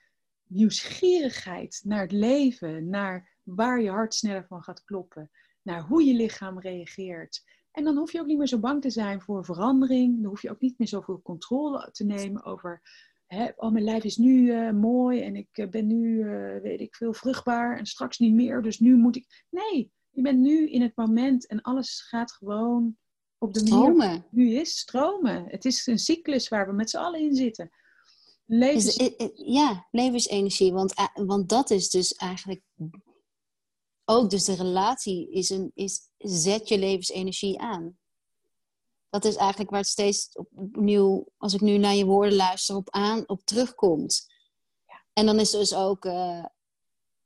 nieuwsgierigheid 0.46 1.80
naar 1.84 2.00
het 2.00 2.12
leven, 2.12 2.88
naar 2.88 3.28
waar 3.42 3.80
je 3.80 3.90
hart 3.90 4.14
sneller 4.14 4.46
van 4.46 4.62
gaat 4.62 4.84
kloppen, 4.84 5.30
naar 5.62 5.82
hoe 5.82 6.04
je 6.04 6.14
lichaam 6.14 6.60
reageert. 6.60 7.44
En 7.70 7.84
dan 7.84 7.96
hoef 7.96 8.12
je 8.12 8.20
ook 8.20 8.26
niet 8.26 8.38
meer 8.38 8.46
zo 8.46 8.58
bang 8.58 8.82
te 8.82 8.90
zijn 8.90 9.20
voor 9.20 9.44
verandering. 9.44 10.22
Dan 10.22 10.30
hoef 10.30 10.42
je 10.42 10.50
ook 10.50 10.60
niet 10.60 10.78
meer 10.78 10.88
zoveel 10.88 11.22
controle 11.22 11.90
te 11.90 12.04
nemen 12.04 12.44
over 12.44 12.82
hè, 13.28 13.48
oh, 13.56 13.72
mijn 13.72 13.84
lijf 13.84 14.04
is 14.04 14.16
nu 14.16 14.52
uh, 14.52 14.70
mooi 14.70 15.22
en 15.22 15.36
ik 15.36 15.58
uh, 15.58 15.68
ben 15.68 15.86
nu, 15.86 16.24
uh, 16.24 16.60
weet 16.60 16.80
ik 16.80 16.94
veel, 16.94 17.12
vruchtbaar 17.12 17.78
en 17.78 17.86
straks 17.86 18.18
niet 18.18 18.34
meer, 18.34 18.62
dus 18.62 18.78
nu 18.78 18.96
moet 18.96 19.16
ik. 19.16 19.44
Nee, 19.50 19.92
je 20.10 20.22
bent 20.22 20.38
nu 20.38 20.70
in 20.70 20.82
het 20.82 20.96
moment 20.96 21.46
en 21.46 21.60
alles 21.60 22.00
gaat 22.00 22.32
gewoon 22.32 22.96
Op 23.38 23.54
de 23.54 23.70
manier 23.70 24.26
nu 24.30 24.54
is, 24.54 24.78
stromen. 24.78 25.44
Het 25.48 25.64
is 25.64 25.86
een 25.86 25.98
cyclus 25.98 26.48
waar 26.48 26.66
we 26.66 26.72
met 26.72 26.90
z'n 26.90 26.96
allen 26.96 27.20
in 27.20 27.34
zitten. 27.34 27.70
Levens... 28.44 29.12
Ja, 29.34 29.86
levensenergie. 29.90 30.72
Want, 30.72 30.94
eh, 30.94 31.06
want 31.14 31.48
dat 31.48 31.70
is 31.70 31.90
dus 31.90 32.14
eigenlijk 32.14 32.62
ook 34.04 34.30
dus 34.30 34.44
de 34.44 34.54
relatie 34.54 35.30
is 35.30 35.50
een, 35.50 35.70
is, 35.74 36.00
zet 36.18 36.68
je 36.68 36.78
levensenergie 36.78 37.60
aan. 37.60 37.98
Dat 39.10 39.24
is 39.24 39.36
eigenlijk 39.36 39.70
waar 39.70 39.80
het 39.80 39.88
steeds 39.88 40.28
opnieuw, 40.54 41.26
als 41.36 41.54
ik 41.54 41.60
nu 41.60 41.78
naar 41.78 41.94
je 41.94 42.04
woorden 42.04 42.34
luister, 42.34 42.76
op, 42.76 42.90
aan, 42.90 43.28
op 43.28 43.40
terugkomt. 43.44 44.26
Ja. 44.86 45.04
En 45.12 45.26
dan 45.26 45.40
is 45.40 45.50
dus 45.50 45.74
ook 45.74 46.04
uh, 46.04 46.44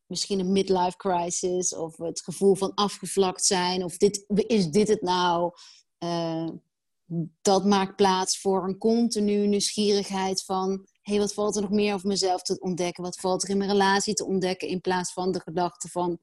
misschien 0.07 0.39
een 0.39 0.53
midlife 0.53 0.97
crisis 0.97 1.74
of 1.74 1.97
het 1.97 2.20
gevoel 2.20 2.55
van 2.55 2.74
afgevlakt 2.74 3.45
zijn 3.45 3.85
of 3.85 3.97
dit, 3.97 4.24
is 4.28 4.70
dit 4.70 4.89
het 4.89 5.03
nou? 5.03 5.53
Uh, 5.99 6.49
dat 7.43 7.64
maakt 7.64 7.97
plaats 7.97 8.41
voor 8.41 8.64
een 8.64 8.78
continue 8.78 9.47
nieuwsgierigheid 9.47 10.45
van... 10.45 10.70
hé, 10.70 11.12
hey, 11.12 11.18
wat 11.18 11.35
valt 11.35 11.57
er 11.57 11.62
nog 11.62 11.70
meer 11.70 11.95
over 11.95 12.09
mezelf 12.09 12.43
te 12.43 12.59
ontdekken? 12.61 13.03
Wat 13.03 13.20
valt 13.20 13.43
er 13.43 13.49
in 13.49 13.57
mijn 13.57 13.70
relatie 13.70 14.14
te 14.14 14.26
ontdekken? 14.26 14.68
In 14.68 14.80
plaats 14.80 15.12
van 15.12 15.33
de 15.33 15.41
gedachte 15.41 15.89
van 15.89 16.20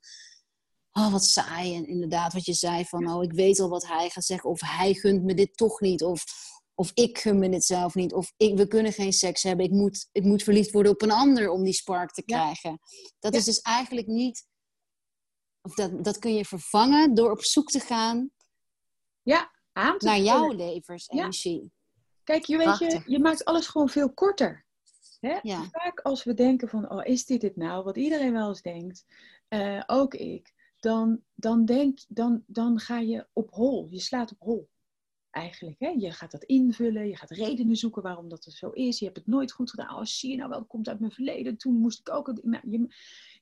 oh, 1.00 1.12
wat 1.12 1.26
saai. 1.26 1.76
En 1.76 1.88
inderdaad, 1.88 2.34
wat 2.34 2.46
je 2.46 2.54
zei 2.54 2.86
van, 2.86 3.12
oh, 3.12 3.24
ik 3.24 3.32
weet 3.32 3.60
al 3.60 3.70
wat 3.70 3.88
hij 3.88 4.10
gaat 4.10 4.26
zeggen. 4.26 4.50
Of 4.50 4.62
hij 4.62 4.94
gunt 4.94 5.24
me 5.24 5.34
dit 5.34 5.58
toch 5.58 5.80
niet. 5.80 6.04
Of, 6.04 6.24
of 6.76 6.92
ik 6.94 7.18
gun 7.18 7.40
me 7.40 7.50
dit 7.50 7.66
zelf 7.66 7.96
niet. 7.96 8.14
Of 8.14 8.34
ik, 8.38 8.58
we 8.58 8.68
kunnen 8.68 8.94
geen 8.94 9.14
seks 9.14 9.44
hebben. 9.44 9.66
Ik 9.66 9.72
moet, 9.72 10.10
ik 10.12 10.24
moet 10.24 10.44
verliefd 10.44 10.72
worden 10.72 10.92
op 10.92 11.02
een 11.02 11.12
ander 11.12 11.50
om 11.50 11.64
die 11.64 11.74
spark 11.74 12.12
te 12.12 12.24
krijgen. 12.24 12.80
Dat 13.20 13.34
is 13.34 13.44
dus 13.44 13.62
eigenlijk 13.62 14.08
niet... 14.08 14.48
Of 15.62 15.74
dat, 15.74 16.04
dat 16.04 16.20
kun 16.20 16.34
je 16.34 16.46
vervangen 16.46 17.14
door 17.14 17.32
op 17.32 17.44
zoek 17.44 17.70
te 17.70 17.80
gaan... 17.80 18.32
Ja, 19.22 19.52
aan 19.74 19.98
te 19.98 20.06
naar 20.06 20.20
jouw 20.20 20.52
levensenergie. 20.52 21.72
Kijk, 22.24 22.46
je, 22.46 22.58
weet 22.58 22.78
je, 22.78 23.02
je 23.06 23.20
maakt 23.20 23.46
alles 23.46 23.68
gewoon 23.68 23.90
veel 23.90 24.14
korter. 24.14 24.66
Hè? 25.20 25.40
Vaak 25.72 26.00
als 26.00 26.24
we 26.24 26.34
denken 26.34 26.70
van, 26.70 26.92
oh, 26.92 27.06
is 27.06 27.26
dit 27.26 27.42
het 27.42 27.56
nou? 27.56 27.84
Wat 27.84 27.98
iedereen 27.98 28.34
wel 28.34 28.48
eens 28.48 28.62
denkt, 28.62 29.06
uh, 29.50 29.84
ook 29.86 30.14
ik 30.14 30.54
dan, 30.80 31.22
dan, 31.36 31.66
denk, 31.66 32.00
dan, 32.08 32.44
dan 32.48 32.80
ga 32.80 33.00
je 33.00 33.28
op 33.34 33.50
hol. 33.52 33.88
Je 33.90 34.00
slaat 34.00 34.32
op 34.32 34.40
hol. 34.40 34.70
Eigenlijk. 35.30 35.80
Hè? 35.80 35.90
Je 35.90 36.12
gaat 36.12 36.32
dat 36.32 36.44
invullen, 36.44 37.08
je 37.08 37.18
gaat 37.18 37.30
redenen 37.30 37.76
zoeken 37.76 38.02
waarom 38.02 38.30
dat 38.30 38.46
er 38.46 38.52
zo 38.52 38.70
is. 38.70 39.00
Je 39.00 39.06
hebt 39.06 39.18
het 39.18 39.28
nooit 39.28 39.52
goed 39.52 39.70
gedaan. 39.70 39.96
Oh, 39.96 40.04
zie 40.04 40.32
je 40.32 40.38
nou 40.38 40.50
wel, 40.50 40.66
komt 40.66 40.88
uit 40.88 41.00
mijn 41.00 41.12
verleden. 41.12 41.58
Toen 41.58 41.74
moest 41.74 42.00
ik 42.00 42.10
ook. 42.10 42.44
Nou, 42.44 42.70
je, 42.70 42.88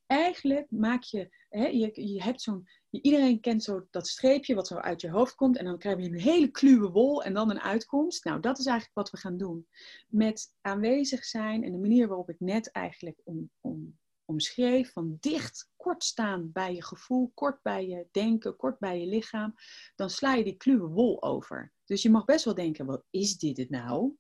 eigenlijk 0.08 0.72
maak 0.72 1.04
je, 1.04 1.30
hè, 1.50 1.66
je, 1.68 2.08
je 2.14 2.24
hebt 2.24 2.42
zo'n, 2.42 2.68
iedereen 2.90 3.40
kent 3.40 3.64
zo 3.64 3.88
dat 3.92 4.08
streepje 4.08 4.56
wat 4.56 4.68
zo 4.68 4.76
uit 4.76 5.02
je 5.02 5.10
hoofd 5.10 5.36
komt 5.36 5.58
en 5.58 5.66
dan 5.66 5.78
krijg 5.78 5.98
je 5.98 6.04
een 6.04 6.20
hele 6.20 6.48
kluwe 6.48 6.90
wol 6.90 7.24
en 7.24 7.34
dan 7.34 7.50
een 7.50 7.62
uitkomst. 7.62 8.24
Nou, 8.24 8.40
dat 8.40 8.60
is 8.60 8.66
eigenlijk 8.66 8.96
wat 8.96 9.10
we 9.10 9.18
gaan 9.18 9.38
doen. 9.38 9.68
Met 10.08 10.54
aanwezig 10.62 11.26
zijn 11.26 11.64
en 11.64 11.72
de 11.72 11.78
manier 11.78 12.08
waarop 12.08 12.30
ik 12.30 12.40
net 12.40 12.72
eigenlijk 12.72 13.22
om, 13.24 13.50
om 13.62 13.98
omschreef, 14.28 14.92
van 14.92 15.18
dicht, 15.20 15.70
kort 15.88 16.04
staan 16.04 16.52
bij 16.52 16.74
je 16.74 16.84
gevoel, 16.84 17.32
kort 17.34 17.62
bij 17.62 17.88
je 17.88 18.08
denken, 18.12 18.56
kort 18.56 18.80
bij 18.80 19.00
je 19.00 19.06
lichaam, 19.06 19.54
dan 19.96 20.10
sla 20.10 20.34
je 20.34 20.44
die 20.44 20.58
kluwe 20.58 20.88
wol 20.88 21.24
over. 21.24 21.74
Dus 21.86 22.02
je 22.02 22.10
mag 22.10 22.26
best 22.26 22.46
wel 22.46 22.54
denken, 22.54 22.86
wat 22.86 23.04
is 23.10 23.38
dit 23.38 23.58
het 23.58 23.70
nou? 23.70 24.16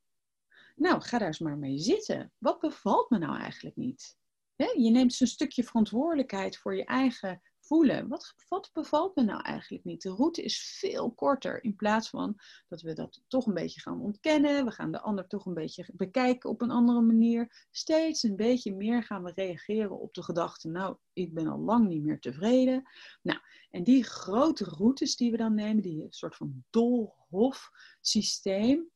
Nou, 0.75 1.01
ga 1.01 1.17
daar 1.17 1.27
eens 1.27 1.39
maar 1.39 1.57
mee 1.57 1.79
zitten. 1.79 2.33
Wat 2.37 2.59
bevalt 2.59 3.09
me 3.09 3.17
nou 3.17 3.37
eigenlijk 3.37 3.75
niet? 3.75 4.17
je 4.55 4.89
neemt 4.89 5.21
een 5.21 5.27
stukje 5.27 5.63
verantwoordelijkheid 5.63 6.57
voor 6.57 6.75
je 6.75 6.85
eigen 6.85 7.41
voelen. 7.67 8.07
Wat, 8.07 8.69
bevalt 8.73 9.15
me 9.15 9.23
nou 9.23 9.41
eigenlijk 9.41 9.83
niet? 9.83 10.01
De 10.01 10.09
route 10.09 10.43
is 10.43 10.77
veel 10.79 11.11
korter 11.11 11.63
in 11.63 11.75
plaats 11.75 12.09
van 12.09 12.35
dat 12.67 12.81
we 12.81 12.93
dat 12.93 13.21
toch 13.27 13.45
een 13.45 13.53
beetje 13.53 13.81
gaan 13.81 14.01
ontkennen. 14.01 14.65
We 14.65 14.71
gaan 14.71 14.91
de 14.91 15.01
ander 15.01 15.27
toch 15.27 15.45
een 15.45 15.53
beetje 15.53 15.89
bekijken 15.93 16.49
op 16.49 16.61
een 16.61 16.71
andere 16.71 17.01
manier. 17.01 17.67
Steeds 17.71 18.23
een 18.23 18.35
beetje 18.35 18.75
meer 18.75 19.03
gaan 19.03 19.23
we 19.23 19.31
reageren 19.35 19.99
op 19.99 20.13
de 20.13 20.23
gedachte, 20.23 20.67
nou, 20.67 20.97
ik 21.13 21.33
ben 21.33 21.47
al 21.47 21.59
lang 21.59 21.87
niet 21.87 22.03
meer 22.03 22.19
tevreden. 22.19 22.89
Nou, 23.21 23.39
en 23.69 23.83
die 23.83 24.03
grote 24.03 24.63
routes 24.63 25.15
die 25.15 25.31
we 25.31 25.37
dan 25.37 25.53
nemen, 25.53 25.81
die 25.83 26.05
soort 26.09 26.35
van 26.35 26.63
dolhof 26.69 27.69
systeem, 28.01 28.89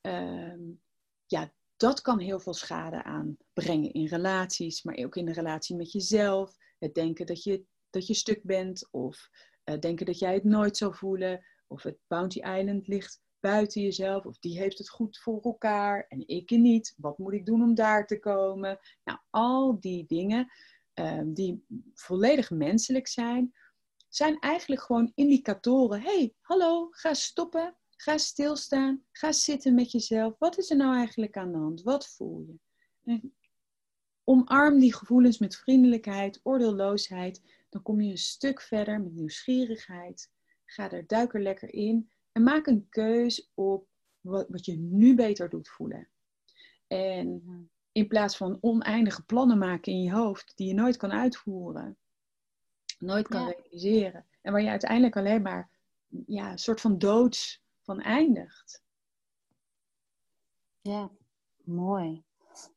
ehm, 0.00 0.60
ja, 1.26 1.52
dat 1.80 2.00
kan 2.00 2.18
heel 2.18 2.40
veel 2.40 2.54
schade 2.54 3.02
aanbrengen 3.02 3.92
in 3.92 4.06
relaties, 4.06 4.82
maar 4.82 4.96
ook 4.96 5.16
in 5.16 5.26
de 5.26 5.32
relatie 5.32 5.76
met 5.76 5.92
jezelf. 5.92 6.56
Het 6.78 6.94
denken 6.94 7.26
dat 7.26 7.42
je 7.42 7.64
dat 7.90 8.06
je 8.06 8.14
stuk 8.14 8.42
bent, 8.42 8.88
of 8.90 9.30
uh, 9.64 9.78
denken 9.78 10.06
dat 10.06 10.18
jij 10.18 10.34
het 10.34 10.44
nooit 10.44 10.76
zou 10.76 10.94
voelen, 10.94 11.44
of 11.66 11.82
het 11.82 11.98
Bounty 12.06 12.38
Island 12.38 12.86
ligt 12.86 13.20
buiten 13.40 13.82
jezelf, 13.82 14.24
of 14.24 14.38
die 14.38 14.58
heeft 14.58 14.78
het 14.78 14.88
goed 14.88 15.18
voor 15.18 15.40
elkaar 15.42 16.06
en 16.08 16.28
ik 16.28 16.50
niet. 16.50 16.94
Wat 16.96 17.18
moet 17.18 17.32
ik 17.32 17.46
doen 17.46 17.62
om 17.62 17.74
daar 17.74 18.06
te 18.06 18.18
komen? 18.18 18.78
Nou, 19.04 19.18
al 19.30 19.80
die 19.80 20.06
dingen 20.06 20.52
um, 20.94 21.34
die 21.34 21.64
volledig 21.94 22.50
menselijk 22.50 23.08
zijn, 23.08 23.54
zijn 24.08 24.38
eigenlijk 24.38 24.82
gewoon 24.82 25.12
indicatoren. 25.14 26.00
hey, 26.00 26.34
hallo, 26.40 26.88
ga 26.90 27.14
stoppen, 27.14 27.76
ga 27.96 28.18
stilstaan, 28.18 29.04
ga 29.12 29.32
zitten 29.32 29.74
met 29.74 29.90
jezelf. 29.90 30.34
Wat 30.38 30.58
is 30.58 30.70
er 30.70 30.76
nou 30.76 30.96
eigenlijk 30.96 31.36
aan 31.36 31.52
de 31.52 31.58
hand? 31.58 31.82
Wat 31.82 32.08
voel 32.08 32.46
je? 32.46 33.30
omarm 34.24 34.78
die 34.78 34.94
gevoelens 34.94 35.38
met 35.38 35.56
vriendelijkheid, 35.56 36.40
oordeelloosheid 36.42 37.42
dan 37.70 37.82
kom 37.82 38.00
je 38.00 38.10
een 38.10 38.18
stuk 38.18 38.60
verder 38.60 39.00
met 39.00 39.12
nieuwsgierigheid. 39.12 40.30
Ga 40.64 40.90
er, 40.90 41.06
duik 41.06 41.34
er 41.34 41.40
lekker 41.40 41.74
in 41.74 42.10
en 42.32 42.42
maak 42.42 42.66
een 42.66 42.86
keus 42.88 43.50
op 43.54 43.88
wat, 44.20 44.46
wat 44.48 44.64
je 44.64 44.76
nu 44.76 45.14
beter 45.14 45.48
doet 45.48 45.68
voelen. 45.68 46.08
En 46.86 47.42
in 47.92 48.06
plaats 48.08 48.36
van 48.36 48.58
oneindige 48.60 49.24
plannen 49.24 49.58
maken 49.58 49.92
in 49.92 50.02
je 50.02 50.12
hoofd 50.12 50.52
die 50.56 50.66
je 50.66 50.74
nooit 50.74 50.96
kan 50.96 51.12
uitvoeren, 51.12 51.96
nooit 52.98 53.28
kan 53.28 53.48
realiseren. 53.48 54.26
En 54.40 54.52
waar 54.52 54.62
je 54.62 54.68
uiteindelijk 54.68 55.16
alleen 55.16 55.42
maar 55.42 55.70
ja, 56.26 56.50
een 56.50 56.58
soort 56.58 56.80
van 56.80 56.98
doods 56.98 57.62
van 57.80 58.00
eindigt. 58.00 58.82
Ja, 60.80 61.10
mooi. 61.64 62.24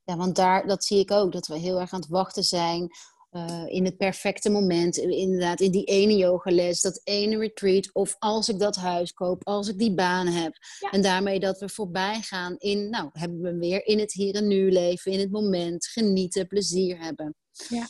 Ja, 0.03 0.17
want 0.17 0.35
daar, 0.35 0.67
dat 0.67 0.83
zie 0.83 0.99
ik 0.99 1.11
ook, 1.11 1.31
dat 1.31 1.47
we 1.47 1.57
heel 1.57 1.79
erg 1.79 1.93
aan 1.93 1.99
het 1.99 2.09
wachten 2.09 2.43
zijn 2.43 2.89
uh, 3.33 3.63
in 3.67 3.85
het 3.85 3.97
perfecte 3.97 4.49
moment, 4.49 4.97
inderdaad, 4.97 5.59
in 5.59 5.71
die 5.71 5.83
ene 5.83 6.15
yogales, 6.15 6.81
dat 6.81 7.01
ene 7.03 7.37
retreat, 7.37 7.93
of 7.93 8.15
als 8.19 8.49
ik 8.49 8.59
dat 8.59 8.75
huis 8.75 9.13
koop, 9.13 9.47
als 9.47 9.67
ik 9.67 9.77
die 9.77 9.93
baan 9.93 10.27
heb. 10.27 10.53
En 10.91 11.01
daarmee 11.01 11.39
dat 11.39 11.59
we 11.59 11.69
voorbij 11.69 12.21
gaan 12.21 12.55
in, 12.57 12.89
nou, 12.89 13.09
hebben 13.13 13.41
we 13.41 13.57
weer 13.57 13.85
in 13.85 13.99
het 13.99 14.13
hier 14.13 14.35
en 14.35 14.47
nu 14.47 14.71
leven, 14.71 15.11
in 15.11 15.19
het 15.19 15.31
moment, 15.31 15.87
genieten, 15.87 16.47
plezier 16.47 16.99
hebben. 16.99 17.35
Ja. 17.69 17.87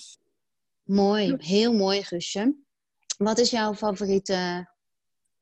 Mooi, 0.84 1.36
heel 1.38 1.74
mooi, 1.74 2.04
Gusje. 2.04 2.56
Wat 3.18 3.40
is 3.40 3.50
jouw 3.50 3.74
favoriete 3.74 4.70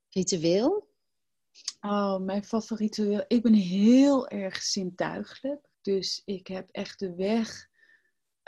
ritueel? 0.10 0.90
Oh, 1.82 2.20
mijn 2.20 2.44
favoriete 2.44 3.26
Ik 3.28 3.42
ben 3.42 3.54
heel 3.54 4.28
erg 4.28 4.62
zintuigelijk. 4.62 5.70
Dus 5.82 6.22
ik 6.26 6.48
heb 6.48 6.70
echt 6.72 7.00
de 7.00 7.16
weg 7.16 7.70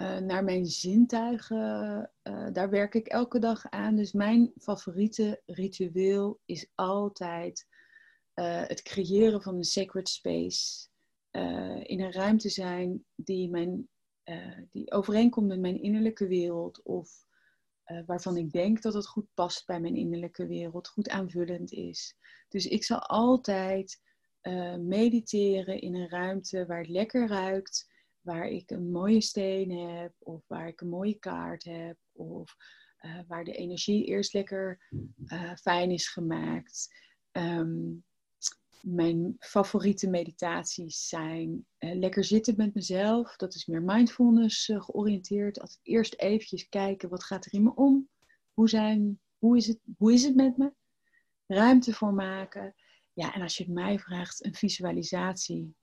uh, 0.02 0.18
naar 0.18 0.44
mijn 0.44 0.66
zintuigen, 0.66 2.12
uh, 2.24 2.48
daar 2.52 2.70
werk 2.70 2.94
ik 2.94 3.08
elke 3.08 3.40
dag 3.40 3.70
aan. 3.70 3.96
Dus 3.96 4.12
mijn 4.12 4.52
favoriete 4.58 5.42
ritueel 5.46 6.40
is 6.46 6.72
altijd 6.76 7.68
uh, 8.36 8.62
het 8.68 8.82
creëren 8.82 9.42
van 9.42 9.56
een 9.56 9.64
sacred 9.64 10.10
space. 10.10 10.88
in 11.84 12.02
een 12.02 12.12
ruimte 12.12 12.50
zijn 12.50 13.06
die, 13.16 13.50
mijn, 13.50 13.90
die 14.70 14.92
overeenkomt 14.92 15.48
met 15.48 15.60
mijn 15.60 15.82
innerlijke 15.82 16.28
wereld. 16.28 16.82
Of 16.84 17.26
waarvan 18.06 18.38
ik 18.38 18.52
denk 18.52 18.82
dat 18.82 18.94
het 18.94 19.08
goed 19.08 19.28
past 19.34 19.66
bij 19.66 19.80
mijn 19.80 19.96
innerlijke 19.96 20.48
wereld. 20.48 20.88
Goed 20.88 21.10
aanvullend 21.10 21.72
is. 21.72 22.16
Dus 22.50 22.66
ik 22.66 22.84
zal 22.84 23.00
altijd 23.00 24.02
mediteren 24.80 25.82
in 25.82 25.96
een 25.96 26.10
ruimte 26.10 26.66
waar 26.66 26.80
het 26.80 26.90
lekker 26.90 27.28
ruikt 27.28 27.92
waar 28.24 28.48
ik 28.48 28.72
een 28.72 28.92
mooie 28.92 29.22
steen 29.22 29.72
heb, 29.72 30.14
of 30.20 30.48
waar 30.48 30.68
ik 30.68 30.82
een 30.82 30.90
mooie 30.90 31.20
kaart 31.20 31.64
heb, 31.64 31.98
of 32.12 32.56
uh, 33.02 33.20
waar 33.28 33.44
de 33.44 33.56
energie 33.56 34.06
eerst 34.06 34.34
lekker 34.34 34.80
uh, 35.26 35.56
fijn 35.56 35.92
is 35.92 36.08
gemaakt. 36.08 36.94
Um, 37.32 38.04
mijn 38.82 39.36
favoriete 39.40 40.10
meditaties 40.10 41.08
zijn 41.08 41.66
uh, 41.80 41.96
lekker 41.96 42.24
zitten 42.24 42.54
met 42.58 42.74
mezelf. 42.74 43.36
Dat 43.36 43.54
is 43.54 43.66
meer 43.66 43.82
mindfulness 43.82 44.72
georiënteerd. 44.74 45.60
Altijd 45.60 45.80
eerst 45.84 46.14
eventjes 46.16 46.70
kijken, 46.70 47.10
wat 47.10 47.24
gaat 47.24 47.46
er 47.46 47.54
in 47.54 47.64
me 47.64 47.76
om? 47.76 48.10
Hoe, 48.54 48.70
zijn, 48.70 49.20
hoe, 49.38 49.58
is, 49.58 49.68
het, 49.68 49.80
hoe 49.98 50.14
is 50.14 50.24
het 50.24 50.36
met 50.36 50.58
me? 50.58 50.74
Ruimte 51.48 51.94
voor 51.94 52.14
maken. 52.14 52.76
Ja, 53.14 53.34
en 53.34 53.42
als 53.42 53.58
je 53.58 53.64
het 53.64 53.74
mij 53.74 54.00
vraagt, 54.00 54.46
een 54.46 54.56
visualisatie 54.56 55.76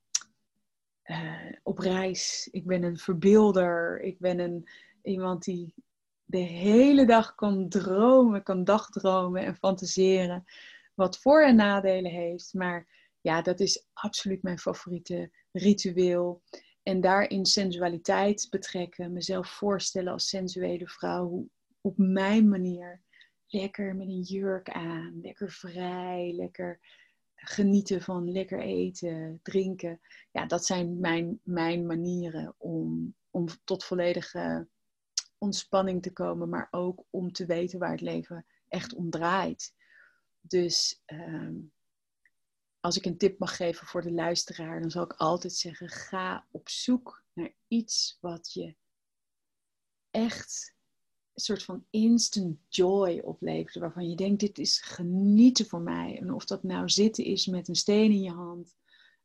uh, 1.11 1.53
op 1.63 1.79
reis. 1.79 2.49
Ik 2.53 2.67
ben 2.67 2.83
een 2.83 2.99
verbeelder. 2.99 4.01
Ik 4.01 4.19
ben 4.19 4.39
een, 4.39 4.69
iemand 5.03 5.45
die 5.45 5.75
de 6.25 6.39
hele 6.39 7.07
dag 7.07 7.35
kan 7.35 7.69
dromen, 7.69 8.43
kan 8.43 8.65
dagdromen 8.65 9.45
en 9.45 9.55
fantaseren. 9.57 10.45
wat 10.95 11.19
voor- 11.19 11.43
en 11.43 11.57
nadelen 11.57 12.11
heeft. 12.11 12.55
Maar 12.55 12.87
ja, 13.21 13.43
dat 13.43 13.61
is 13.61 13.87
absoluut 13.93 14.43
mijn 14.43 14.59
favoriete 14.59 15.31
ritueel. 15.53 16.43
En 16.83 17.01
daarin 17.01 17.45
sensualiteit 17.47 18.47
betrekken, 18.51 19.13
mezelf 19.13 19.49
voorstellen 19.49 20.13
als 20.13 20.29
sensuele 20.29 20.89
vrouw, 20.89 21.49
op 21.81 21.99
mijn 21.99 22.49
manier. 22.49 23.03
Lekker 23.47 23.97
met 23.97 24.09
een 24.09 24.21
jurk 24.21 24.71
aan, 24.71 25.19
lekker 25.23 25.51
vrij, 25.51 26.33
lekker 26.37 26.81
genieten 27.41 28.03
van 28.03 28.31
lekker 28.31 28.61
eten, 28.61 29.41
drinken. 29.43 30.01
Ja, 30.31 30.47
dat 30.47 30.67
zijn 30.67 31.01
mijn, 31.01 31.41
mijn 31.43 31.87
manieren 31.87 32.55
om, 32.59 33.15
om 33.31 33.47
tot 33.65 33.85
volledige 33.85 34.69
ontspanning 35.39 36.03
te 36.03 36.13
komen, 36.13 36.49
maar 36.49 36.69
ook 36.71 37.05
om 37.11 37.33
te 37.33 37.47
weten 37.47 37.79
waar 37.79 37.91
het 37.91 38.01
leven 38.01 38.47
echt 38.69 38.95
om 38.95 39.11
draait. 39.11 39.75
Dus 40.41 41.03
ehm, 41.05 41.55
als 42.81 42.97
ik 42.97 43.05
een 43.05 43.19
tip 43.19 43.39
mag 43.39 43.57
geven 43.57 43.87
voor 43.87 44.03
de 44.03 44.13
luisteraar, 44.13 44.81
dan 44.81 44.91
zal 44.91 45.05
ik 45.05 45.13
altijd 45.13 45.53
zeggen: 45.53 45.89
ga 45.89 46.47
op 46.51 46.69
zoek 46.69 47.25
naar 47.33 47.53
iets 47.69 48.19
wat 48.21 48.53
je 48.53 48.77
echt 50.11 50.75
soort 51.41 51.63
van 51.63 51.85
instant 51.91 52.59
joy 52.69 53.21
oplevert. 53.25 53.75
Waarvan 53.75 54.09
je 54.09 54.17
denkt: 54.17 54.41
dit 54.41 54.59
is 54.59 54.81
genieten 54.81 55.67
voor 55.67 55.81
mij. 55.81 56.19
En 56.21 56.33
of 56.35 56.45
dat 56.45 56.63
nou 56.63 56.89
zitten 56.89 57.25
is 57.25 57.47
met 57.47 57.69
een 57.69 57.75
steen 57.75 58.11
in 58.11 58.23
je 58.23 58.31
hand, 58.31 58.77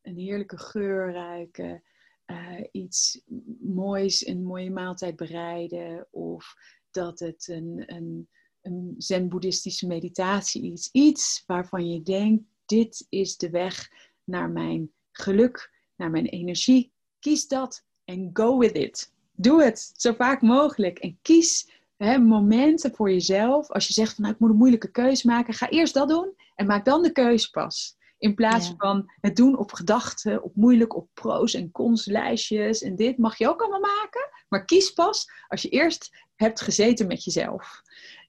een 0.01 0.17
heerlijke 0.17 0.57
geur 0.57 1.13
ruiken. 1.13 1.83
Uh, 2.25 2.59
iets 2.71 3.21
moois, 3.59 4.27
een 4.27 4.43
mooie 4.43 4.71
maaltijd 4.71 5.15
bereiden. 5.15 6.07
Of 6.11 6.55
dat 6.91 7.19
het 7.19 7.47
een, 7.47 7.83
een, 7.85 8.29
een 8.61 8.95
zen-boeddhistische 8.97 9.87
meditatie 9.87 10.71
is. 10.71 10.89
Iets 10.91 11.43
waarvan 11.45 11.89
je 11.89 12.01
denkt, 12.01 12.43
dit 12.65 13.05
is 13.09 13.37
de 13.37 13.49
weg 13.49 13.89
naar 14.23 14.49
mijn 14.49 14.91
geluk, 15.11 15.73
naar 15.95 16.11
mijn 16.11 16.25
energie. 16.25 16.91
Kies 17.19 17.47
dat 17.47 17.85
en 18.03 18.29
go 18.33 18.57
with 18.57 18.75
it. 18.75 19.13
Doe 19.31 19.63
het 19.63 19.93
zo 19.95 20.13
vaak 20.13 20.41
mogelijk. 20.41 20.99
En 20.99 21.19
kies 21.21 21.74
hè, 21.97 22.17
momenten 22.17 22.95
voor 22.95 23.11
jezelf. 23.11 23.71
Als 23.71 23.87
je 23.87 23.93
zegt 23.93 24.13
van 24.13 24.23
nou, 24.23 24.33
ik 24.33 24.39
moet 24.39 24.49
een 24.49 24.57
moeilijke 24.57 24.91
keuze 24.91 25.27
maken, 25.27 25.53
ga 25.53 25.69
eerst 25.69 25.93
dat 25.93 26.09
doen 26.09 26.35
en 26.55 26.65
maak 26.65 26.85
dan 26.85 27.01
de 27.01 27.11
keuze 27.11 27.49
pas. 27.49 27.97
In 28.17 28.35
plaats 28.35 28.73
van 28.77 29.11
het 29.21 29.35
doen 29.35 29.57
op 29.57 29.71
gedachten, 29.71 30.43
op 30.43 30.55
moeilijk, 30.55 30.95
op 30.95 31.09
pro's 31.13 31.53
en 31.53 31.71
cons 31.71 32.05
lijstjes 32.05 32.81
en 32.81 32.95
dit 32.95 33.17
mag 33.17 33.37
je 33.37 33.49
ook 33.49 33.61
allemaal 33.61 33.79
maken. 33.79 34.29
Maar 34.49 34.65
kies 34.65 34.91
pas 34.91 35.25
als 35.47 35.61
je 35.61 35.69
eerst 35.69 36.25
hebt 36.35 36.61
gezeten 36.61 37.07
met 37.07 37.23
jezelf. 37.23 37.81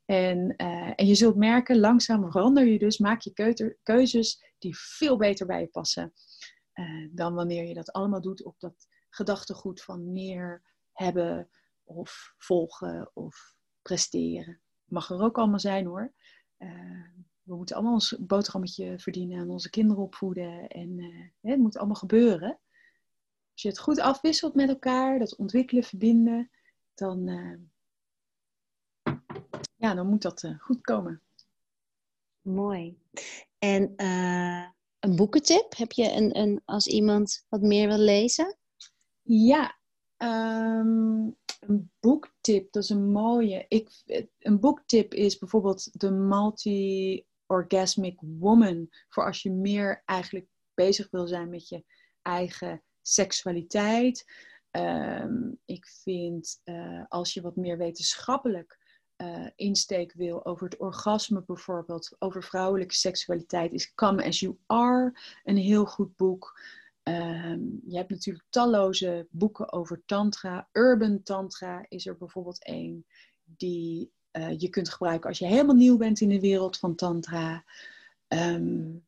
En, 0.04 0.54
uh, 0.56 0.92
en 0.96 1.06
je 1.06 1.14
zult 1.14 1.36
merken, 1.36 1.78
langzaam 1.78 2.30
verander 2.30 2.66
je 2.66 2.78
dus, 2.78 2.98
maak 2.98 3.20
je 3.20 3.72
keuzes 3.82 4.44
die 4.58 4.76
veel 4.78 5.16
beter 5.16 5.46
bij 5.46 5.60
je 5.60 5.66
passen. 5.66 6.12
Uh, 6.74 7.08
dan 7.10 7.34
wanneer 7.34 7.64
je 7.64 7.74
dat 7.74 7.92
allemaal 7.92 8.20
doet 8.20 8.44
op 8.44 8.54
dat 8.58 8.86
gedachtegoed 9.10 9.82
van 9.82 10.12
meer 10.12 10.62
hebben 10.92 11.48
of 11.84 12.34
volgen 12.38 13.10
of 13.14 13.55
presteren. 13.86 14.60
Mag 14.84 15.10
er 15.10 15.22
ook 15.22 15.38
allemaal 15.38 15.60
zijn 15.60 15.86
hoor. 15.86 16.12
Uh, 16.58 17.08
we 17.42 17.54
moeten 17.54 17.76
allemaal 17.76 17.94
ons 17.94 18.16
boterhammetje 18.18 18.98
verdienen 18.98 19.38
en 19.38 19.50
onze 19.50 19.70
kinderen 19.70 20.02
opvoeden. 20.02 20.68
En 20.68 20.98
uh, 20.98 21.28
het 21.40 21.58
moet 21.58 21.76
allemaal 21.76 21.96
gebeuren. 21.96 22.58
Als 23.52 23.62
je 23.62 23.68
het 23.68 23.78
goed 23.78 24.00
afwisselt 24.00 24.54
met 24.54 24.68
elkaar, 24.68 25.18
dat 25.18 25.36
ontwikkelen, 25.36 25.82
verbinden, 25.82 26.50
dan, 26.94 27.28
uh, 27.28 27.58
ja, 29.76 29.94
dan 29.94 30.06
moet 30.06 30.22
dat 30.22 30.54
goed 30.58 30.80
komen. 30.80 31.22
Mooi. 32.40 32.98
En 33.58 33.94
een 34.98 35.16
boekentip? 35.16 35.76
Heb 35.76 35.92
je 35.92 36.12
een, 36.12 36.38
een, 36.38 36.62
als 36.64 36.86
iemand 36.86 37.46
wat 37.48 37.60
meer 37.60 37.88
wil 37.88 37.98
lezen? 37.98 38.56
Ja, 39.22 39.78
um, 40.18 41.36
een 41.60 41.90
boektip, 42.00 42.72
dat 42.72 42.82
is 42.82 42.88
een 42.88 43.10
mooie. 43.10 43.64
Ik, 43.68 43.90
een 44.38 44.60
boektip 44.60 45.14
is 45.14 45.38
bijvoorbeeld 45.38 46.00
de 46.00 46.10
Multi 46.10 47.24
Orgasmic 47.46 48.18
Woman. 48.20 48.88
Voor 49.08 49.24
als 49.24 49.42
je 49.42 49.50
meer 49.50 50.02
eigenlijk 50.04 50.46
bezig 50.74 51.10
wil 51.10 51.26
zijn 51.26 51.50
met 51.50 51.68
je 51.68 51.84
eigen 52.22 52.82
seksualiteit. 53.02 54.24
Ehm, 54.70 55.52
ik 55.64 55.86
vind 55.86 56.60
uh, 56.64 57.04
als 57.08 57.34
je 57.34 57.40
wat 57.40 57.56
meer 57.56 57.78
wetenschappelijk 57.78 58.78
uh, 59.16 59.46
insteek 59.54 60.12
wil 60.12 60.46
over 60.46 60.64
het 60.64 60.78
orgasme 60.78 61.42
bijvoorbeeld, 61.46 62.16
over 62.18 62.42
vrouwelijke 62.42 62.94
seksualiteit, 62.94 63.72
is 63.72 63.94
Come 63.94 64.24
As 64.24 64.40
You 64.40 64.58
Are 64.66 65.20
een 65.44 65.56
heel 65.56 65.86
goed 65.86 66.16
boek. 66.16 66.60
Um, 67.08 67.80
je 67.86 67.96
hebt 67.96 68.10
natuurlijk 68.10 68.44
talloze 68.50 69.26
boeken 69.30 69.72
over 69.72 70.02
tantra. 70.06 70.68
Urban 70.72 71.22
tantra 71.22 71.86
is 71.88 72.06
er 72.06 72.16
bijvoorbeeld 72.16 72.64
één 72.64 73.06
die 73.44 74.12
uh, 74.32 74.58
je 74.58 74.68
kunt 74.68 74.88
gebruiken 74.88 75.28
als 75.28 75.38
je 75.38 75.46
helemaal 75.46 75.74
nieuw 75.74 75.96
bent 75.96 76.20
in 76.20 76.28
de 76.28 76.40
wereld 76.40 76.78
van 76.78 76.94
tantra. 76.94 77.64
Um, 78.28 79.06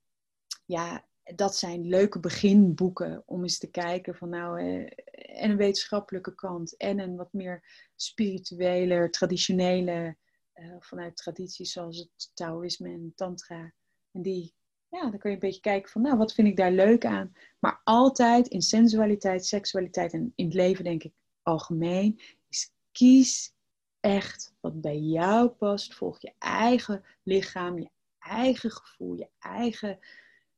ja, 0.64 1.08
dat 1.34 1.56
zijn 1.56 1.88
leuke 1.88 2.20
beginboeken 2.20 3.22
om 3.26 3.42
eens 3.42 3.58
te 3.58 3.70
kijken 3.70 4.14
van 4.14 4.28
nou, 4.28 4.62
uh, 4.62 4.90
en 5.12 5.50
een 5.50 5.56
wetenschappelijke 5.56 6.34
kant 6.34 6.76
en 6.76 6.98
een 6.98 7.16
wat 7.16 7.32
meer 7.32 7.88
spirituele, 7.96 9.10
traditionele, 9.10 10.16
uh, 10.54 10.74
vanuit 10.78 11.16
tradities 11.16 11.72
zoals 11.72 11.98
het 11.98 12.30
Taoïsme 12.34 12.88
en 12.88 13.12
Tantra. 13.14 13.72
En 14.12 14.22
die, 14.22 14.54
ja, 14.90 15.00
dan 15.00 15.18
kun 15.18 15.30
je 15.30 15.36
een 15.36 15.42
beetje 15.42 15.60
kijken 15.60 15.90
van 15.90 16.02
nou, 16.02 16.16
wat 16.16 16.34
vind 16.34 16.48
ik 16.48 16.56
daar 16.56 16.72
leuk 16.72 17.04
aan. 17.04 17.36
Maar 17.58 17.80
altijd 17.84 18.46
in 18.48 18.62
sensualiteit, 18.62 19.46
seksualiteit 19.46 20.12
en 20.12 20.32
in 20.34 20.44
het 20.44 20.54
leven 20.54 20.84
denk 20.84 21.02
ik 21.02 21.12
algemeen, 21.42 22.20
is 22.48 22.72
kies 22.92 23.54
echt 24.00 24.54
wat 24.60 24.80
bij 24.80 24.98
jou 24.98 25.48
past. 25.48 25.94
Volg 25.94 26.20
je 26.20 26.32
eigen 26.38 27.04
lichaam, 27.22 27.78
je 27.78 27.90
eigen 28.18 28.70
gevoel, 28.70 29.14
je 29.14 29.28
eigen 29.38 29.98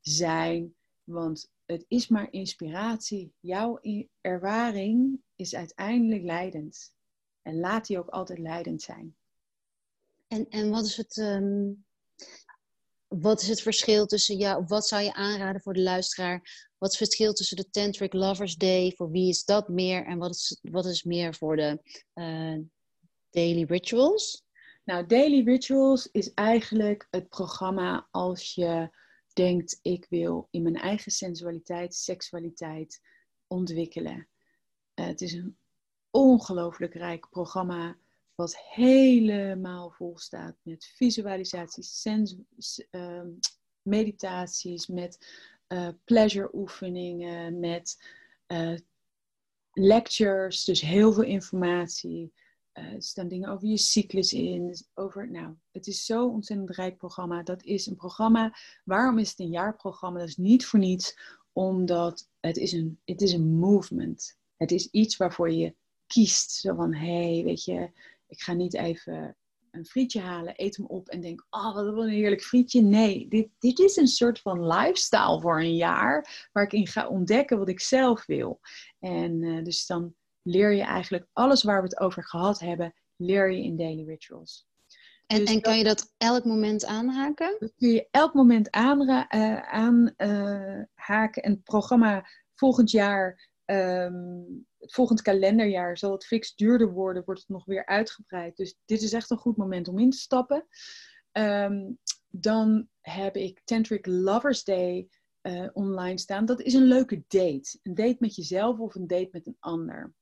zijn. 0.01 0.75
Want 1.05 1.51
het 1.67 1.85
is 1.89 2.09
maar 2.09 2.33
inspiratie. 2.33 3.33
Jouw 3.41 3.81
ervaring 4.21 5.21
is 5.35 5.55
uiteindelijk 5.55 6.23
leidend. 6.23 6.95
En 7.43 7.61
laat 7.61 7.87
die 7.87 7.99
ook 7.99 8.09
altijd 8.09 8.39
leidend 8.39 8.83
zijn. 8.83 9.17
En, 10.29 10.49
en 10.49 10.71
wat, 10.71 10.85
is 10.85 10.97
het, 10.97 11.17
um, 11.17 11.85
wat 13.19 13.43
is 13.43 13.49
het 13.49 13.61
verschil 13.61 14.07
tussen 14.07 14.37
jou? 14.37 14.65
Wat 14.67 14.87
zou 14.87 15.03
je 15.03 15.15
aanraden 15.15 15.61
voor 15.61 15.73
de 15.73 15.83
luisteraar? 15.83 16.69
Wat 16.79 16.93
is 16.93 16.99
het 16.99 17.09
verschil 17.09 17.33
tussen 17.33 17.57
de 17.57 17.71
Tantric 17.71 18.13
Lovers 18.13 18.57
Day? 18.57 18.93
Voor 18.97 19.11
wie 19.11 19.29
is 19.29 19.45
dat 19.45 19.69
meer? 19.69 20.07
En 20.07 20.19
wat 20.19 20.31
is, 20.31 20.59
wat 20.63 20.87
is 20.87 21.03
meer 21.03 21.35
voor 21.35 21.57
de 21.57 21.79
uh, 22.15 22.59
Daily 23.31 23.65
Rituals? 23.65 24.45
Nou, 24.85 25.07
Daily 25.07 25.45
Rituals 25.45 26.09
is 26.13 26.35
eigenlijk 26.35 27.07
het 27.11 27.29
programma 27.29 28.09
als 28.11 28.55
je 28.55 28.91
denkt, 29.33 29.79
ik 29.83 30.07
wil 30.09 30.49
in 30.51 30.63
mijn 30.63 30.77
eigen 30.77 31.13
sensualiteit, 31.13 31.95
seksualiteit 31.95 33.01
ontwikkelen. 33.47 34.29
Uh, 34.95 35.07
het 35.07 35.21
is 35.21 35.33
een 35.33 35.57
ongelooflijk 36.11 36.95
rijk 36.95 37.29
programma 37.31 37.97
wat 38.41 38.59
helemaal 38.59 39.91
vol 39.91 40.19
staat 40.19 40.57
met 40.63 40.93
visualisaties, 40.95 42.01
sens, 42.01 42.37
uh, 42.91 43.23
meditaties, 43.83 44.87
met 44.87 45.27
uh, 45.69 45.89
pleasure 46.05 46.51
oefeningen, 46.53 47.59
met 47.59 48.05
uh, 48.47 48.79
lectures, 49.73 50.65
dus 50.65 50.81
heel 50.81 51.13
veel 51.13 51.23
informatie. 51.23 52.33
Uh, 52.75 52.93
er 52.93 53.03
staan 53.03 53.29
dingen 53.29 53.49
over 53.49 53.69
je 53.69 53.77
cyclus 53.77 54.33
in. 54.33 54.75
Over, 54.95 55.31
nou, 55.31 55.55
het 55.71 55.87
is 55.87 56.05
zo'n 56.05 56.31
ontzettend 56.31 56.71
rijk 56.71 56.97
programma. 56.97 57.43
Dat 57.43 57.63
is 57.63 57.87
een 57.87 57.97
programma. 57.97 58.57
Waarom 58.85 59.19
is 59.19 59.31
het 59.31 59.39
een 59.39 59.51
jaarprogramma? 59.51 60.19
Dat 60.19 60.29
is 60.29 60.37
niet 60.37 60.67
voor 60.67 60.79
niets, 60.79 61.19
omdat 61.53 62.29
het 62.41 62.57
is 62.57 62.73
een, 62.73 63.01
het 63.05 63.23
is 63.23 63.33
een 63.33 63.59
movement. 63.59 64.39
Het 64.57 64.71
is 64.71 64.87
iets 64.91 65.17
waarvoor 65.17 65.51
je 65.53 65.75
kiest. 66.07 66.51
Zo 66.51 66.75
van, 66.75 66.95
hé, 66.95 67.35
hey, 67.35 67.45
weet 67.45 67.65
je, 67.65 67.91
ik 68.31 68.41
ga 68.41 68.53
niet 68.53 68.75
even 68.75 69.37
een 69.71 69.87
frietje 69.87 70.21
halen, 70.21 70.53
eet 70.57 70.77
hem 70.77 70.87
op 70.87 71.09
en 71.09 71.21
denk, 71.21 71.47
oh, 71.51 71.75
wat 71.75 71.87
een 71.87 72.09
heerlijk 72.09 72.43
frietje. 72.43 72.83
Nee, 72.83 73.29
dit, 73.29 73.49
dit 73.59 73.79
is 73.79 73.97
een 73.97 74.07
soort 74.07 74.41
van 74.41 74.67
lifestyle 74.67 75.41
voor 75.41 75.61
een 75.61 75.77
jaar, 75.77 76.49
waar 76.53 76.65
ik 76.65 76.73
in 76.73 76.87
ga 76.87 77.09
ontdekken 77.09 77.59
wat 77.59 77.69
ik 77.69 77.81
zelf 77.81 78.27
wil. 78.27 78.61
En 78.99 79.43
uh, 79.43 79.65
dus 79.65 79.87
dan 79.87 80.15
leer 80.43 80.73
je 80.73 80.83
eigenlijk 80.83 81.27
alles 81.33 81.63
waar 81.63 81.83
we 81.83 81.89
het 81.89 82.01
over 82.01 82.25
gehad 82.25 82.61
hebben, 82.61 82.95
leer 83.17 83.51
je 83.53 83.63
in 83.63 83.77
daily 83.77 84.05
rituals. 84.05 84.69
En, 85.27 85.39
dus 85.39 85.55
en 85.55 85.61
kan 85.61 85.79
je 85.79 85.85
dat 85.85 86.15
elk 86.17 86.45
moment 86.45 86.85
aanhaken? 86.85 87.57
Dat 87.59 87.73
kun 87.77 87.89
je 87.89 88.09
elk 88.11 88.35
moment 88.35 88.71
aanhaken. 88.71 89.67
Aan, 89.67 90.15
uh, 90.17 90.79
en 91.09 91.53
het 91.53 91.65
programma 91.65 92.27
volgend 92.55 92.91
jaar, 92.91 93.50
um, 93.71 94.67
het 94.79 94.93
volgend 94.93 95.23
kalenderjaar, 95.23 95.99
zal 95.99 96.13
het 96.13 96.27
fix 96.27 96.55
duurder 96.55 96.93
worden, 96.93 97.25
wordt 97.25 97.41
het 97.41 97.49
nog 97.49 97.65
weer 97.65 97.87
uitgebreid. 97.87 98.57
Dus 98.57 98.77
dit 98.85 99.03
is 99.03 99.13
echt 99.13 99.31
een 99.31 99.37
goed 99.37 99.57
moment 99.57 99.89
om 99.89 99.99
in 99.99 100.11
te 100.11 100.19
stappen. 100.19 100.67
Um, 101.33 101.99
dan 102.29 102.89
heb 103.01 103.37
ik 103.37 103.61
Tantric 103.65 104.07
Lovers 104.07 104.65
Day 104.65 105.09
uh, 105.43 105.69
online 105.73 106.19
staan. 106.19 106.45
Dat 106.45 106.61
is 106.61 106.75
een 106.75 106.85
leuke 106.85 107.25
date. 107.29 107.79
Een 107.83 107.95
date 107.95 108.17
met 108.19 108.35
jezelf 108.35 108.79
of 108.79 108.95
een 108.95 109.07
date 109.07 109.29
met 109.33 109.47
een 109.47 109.57
ander. 109.61 110.15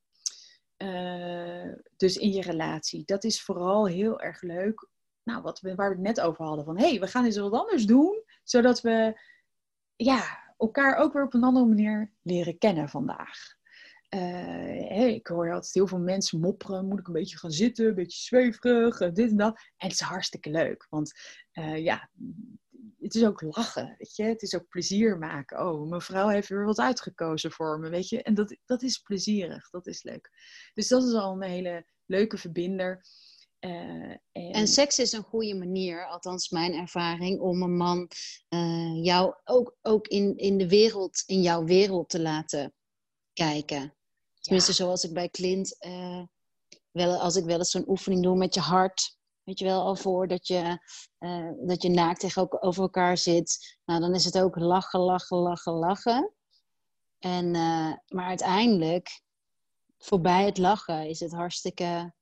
Uh, 0.77 1.73
dus 1.97 2.17
in 2.17 2.31
je 2.31 2.41
relatie. 2.41 3.05
Dat 3.05 3.23
is 3.23 3.41
vooral 3.41 3.87
heel 3.87 4.19
erg 4.21 4.41
leuk. 4.41 4.87
Nou, 5.23 5.41
wat 5.41 5.59
we, 5.59 5.75
waar 5.75 5.89
we 5.89 5.95
het 5.95 6.03
net 6.03 6.21
over 6.21 6.45
hadden. 6.45 6.65
Van 6.65 6.77
hé, 6.77 6.89
hey, 6.89 6.99
we 6.99 7.07
gaan 7.07 7.25
eens 7.25 7.37
wat 7.37 7.51
anders 7.51 7.85
doen. 7.85 8.23
Zodat 8.43 8.81
we 8.81 9.21
ja, 9.95 10.48
elkaar 10.59 10.95
ook 10.95 11.13
weer 11.13 11.23
op 11.23 11.33
een 11.33 11.43
andere 11.43 11.65
manier 11.65 12.11
leren 12.21 12.57
kennen 12.57 12.89
vandaag. 12.89 13.57
Hey, 14.09 15.13
ik 15.13 15.27
hoor 15.27 15.53
altijd 15.53 15.73
heel 15.73 15.87
veel 15.87 15.99
mensen 15.99 16.39
mopperen. 16.39 16.87
Moet 16.87 16.99
ik 16.99 17.07
een 17.07 17.13
beetje 17.13 17.37
gaan 17.37 17.51
zitten, 17.51 17.87
een 17.87 17.95
beetje 17.95 18.19
zweverig, 18.19 18.97
dit 18.97 19.29
en 19.29 19.37
dat. 19.37 19.55
En 19.55 19.87
het 19.87 19.91
is 19.91 19.99
hartstikke 19.99 20.49
leuk. 20.49 20.87
Want 20.89 21.11
uh, 21.53 21.77
ja, 21.83 22.09
het 22.99 23.15
is 23.15 23.25
ook 23.25 23.41
lachen, 23.41 23.95
weet 23.97 24.15
je. 24.15 24.23
Het 24.23 24.41
is 24.41 24.55
ook 24.55 24.67
plezier 24.67 25.17
maken. 25.17 25.67
Oh, 25.67 25.89
mijn 25.89 26.01
vrouw 26.01 26.27
heeft 26.27 26.49
weer 26.49 26.65
wat 26.65 26.79
uitgekozen 26.79 27.51
voor 27.51 27.79
me, 27.79 27.89
weet 27.89 28.09
je. 28.09 28.23
En 28.23 28.33
dat, 28.33 28.57
dat 28.65 28.81
is 28.81 28.97
plezierig, 28.97 29.69
dat 29.69 29.87
is 29.87 30.03
leuk. 30.03 30.29
Dus 30.73 30.87
dat 30.87 31.03
is 31.03 31.13
al 31.13 31.33
een 31.33 31.49
hele 31.49 31.85
leuke 32.05 32.37
verbinder. 32.37 33.05
Uh, 33.59 34.11
en... 34.31 34.51
en... 34.51 34.67
seks 34.67 34.99
is 34.99 35.11
een 35.11 35.23
goede 35.23 35.55
manier, 35.55 36.07
althans 36.07 36.49
mijn 36.49 36.73
ervaring, 36.73 37.39
om 37.39 37.61
een 37.61 37.77
man 37.77 38.09
uh, 38.49 39.03
jou 39.03 39.35
ook, 39.43 39.77
ook 39.81 40.07
in, 40.07 40.37
in 40.37 40.57
de 40.57 40.67
wereld, 40.67 41.23
in 41.25 41.41
jouw 41.41 41.63
wereld 41.63 42.09
te 42.09 42.21
laten 42.21 42.73
kijken. 43.33 43.95
Tenminste, 44.39 44.73
zoals 44.73 45.03
ik 45.03 45.13
bij 45.13 45.29
Clint, 45.29 45.75
uh, 45.85 46.23
wel, 46.91 47.19
als 47.19 47.35
ik 47.35 47.45
wel 47.45 47.57
eens 47.57 47.71
zo'n 47.71 47.89
oefening 47.89 48.23
doe 48.23 48.35
met 48.35 48.53
je 48.53 48.59
hart, 48.59 49.17
weet 49.43 49.59
je 49.59 49.65
wel, 49.65 49.81
al 49.81 49.95
voordat 49.95 50.47
je, 50.47 50.79
uh, 51.19 51.51
dat 51.67 51.81
je 51.81 51.89
naakt 51.89 52.19
tegenover 52.19 52.81
elkaar 52.81 53.17
zit. 53.17 53.77
Nou, 53.85 53.99
dan 53.99 54.15
is 54.15 54.25
het 54.25 54.39
ook 54.39 54.55
lachen, 54.55 54.99
lachen, 54.99 55.37
lachen, 55.37 55.73
lachen. 55.73 56.33
En, 57.19 57.51
maar 58.07 58.25
uiteindelijk, 58.25 59.21
voorbij 59.97 60.45
het 60.45 60.57
lachen, 60.57 61.09
is 61.09 61.19
het 61.19 61.31
hartstikke 61.31 62.13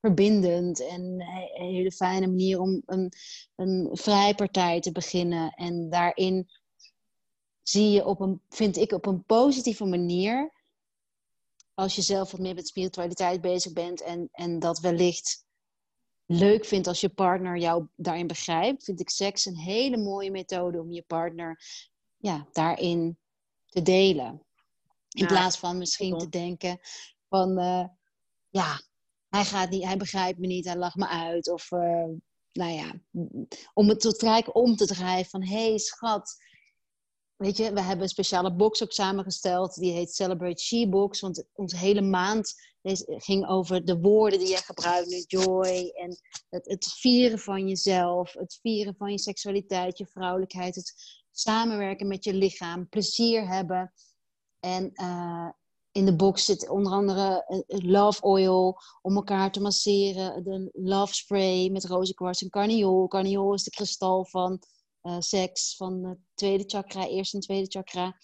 verbindend 0.00 0.86
en 0.86 1.00
een 1.02 1.22
hele 1.68 1.92
fijne 1.92 2.26
manier 2.26 2.60
om 2.60 2.82
een, 2.86 3.12
een 3.56 3.88
vrijpartij 3.92 4.80
te 4.80 4.92
beginnen. 4.92 5.50
En 5.50 5.90
daarin 5.90 6.48
zie 7.62 7.90
je 7.90 8.04
op 8.04 8.20
een, 8.20 8.40
vind 8.48 8.76
ik, 8.76 8.92
op 8.92 9.06
een 9.06 9.24
positieve 9.24 9.84
manier, 9.84 10.52
als 11.74 11.94
je 11.94 12.02
zelf 12.02 12.30
wat 12.30 12.40
meer 12.40 12.54
met 12.54 12.68
spiritualiteit 12.68 13.40
bezig 13.40 13.72
bent 13.72 14.02
en, 14.02 14.28
en 14.32 14.58
dat 14.58 14.78
wellicht 14.78 15.46
leuk 16.26 16.64
vindt 16.64 16.86
als 16.86 17.00
je 17.00 17.08
partner 17.08 17.58
jou 17.58 17.86
daarin 17.96 18.26
begrijpt, 18.26 18.84
vind 18.84 19.00
ik 19.00 19.10
seks 19.10 19.44
een 19.44 19.56
hele 19.56 19.96
mooie 19.96 20.30
methode 20.30 20.80
om 20.80 20.92
je 20.92 21.02
partner 21.02 21.62
ja, 22.16 22.48
daarin 22.52 23.18
te 23.66 23.82
delen. 23.82 24.42
In 25.08 25.26
plaats 25.26 25.58
van 25.58 25.78
misschien 25.78 26.18
te 26.18 26.28
denken 26.28 26.80
van, 27.28 27.58
uh, 27.58 27.84
ja, 28.48 28.80
hij, 29.38 29.46
gaat 29.46 29.70
niet, 29.70 29.84
hij 29.84 29.96
begrijpt 29.96 30.38
me 30.38 30.46
niet, 30.46 30.64
hij 30.64 30.76
lacht 30.76 30.96
me 30.96 31.08
uit. 31.08 31.50
Of, 31.50 31.70
uh, 31.70 32.04
nou 32.52 32.72
ja, 32.72 32.92
om 33.74 33.88
het 33.88 34.00
tot 34.00 34.22
rijk 34.22 34.54
om 34.54 34.76
te 34.76 34.86
drijven 34.86 35.30
van, 35.30 35.42
hé 35.42 35.68
hey, 35.68 35.78
schat, 35.78 36.36
weet 37.38 37.56
je, 37.56 37.72
we 37.72 37.80
hebben 37.80 38.02
een 38.02 38.08
speciale 38.08 38.54
box 38.54 38.82
ook 38.82 38.92
samengesteld. 38.92 39.74
Die 39.74 39.92
heet 39.92 40.14
Celebrate 40.14 40.62
She-box. 40.62 41.20
Want 41.20 41.44
onze 41.52 41.76
hele 41.76 42.00
maand 42.00 42.54
ging 43.06 43.48
over 43.48 43.84
de 43.84 43.98
woorden 43.98 44.38
die 44.38 44.48
je 44.48 44.56
gebruikt. 44.56 45.30
Joy 45.30 45.92
en 45.94 46.18
het, 46.48 46.66
het, 46.66 46.92
vieren 46.98 47.38
van 47.38 47.68
jezelf. 47.68 48.32
Het 48.32 48.58
vieren 48.60 48.94
van 48.96 49.10
je 49.10 49.18
seksualiteit, 49.18 49.98
je 49.98 50.06
vrouwelijkheid. 50.06 50.74
Het 50.74 50.94
samenwerken 51.30 52.08
met 52.08 52.24
je 52.24 52.34
lichaam. 52.34 52.88
Plezier 52.88 53.48
hebben. 53.48 53.92
En 54.60 54.90
uh, 54.94 55.48
in 55.92 56.04
de 56.04 56.16
box 56.16 56.44
zit 56.44 56.68
onder 56.68 56.92
andere 56.92 57.62
love 57.66 58.22
oil 58.22 58.78
om 59.02 59.16
elkaar 59.16 59.52
te 59.52 59.60
masseren. 59.60 60.44
De 60.44 60.70
love 60.72 61.14
spray 61.14 61.68
met 61.68 61.84
rozenkwarts 61.84 62.42
en 62.42 62.50
carniol. 62.50 63.08
Carniol 63.08 63.54
is 63.54 63.62
de 63.62 63.70
kristal 63.70 64.24
van 64.24 64.62
uh, 65.02 65.16
seks, 65.18 65.76
van 65.76 66.04
het 66.04 66.18
tweede 66.34 66.64
chakra, 66.66 67.06
eerste 67.06 67.36
en 67.36 67.42
tweede 67.42 67.70
chakra. 67.70 68.16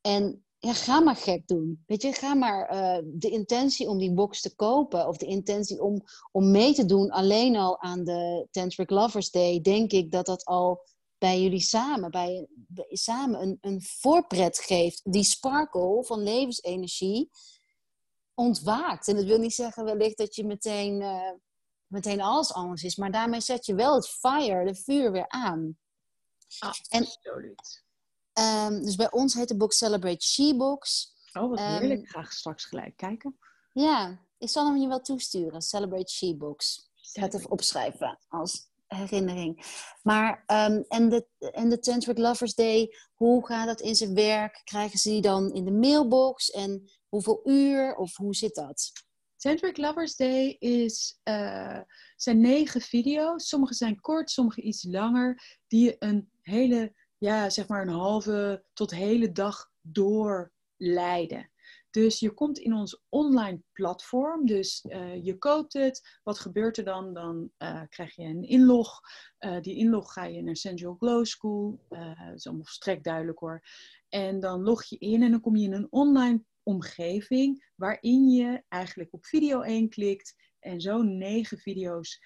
En 0.00 0.44
ja, 0.58 0.72
ga 0.72 1.00
maar 1.00 1.16
gek 1.16 1.46
doen. 1.46 1.82
Weet 1.86 2.02
je, 2.02 2.12
ga 2.12 2.34
maar 2.34 2.68
de 3.04 3.30
intentie 3.30 3.88
om 3.88 3.98
die 3.98 4.12
box 4.12 4.40
te 4.40 4.54
kopen 4.54 5.08
of 5.08 5.16
de 5.16 5.26
intentie 5.26 5.82
om, 5.82 6.02
om 6.32 6.50
mee 6.50 6.74
te 6.74 6.84
doen 6.84 7.10
alleen 7.10 7.56
al 7.56 7.80
aan 7.80 8.04
de 8.04 8.48
Tantric 8.50 8.90
Lovers 8.90 9.30
Day, 9.30 9.60
denk 9.60 9.92
ik 9.92 10.10
dat 10.10 10.26
dat 10.26 10.44
al 10.44 10.80
bij 11.24 11.42
jullie 11.42 11.60
samen, 11.60 12.10
bij, 12.10 12.46
bij 12.50 12.86
samen 12.90 13.42
een, 13.42 13.58
een 13.60 13.82
voorpret 13.82 14.58
geeft. 14.58 15.00
Die 15.12 15.24
sparkle 15.24 16.04
van 16.04 16.22
levensenergie 16.22 17.30
ontwaakt. 18.34 19.08
En 19.08 19.16
dat 19.16 19.24
wil 19.24 19.38
niet 19.38 19.54
zeggen 19.54 19.84
wellicht 19.84 20.18
dat 20.18 20.34
je 20.34 20.44
meteen 20.44 21.00
uh, 21.00 21.30
meteen 21.86 22.20
alles 22.20 22.52
anders 22.52 22.82
is. 22.82 22.96
Maar 22.96 23.10
daarmee 23.10 23.40
zet 23.40 23.66
je 23.66 23.74
wel 23.74 23.94
het 23.94 24.08
fire, 24.08 24.64
de 24.64 24.74
vuur 24.74 25.12
weer 25.12 25.28
aan. 25.28 25.78
Absoluut. 26.58 27.78
En, 28.32 28.44
um, 28.44 28.84
dus 28.84 28.96
bij 28.96 29.10
ons 29.10 29.34
heet 29.34 29.48
de 29.48 29.56
box 29.56 29.76
Celebrate 29.76 30.24
She-box. 30.24 31.12
Oh, 31.32 31.48
wat 31.48 31.58
heerlijk. 31.58 31.98
Um, 32.00 32.04
ik 32.04 32.08
ga 32.08 32.24
straks 32.24 32.64
gelijk 32.64 32.96
kijken. 32.96 33.38
Ja, 33.72 34.20
ik 34.38 34.48
zal 34.48 34.66
hem 34.66 34.76
je 34.76 34.88
wel 34.88 35.00
toesturen. 35.00 35.62
Celebrate 35.62 36.12
She-box. 36.12 36.90
Ik 36.94 37.20
ga 37.20 37.22
het 37.22 37.34
even 37.34 37.50
opschrijven 37.50 38.18
als 38.28 38.72
herinnering. 38.94 39.64
Maar, 40.02 40.44
um, 40.46 40.84
en, 40.88 41.08
de, 41.08 41.26
en 41.38 41.68
de 41.68 41.78
Tantric 41.78 42.18
Lovers 42.18 42.54
Day, 42.54 42.94
hoe 43.14 43.46
gaat 43.46 43.66
dat 43.66 43.80
in 43.80 43.94
zijn 43.94 44.14
werk? 44.14 44.60
Krijgen 44.64 44.98
ze 44.98 45.08
die 45.08 45.20
dan 45.20 45.52
in 45.52 45.64
de 45.64 45.72
mailbox? 45.72 46.50
En 46.50 46.90
hoeveel 47.08 47.40
uur? 47.44 47.96
Of 47.96 48.16
hoe 48.16 48.34
zit 48.34 48.54
dat? 48.54 48.92
Tantric 49.36 49.76
Lovers 49.76 50.16
Day 50.16 50.56
is, 50.58 51.20
uh, 51.24 51.80
zijn 52.16 52.40
negen 52.40 52.80
video's. 52.80 53.48
Sommige 53.48 53.74
zijn 53.74 54.00
kort, 54.00 54.30
sommige 54.30 54.60
iets 54.60 54.84
langer. 54.84 55.58
Die 55.66 55.96
een 55.98 56.30
hele, 56.40 56.94
ja, 57.18 57.50
zeg 57.50 57.68
maar 57.68 57.82
een 57.82 57.94
halve 57.94 58.64
tot 58.72 58.90
hele 58.90 59.32
dag 59.32 59.70
doorleiden. 59.80 61.50
Dus 61.94 62.18
je 62.18 62.30
komt 62.30 62.58
in 62.58 62.74
ons 62.74 63.02
online 63.08 63.60
platform. 63.72 64.46
Dus 64.46 64.84
uh, 64.88 65.24
je 65.24 65.38
koopt 65.38 65.72
het. 65.72 66.18
Wat 66.22 66.38
gebeurt 66.38 66.76
er 66.76 66.84
dan? 66.84 67.14
Dan 67.14 67.50
uh, 67.58 67.82
krijg 67.88 68.14
je 68.14 68.22
een 68.22 68.42
inlog. 68.42 69.00
Uh, 69.40 69.60
die 69.60 69.76
inlog 69.76 70.12
ga 70.12 70.24
je 70.24 70.42
naar 70.42 70.56
Central 70.56 70.96
Glow 70.98 71.24
School. 71.24 71.80
dat 71.88 72.34
is 72.34 72.46
allemaal 72.46 72.64
volstrekt 72.64 73.04
duidelijk 73.04 73.38
hoor. 73.38 73.62
En 74.08 74.40
dan 74.40 74.62
log 74.62 74.84
je 74.84 74.98
in 74.98 75.22
en 75.22 75.30
dan 75.30 75.40
kom 75.40 75.56
je 75.56 75.64
in 75.64 75.72
een 75.72 75.86
online 75.90 76.44
omgeving 76.62 77.70
waarin 77.74 78.28
je 78.28 78.62
eigenlijk 78.68 79.12
op 79.12 79.26
video 79.26 79.60
1 79.60 79.88
klikt 79.88 80.34
en 80.60 80.80
zo 80.80 81.02
negen 81.02 81.58
video's 81.58 82.22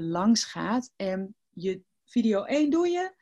langs 0.00 0.44
gaat. 0.44 0.92
En 0.96 1.34
je 1.50 1.82
video 2.04 2.42
1 2.42 2.70
doe 2.70 2.88
je, 2.88 3.12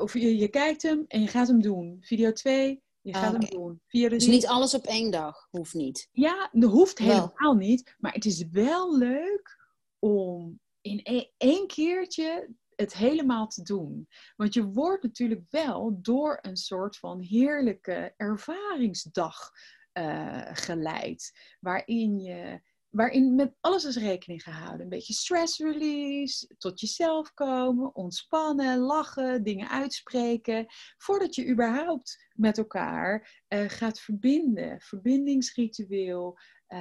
of 0.00 0.12
je, 0.12 0.36
je, 0.36 0.48
kijkt 0.48 0.82
hem 0.82 1.04
en 1.08 1.20
je 1.20 1.28
gaat 1.28 1.48
hem 1.48 1.62
doen. 1.62 1.98
Video 2.00 2.32
2, 2.32 2.82
je 3.02 3.14
gaat 3.14 3.32
hem 3.32 3.50
doen. 3.50 3.80
Dus 3.88 4.26
niet 4.26 4.46
alles 4.46 4.74
op 4.74 4.84
één 4.84 5.10
dag, 5.10 5.48
hoeft 5.50 5.74
niet. 5.74 6.08
Ja, 6.12 6.48
dat 6.52 6.70
hoeft 6.70 6.98
helemaal 6.98 7.54
niet. 7.54 7.94
Maar 7.98 8.12
het 8.12 8.24
is 8.24 8.48
wel 8.48 8.98
leuk 8.98 9.58
om 9.98 10.60
in 10.80 11.00
e-, 11.02 11.30
één 11.36 11.66
keertje 11.66 12.48
het 12.76 12.94
helemaal 12.94 13.46
te 13.46 13.62
doen. 13.62 14.08
Want 14.36 14.54
je 14.54 14.64
wordt 14.64 15.02
natuurlijk 15.02 15.44
wel 15.50 15.98
door 16.02 16.38
een 16.42 16.56
soort 16.56 16.98
van 16.98 17.20
heerlijke 17.20 18.14
ervaringsdag 18.16 19.50
uh, 19.92 20.48
geleid. 20.52 21.32
Waarin 21.60 22.20
je 22.20 22.60
waarin 22.92 23.34
met 23.34 23.54
alles 23.60 23.84
is 23.84 23.96
rekening 23.96 24.42
gehouden. 24.42 24.80
Een 24.80 24.88
beetje 24.88 25.12
stress 25.12 25.58
release, 25.58 26.54
tot 26.58 26.80
jezelf 26.80 27.34
komen, 27.34 27.94
ontspannen, 27.94 28.78
lachen, 28.78 29.42
dingen 29.42 29.68
uitspreken. 29.68 30.66
Voordat 30.98 31.34
je 31.34 31.48
überhaupt 31.48 32.30
met 32.34 32.58
elkaar 32.58 33.44
uh, 33.48 33.64
gaat 33.68 34.00
verbinden. 34.00 34.80
Verbindingsritueel, 34.80 36.38
uh, 36.68 36.78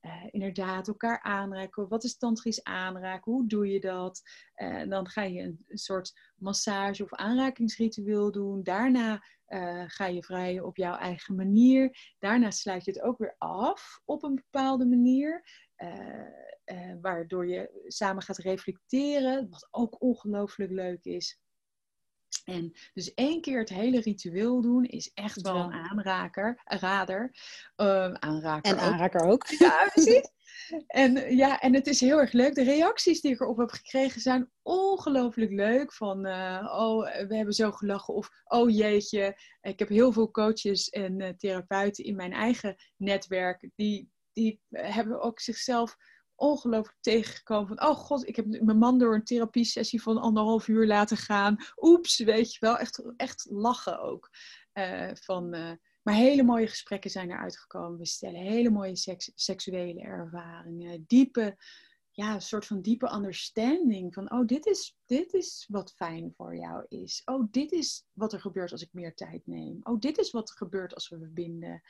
uh, 0.00 0.24
inderdaad 0.30 0.88
elkaar 0.88 1.20
aanraken. 1.22 1.88
Wat 1.88 2.04
is 2.04 2.16
tantrisch 2.16 2.62
aanraken? 2.62 3.32
Hoe 3.32 3.48
doe 3.48 3.68
je 3.68 3.80
dat? 3.80 4.22
Dan 4.88 5.08
ga 5.08 5.22
je 5.22 5.42
een, 5.42 5.64
soort 5.66 6.12
massage 6.36 7.02
of 7.02 7.14
aanrakingsritueel 7.14 8.30
doen. 8.30 8.62
Daarna 8.62 9.24
ga 9.86 10.06
je 10.06 10.22
vrijen 10.22 10.64
op 10.66 10.76
jouw 10.76 10.96
eigen 10.96 11.34
manier. 11.34 12.14
Daarna 12.18 12.50
sluit 12.50 12.84
je 12.84 12.90
het 12.90 13.02
ook 13.02 13.18
weer 13.18 13.34
af 13.38 14.00
op 14.04 14.22
een 14.22 14.34
bepaalde 14.34 14.86
manier. 14.86 15.44
waardoor 17.00 17.46
je 17.46 17.84
samen 17.86 18.22
gaat 18.22 18.38
reflecteren, 18.38 19.50
wat 19.50 19.68
ook 19.70 20.02
ongelooflijk 20.02 20.70
leuk 20.70 21.04
is. 21.04 21.40
En 22.44 22.72
dus 22.94 23.14
één 23.14 23.40
keer 23.40 23.58
het 23.58 23.68
hele 23.68 24.00
ritueel 24.00 24.60
doen 24.60 24.84
is 24.84 25.10
echt 25.14 25.40
wel 25.40 25.56
een 25.56 25.72
aanraker, 25.72 26.60
een 26.64 26.78
rader. 26.78 27.34
Aanraker 27.76 28.72
en 28.72 28.78
aanraker 28.78 29.20
ook. 29.20 29.46
Ja, 29.46 29.88
precies. 29.92 30.30
En 30.90 31.36
ja, 31.36 31.60
en 31.60 31.74
het 31.74 31.86
is 31.86 32.00
heel 32.00 32.18
erg 32.18 32.32
leuk. 32.32 32.54
De 32.54 32.62
reacties 32.62 33.20
die 33.20 33.32
ik 33.32 33.40
erop 33.40 33.56
heb 33.56 33.70
gekregen 33.70 34.20
zijn 34.20 34.50
ongelooflijk 34.62 35.50
leuk. 35.50 35.92
Van, 35.92 36.26
uh, 36.26 36.68
oh, 36.76 37.26
we 37.26 37.36
hebben 37.36 37.54
zo 37.54 37.70
gelachen. 37.70 38.14
Of, 38.14 38.30
oh 38.44 38.70
jeetje. 38.70 39.36
Ik 39.60 39.78
heb 39.78 39.88
heel 39.88 40.12
veel 40.12 40.30
coaches 40.30 40.88
en 40.88 41.34
therapeuten 41.36 42.04
in 42.04 42.16
mijn 42.16 42.32
eigen 42.32 42.76
netwerk. 42.96 43.70
Die, 43.74 44.10
die 44.32 44.60
hebben 44.70 45.20
ook 45.20 45.40
zichzelf 45.40 45.96
ongelooflijk 46.34 46.98
tegengekomen. 47.00 47.68
Van, 47.68 47.88
oh 47.88 47.96
god, 47.96 48.28
ik 48.28 48.36
heb 48.36 48.46
mijn 48.46 48.78
man 48.78 48.98
door 48.98 49.14
een 49.14 49.24
therapiesessie 49.24 50.02
van 50.02 50.18
anderhalf 50.18 50.68
uur 50.68 50.86
laten 50.86 51.16
gaan. 51.16 51.56
Oeps, 51.76 52.18
weet 52.18 52.52
je 52.52 52.58
wel. 52.60 52.78
Echt, 52.78 53.02
echt 53.16 53.46
lachen 53.50 54.00
ook. 54.00 54.30
Uh, 54.74 55.10
van, 55.14 55.78
maar 56.02 56.14
hele 56.14 56.42
mooie 56.42 56.66
gesprekken 56.66 57.10
zijn 57.10 57.30
eruit 57.30 57.58
gekomen. 57.58 57.98
We 57.98 58.06
stellen 58.06 58.40
hele 58.40 58.70
mooie 58.70 58.96
seks, 58.96 59.32
seksuele 59.34 60.00
ervaringen. 60.00 61.04
Diepe, 61.06 61.56
ja, 62.10 62.34
een 62.34 62.40
soort 62.40 62.66
van 62.66 62.80
diepe 62.80 63.12
understanding. 63.14 64.14
Van, 64.14 64.32
oh, 64.32 64.46
dit 64.46 64.66
is, 64.66 64.96
dit 65.06 65.32
is 65.32 65.66
wat 65.68 65.92
fijn 65.94 66.32
voor 66.36 66.56
jou 66.56 66.84
is. 66.88 67.22
Oh, 67.24 67.46
dit 67.50 67.72
is 67.72 68.06
wat 68.12 68.32
er 68.32 68.40
gebeurt 68.40 68.72
als 68.72 68.82
ik 68.82 68.92
meer 68.92 69.14
tijd 69.14 69.46
neem. 69.46 69.80
Oh, 69.82 70.00
dit 70.00 70.18
is 70.18 70.30
wat 70.30 70.48
er 70.48 70.56
gebeurt 70.56 70.94
als 70.94 71.08
we 71.08 71.18
verbinden 71.18 71.82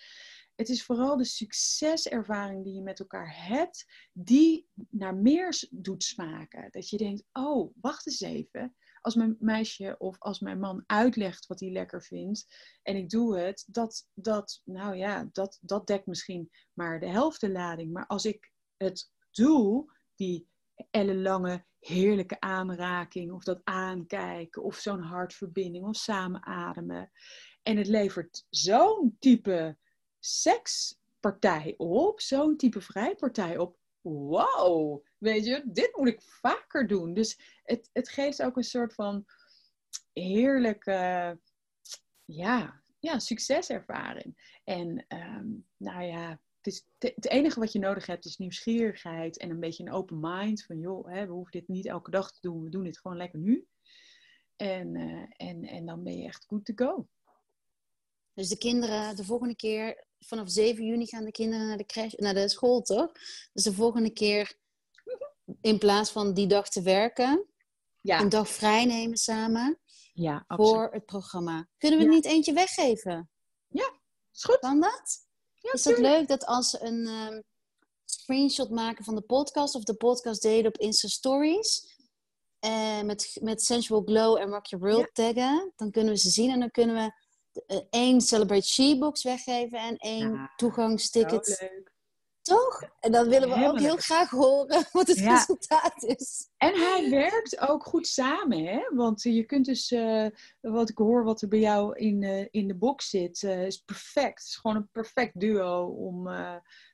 het 0.61 0.69
is 0.69 0.85
vooral 0.85 1.17
de 1.17 1.25
succeservaring 1.25 2.65
die 2.65 2.75
je 2.75 2.83
met 2.83 3.01
elkaar 3.01 3.47
hebt, 3.47 3.87
die 4.13 4.67
naar 4.91 5.15
meer 5.15 5.67
doet 5.71 6.05
smaken. 6.05 6.69
Dat 6.71 6.89
je 6.89 6.97
denkt, 6.97 7.25
oh, 7.33 7.75
wacht 7.81 8.07
eens 8.07 8.21
even. 8.21 8.77
Als 9.01 9.15
mijn 9.15 9.37
meisje 9.39 9.95
of 9.99 10.19
als 10.19 10.41
mijn 10.41 10.61
man 10.61 10.83
uitlegt 10.87 11.47
wat 11.47 11.61
hij 11.61 11.71
lekker 11.71 12.03
vindt 12.03 12.47
en 12.83 12.97
ik 12.97 13.09
doe 13.11 13.39
het, 13.39 13.65
dat, 13.67 14.09
dat, 14.15 14.61
nou 14.65 14.97
ja, 14.97 15.29
dat, 15.33 15.59
dat 15.61 15.87
dekt 15.87 16.07
misschien 16.07 16.51
maar 16.73 17.01
de 17.01 17.09
helft 17.09 17.41
de 17.41 17.51
lading. 17.51 17.93
Maar 17.93 18.07
als 18.07 18.25
ik 18.25 18.53
het 18.77 19.11
doe, 19.31 19.93
die 20.15 20.49
ellenlange 20.91 21.65
heerlijke 21.79 22.41
aanraking 22.41 23.33
of 23.33 23.45
dat 23.45 23.61
aankijken 23.65 24.63
of 24.63 24.77
zo'n 24.77 25.03
hartverbinding 25.03 25.87
of 25.87 25.97
samen 25.97 26.45
ademen. 26.45 27.11
En 27.63 27.77
het 27.77 27.87
levert 27.87 28.47
zo'n 28.49 29.17
type 29.19 29.79
sekspartij 30.19 31.75
op, 31.77 32.21
zo'n 32.21 32.57
type 32.57 32.81
vrijpartij 32.81 33.59
op. 33.59 33.79
Wow, 34.01 35.05
weet 35.19 35.45
je, 35.45 35.63
dit 35.65 35.97
moet 35.97 36.09
ik 36.09 36.23
vaker 36.23 36.87
doen. 36.87 37.15
Dus 37.15 37.61
het, 37.63 37.91
het 37.93 38.09
geeft 38.09 38.43
ook 38.43 38.57
een 38.57 38.63
soort 38.63 38.95
van 38.95 39.25
heerlijke, 40.13 41.39
ja, 42.25 42.83
ja, 42.99 43.19
succeservaring. 43.19 44.59
En 44.65 45.07
um, 45.09 45.67
nou 45.77 46.03
ja, 46.03 46.41
het, 46.57 46.67
is 46.67 46.87
het 46.99 47.29
enige 47.29 47.61
wat 47.61 47.73
je 47.73 47.79
nodig 47.79 48.07
hebt 48.07 48.25
is 48.25 48.37
nieuwsgierigheid 48.37 49.39
en 49.39 49.51
een 49.51 49.61
beetje 49.61 49.85
een 49.85 49.93
open 49.93 50.21
mind. 50.21 50.65
Van 50.65 50.79
joh, 50.79 51.09
hè, 51.09 51.27
we 51.27 51.33
hoeven 51.33 51.53
dit 51.53 51.69
niet 51.69 51.87
elke 51.87 52.11
dag 52.11 52.33
te 52.33 52.41
doen, 52.41 52.63
we 52.65 52.71
doen 52.71 52.85
dit 52.85 52.99
gewoon 52.99 53.17
lekker 53.17 53.39
nu. 53.39 53.67
En, 54.57 54.95
uh, 54.95 55.27
en, 55.37 55.65
en 55.65 55.87
dan 55.87 56.03
ben 56.03 56.17
je 56.17 56.25
echt 56.25 56.45
good 56.47 56.65
to 56.65 56.73
go. 56.87 57.09
Dus 58.35 58.49
de 58.49 58.59
kinderen, 58.59 59.17
de 59.17 59.25
volgende 59.25 59.57
keer, 59.57 60.05
vanaf 60.27 60.51
7 60.51 60.85
juni 60.85 61.07
gaan 61.07 61.25
de 61.25 61.31
kinderen 61.31 61.66
naar 61.66 61.77
de, 61.77 61.87
crash, 61.87 62.12
naar 62.12 62.35
de 62.35 62.49
school, 62.49 62.83
toch? 62.83 63.12
Dus 63.53 63.64
de 63.64 63.73
volgende 63.73 64.11
keer, 64.11 64.59
in 65.61 65.79
plaats 65.79 66.11
van 66.11 66.35
die 66.35 66.47
dag 66.47 66.68
te 66.68 66.83
werken, 66.83 67.47
ja. 68.01 68.21
een 68.21 68.29
dag 68.29 68.49
vrij 68.49 68.85
nemen 68.85 69.16
samen 69.16 69.79
ja, 70.12 70.45
voor 70.47 70.89
het 70.93 71.05
programma. 71.05 71.68
Kunnen 71.79 71.99
we 71.99 72.05
ja. 72.05 72.11
niet 72.11 72.25
eentje 72.25 72.53
weggeven? 72.53 73.31
Ja, 73.68 74.01
is 74.33 74.45
goed. 74.45 74.59
Kan 74.59 74.81
dat? 74.81 75.27
Ja, 75.55 75.73
is 75.73 75.83
dat 75.83 75.99
leuk 75.99 76.29
dat 76.29 76.47
als 76.47 76.71
ze 76.71 76.83
een 76.83 77.07
um, 77.07 77.43
screenshot 78.05 78.71
maken 78.71 79.05
van 79.05 79.14
de 79.14 79.23
podcast 79.23 79.75
of 79.75 79.85
de 79.85 79.95
podcast 79.95 80.43
delen 80.43 80.66
op 80.66 80.79
Insta 80.79 81.09
Stories, 81.09 81.99
uh, 82.64 83.03
met, 83.03 83.39
met 83.43 83.62
Sensual 83.62 84.03
Glow 84.05 84.39
en 84.39 84.49
Rock 84.49 84.66
Your 84.66 84.85
World 84.85 85.14
taggen, 85.14 85.73
dan 85.77 85.91
kunnen 85.91 86.12
we 86.12 86.18
ze 86.18 86.31
zien 86.31 86.51
en 86.51 86.61
dan 86.61 86.71
kunnen 86.71 86.97
we 86.97 87.12
één 87.91 88.21
Celebrate 88.21 88.67
She-box 88.67 89.23
weggeven 89.23 89.79
en 89.79 89.97
één 89.97 90.33
ja, 90.33 90.53
toegangsticket. 90.57 91.71
Toch? 92.43 92.83
En 93.01 93.13
dan 93.13 93.29
willen 93.29 93.49
we 93.49 93.67
ook 93.67 93.79
heel 93.79 93.97
graag 93.97 94.31
horen 94.31 94.87
wat 94.93 95.09
het 95.09 95.19
ja. 95.19 95.35
resultaat 95.35 96.03
is. 96.03 96.49
En 96.57 96.75
hij 96.75 97.11
werkt 97.11 97.59
ook 97.69 97.85
goed 97.85 98.07
samen, 98.07 98.65
hè? 98.65 98.95
Want 98.95 99.23
je 99.23 99.45
kunt 99.45 99.65
dus, 99.65 99.91
uh, 99.91 100.27
wat 100.61 100.89
ik 100.89 100.99
hoor, 100.99 101.25
wat 101.25 101.43
er 101.43 101.49
bij 101.49 101.59
jou 101.59 101.97
in, 101.97 102.23
uh, 102.23 102.47
in 102.51 102.69
de 102.69 102.75
box 102.75 103.09
zit, 103.09 103.43
uh, 103.43 103.67
is 103.67 103.79
perfect. 103.79 104.39
Het 104.39 104.49
is 104.49 104.57
gewoon 104.57 104.77
een 104.77 104.91
perfect 104.91 105.41
duo 105.41 105.87
om, 105.87 106.29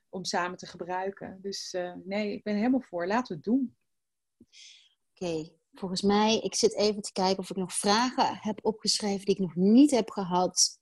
om 0.09 0.25
samen 0.25 0.59
te 0.59 0.67
gebruiken. 0.67 1.39
Dus 1.43 1.77
nee, 2.05 2.33
ik 2.33 2.43
ben 2.43 2.57
helemaal 2.57 2.81
voor. 2.81 3.07
Laten 3.07 3.29
we 3.29 3.35
het 3.35 3.45
doen. 3.45 3.77
Oké, 5.15 5.25
okay 5.25 5.57
volgens 5.79 6.03
mij, 6.03 6.39
ik 6.39 6.55
zit 6.55 6.75
even 6.75 7.03
te 7.03 7.13
kijken 7.13 7.39
of 7.39 7.51
ik 7.51 7.57
nog 7.57 7.73
vragen 7.73 8.39
heb 8.41 8.65
opgeschreven 8.65 9.25
die 9.25 9.35
ik 9.35 9.41
nog 9.41 9.55
niet 9.55 9.91
heb 9.91 10.11
gehad. 10.11 10.81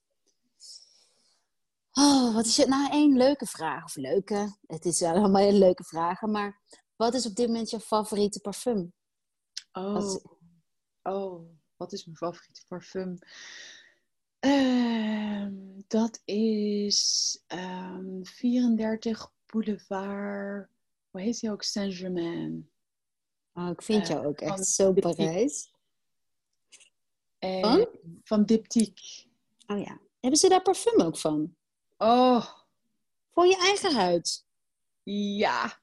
Oh, 1.91 2.33
wat 2.33 2.45
is 2.45 2.57
het 2.57 2.67
nou? 2.67 2.91
één 2.91 3.17
leuke 3.17 3.45
vraag. 3.45 3.83
Of 3.83 3.95
leuke, 3.95 4.57
het 4.67 4.85
is 4.85 5.01
allemaal 5.03 5.41
een 5.41 5.57
leuke 5.57 5.83
vragen. 5.83 6.31
Maar 6.31 6.61
wat 6.95 7.13
is 7.13 7.25
op 7.25 7.35
dit 7.35 7.47
moment 7.47 7.69
je 7.69 7.79
favoriete 7.79 8.39
parfum? 8.39 8.93
Oh, 9.71 9.93
wat 9.93 10.21
oh 11.03 11.55
wat 11.77 11.93
is 11.93 12.05
mijn 12.05 12.17
favoriete 12.17 12.65
parfum? 12.67 13.17
Uh, 14.39 15.47
dat 15.87 16.21
is 16.25 17.39
um, 17.47 17.59
ehm, 17.59 18.23
34 18.23 19.31
Boulevard. 19.45 20.69
Hoe 21.09 21.21
heet 21.21 21.39
die 21.39 21.51
ook? 21.51 21.63
Saint-Germain. 21.63 22.69
Oh, 23.55 23.69
ik 23.69 23.81
vind 23.81 24.01
uh, 24.01 24.07
jou 24.07 24.25
ook 24.25 24.41
echt 24.41 24.65
zo 24.65 24.93
Parijs. 24.93 25.71
Uh, 27.39 27.61
van? 27.61 27.87
Van 28.23 28.45
Diptyque. 28.45 29.25
Oh 29.67 29.79
ja. 29.79 29.99
Hebben 30.19 30.39
ze 30.39 30.49
daar 30.49 30.61
parfum 30.61 31.01
ook 31.01 31.17
van? 31.17 31.55
Oh. 31.97 32.45
Voor 33.31 33.45
je 33.45 33.57
eigen 33.57 33.95
huid? 33.95 34.45
Ja. 35.03 35.79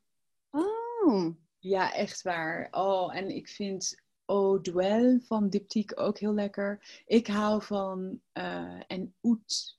Oh. 0.50 1.34
Ja, 1.58 1.94
echt 1.94 2.22
waar. 2.22 2.68
Oh, 2.70 3.16
en 3.16 3.30
ik 3.30 3.48
vind 3.48 4.02
Eau 4.26 4.60
Duel 4.62 5.20
van 5.20 5.48
Diptyque 5.48 5.96
ook 5.96 6.18
heel 6.18 6.34
lekker. 6.34 7.02
Ik 7.06 7.26
hou 7.26 7.62
van 7.62 8.20
uh, 8.32 8.82
en 8.86 9.14
Oet 9.22 9.76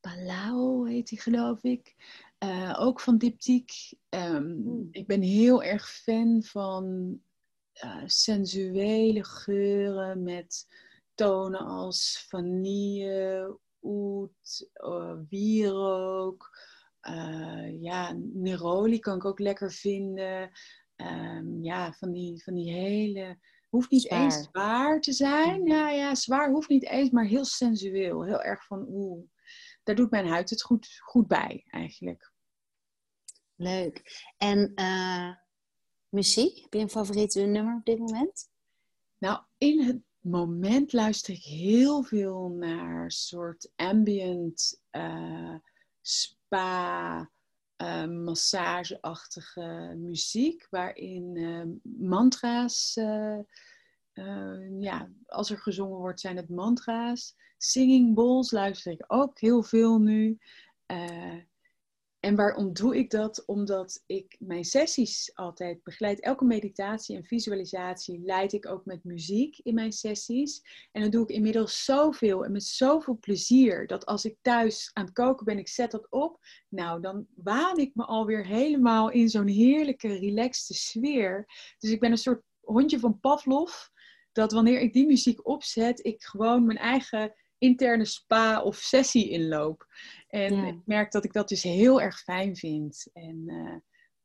Palau 0.00 0.90
heet 0.90 1.08
die 1.08 1.20
geloof 1.20 1.62
ik. 1.62 1.94
Uh, 2.44 2.76
ook 2.78 3.00
van 3.00 3.18
Diptyque. 3.18 3.96
Um, 4.08 4.88
ik 4.90 5.06
ben 5.06 5.20
heel 5.20 5.62
erg 5.62 5.90
fan 5.90 6.42
van 6.42 7.16
uh, 7.84 8.02
sensuele 8.06 9.24
geuren 9.24 10.22
met 10.22 10.66
tonen 11.14 11.60
als 11.60 12.24
vanille, 12.28 13.58
oet, 13.82 14.70
uh, 14.74 15.14
wierook. 15.28 16.50
ja, 17.80 18.16
neroli 18.32 18.98
kan 18.98 19.16
ik 19.16 19.24
ook 19.24 19.38
lekker 19.38 19.72
vinden. 19.72 20.50
Um, 20.96 21.62
ja, 21.62 21.92
van 21.92 22.12
die, 22.12 22.42
van 22.42 22.54
die 22.54 22.72
hele... 22.72 23.38
Hoeft 23.68 23.90
niet 23.90 24.02
zwaar. 24.02 24.22
eens 24.22 24.42
zwaar 24.42 25.00
te 25.00 25.12
zijn. 25.12 25.60
Mm. 25.60 25.68
Ja, 25.68 25.90
ja, 25.90 26.14
zwaar 26.14 26.50
hoeft 26.50 26.68
niet 26.68 26.88
eens, 26.88 27.10
maar 27.10 27.24
heel 27.24 27.44
sensueel. 27.44 28.24
Heel 28.24 28.42
erg 28.42 28.66
van 28.66 28.86
oeh 28.88 29.24
daar 29.88 29.96
doet 29.96 30.10
mijn 30.10 30.28
huid 30.28 30.50
het 30.50 30.62
goed, 30.62 30.98
goed 31.00 31.26
bij 31.26 31.64
eigenlijk. 31.66 32.32
Leuk. 33.54 34.26
En 34.36 34.72
uh, 34.74 35.34
muziek? 36.08 36.60
Heb 36.60 36.72
je 36.72 36.80
een 36.80 36.90
favoriete 36.90 37.40
nummer 37.40 37.76
op 37.76 37.84
dit 37.84 37.98
moment? 37.98 38.50
Nou, 39.18 39.40
in 39.58 39.80
het 39.80 40.00
moment 40.20 40.92
luister 40.92 41.34
ik 41.34 41.42
heel 41.42 42.02
veel 42.02 42.48
naar 42.48 43.12
soort 43.12 43.72
ambient 43.76 44.82
uh, 44.92 45.54
spa, 46.00 47.30
uh, 47.76 48.06
massageachtige 48.06 49.94
muziek, 49.96 50.66
waarin 50.70 51.80
mantra's, 51.82 52.96
ja, 54.78 55.10
als 55.26 55.50
er 55.50 55.58
gezongen 55.58 55.98
wordt, 55.98 56.20
zijn 56.20 56.36
het 56.36 56.48
mantra's. 56.48 57.36
Singing 57.56 58.14
bowls 58.14 58.50
luister 58.50 58.92
ik 58.92 59.04
ook 59.06 59.40
heel 59.40 59.62
veel 59.62 59.98
nu. 59.98 60.38
Uh, 60.86 61.36
en 62.20 62.36
waarom 62.36 62.72
doe 62.72 62.96
ik 62.96 63.10
dat? 63.10 63.44
Omdat 63.46 64.02
ik 64.06 64.36
mijn 64.38 64.64
sessies 64.64 65.30
altijd 65.34 65.82
begeleid. 65.82 66.20
Elke 66.20 66.44
meditatie 66.44 67.16
en 67.16 67.24
visualisatie 67.24 68.20
leid 68.20 68.52
ik 68.52 68.66
ook 68.66 68.84
met 68.84 69.04
muziek 69.04 69.58
in 69.58 69.74
mijn 69.74 69.92
sessies. 69.92 70.62
En 70.92 71.02
dan 71.02 71.10
doe 71.10 71.22
ik 71.22 71.28
inmiddels 71.28 71.84
zoveel 71.84 72.44
en 72.44 72.52
met 72.52 72.64
zoveel 72.64 73.18
plezier. 73.18 73.86
Dat 73.86 74.06
als 74.06 74.24
ik 74.24 74.36
thuis 74.42 74.90
aan 74.92 75.04
het 75.04 75.12
koken 75.12 75.44
ben, 75.44 75.58
ik 75.58 75.68
zet 75.68 75.90
dat 75.90 76.06
op. 76.10 76.38
Nou, 76.68 77.00
dan 77.00 77.26
waan 77.34 77.78
ik 77.78 77.94
me 77.94 78.04
alweer 78.04 78.46
helemaal 78.46 79.10
in 79.10 79.28
zo'n 79.28 79.46
heerlijke, 79.46 80.18
relaxte 80.18 80.74
sfeer. 80.74 81.46
Dus 81.78 81.90
ik 81.90 82.00
ben 82.00 82.10
een 82.10 82.16
soort 82.16 82.42
hondje 82.60 82.98
van 82.98 83.20
Pavlov 83.20 83.72
dat 84.32 84.52
wanneer 84.52 84.80
ik 84.80 84.92
die 84.92 85.06
muziek 85.06 85.46
opzet, 85.46 86.04
ik 86.04 86.22
gewoon 86.22 86.66
mijn 86.66 86.78
eigen 86.78 87.34
interne 87.58 88.04
spa 88.04 88.62
of 88.62 88.76
sessie 88.76 89.28
inloop. 89.28 89.86
En 90.28 90.64
ik 90.64 90.80
merk 90.84 91.12
dat 91.12 91.24
ik 91.24 91.32
dat 91.32 91.48
dus 91.48 91.62
heel 91.62 92.00
erg 92.00 92.20
fijn 92.20 92.56
vind. 92.56 93.06
En 93.12 93.42
uh, 93.46 93.76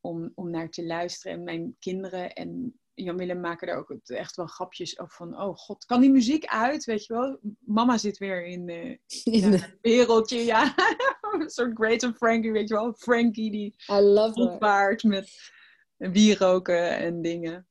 om, 0.02 0.32
om 0.36 0.50
naar 0.50 0.70
te 0.70 0.86
luisteren. 0.86 1.38
En 1.38 1.44
mijn 1.44 1.76
kinderen 1.80 2.34
en 2.34 2.80
Jan 2.94 3.18
Willem 3.18 3.40
maken 3.40 3.68
daar 3.68 3.78
ook 3.78 3.96
echt 4.06 4.36
wel 4.36 4.46
grapjes 4.46 5.00
over 5.00 5.16
van, 5.16 5.42
oh 5.42 5.58
god, 5.58 5.86
kan 5.86 6.02
die 6.02 6.12
muziek 6.12 6.46
uit, 6.46 6.84
weet 6.84 7.06
je 7.06 7.14
wel? 7.14 7.40
Mama 7.60 7.98
zit 7.98 8.18
weer 8.18 8.46
in, 8.46 8.70
uh, 8.70 8.98
in 9.24 9.52
het 9.52 9.78
wereldje, 9.82 10.38
ja. 10.38 10.76
een 11.22 11.50
soort 11.50 11.72
Great 11.74 12.04
and 12.04 12.18
Frankie, 12.18 12.52
weet 12.52 12.68
je 12.68 12.74
wel? 12.74 12.94
Frankie 12.94 13.52
die 13.52 13.76
rondvaart 13.86 15.04
met 15.04 15.52
wieroken 15.96 16.98
en 16.98 17.22
dingen. 17.22 17.68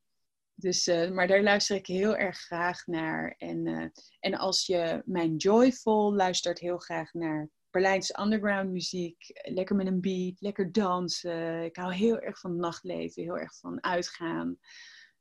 Dus, 0.63 0.89
uh, 0.89 1.11
maar 1.11 1.27
daar 1.27 1.43
luister 1.43 1.77
ik 1.77 1.87
heel 1.87 2.17
erg 2.17 2.39
graag 2.39 2.87
naar. 2.87 3.35
En, 3.39 3.67
uh, 3.67 3.87
en 4.21 4.35
als 4.35 4.67
je 4.67 5.03
mijn 5.05 5.37
Joyful 5.37 6.15
luistert 6.15 6.59
heel 6.59 6.79
graag 6.79 7.13
naar 7.13 7.49
Berlijnse 7.71 8.21
underground 8.21 8.71
muziek. 8.71 9.41
Lekker 9.43 9.77
met 9.77 9.87
een 9.87 10.01
beat, 10.01 10.41
lekker 10.41 10.73
dansen. 10.73 11.65
Ik 11.65 11.77
hou 11.77 11.95
heel 11.95 12.19
erg 12.19 12.41
van 12.41 12.57
nachtleven, 12.57 13.23
heel 13.23 13.39
erg 13.39 13.59
van 13.59 13.83
uitgaan. 13.83 14.59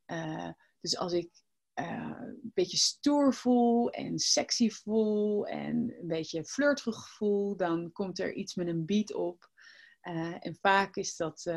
Uh, 0.06 0.50
dus 0.80 0.98
als 0.98 1.14
ik 1.14 1.30
een 1.74 2.52
beetje 2.54 2.78
stoer 2.78 3.34
voel 3.34 3.90
en 3.90 4.20
sexy 4.20 4.70
voel 4.70 5.48
en 5.48 5.76
een 6.00 6.08
beetje 6.08 6.46
flirterig 6.46 7.10
voel, 7.10 7.56
dan 7.56 7.92
komt 7.92 8.20
er 8.20 8.34
iets 8.34 8.56
met 8.56 8.68
een 8.68 8.86
beat 8.86 9.14
op. 9.14 9.50
en 10.40 10.58
vaak 10.62 10.96
is 10.96 11.16
dat 11.16 11.54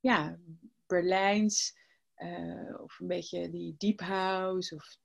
ja, 0.00 0.38
Berlijns 0.86 1.74
uh, 2.18 2.80
of 2.80 3.00
een 3.00 3.06
beetje 3.06 3.50
die 3.50 3.74
deep 3.78 4.00
house 4.00 4.74
of 4.74 4.98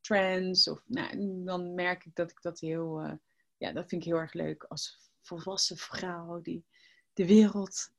trance. 0.00 0.70
Of, 0.70 0.82
nou, 0.86 1.44
dan 1.44 1.74
merk 1.74 2.04
ik 2.04 2.14
dat 2.14 2.30
ik 2.30 2.42
dat 2.42 2.60
heel, 2.60 3.04
uh, 3.04 3.12
ja, 3.56 3.72
dat 3.72 3.88
vind 3.88 4.02
ik 4.02 4.08
heel 4.08 4.20
erg 4.20 4.32
leuk 4.32 4.64
als 4.64 4.98
volwassen 5.20 5.76
vrouw 5.76 6.40
die 6.40 6.64
de 7.12 7.26
wereld 7.26 7.90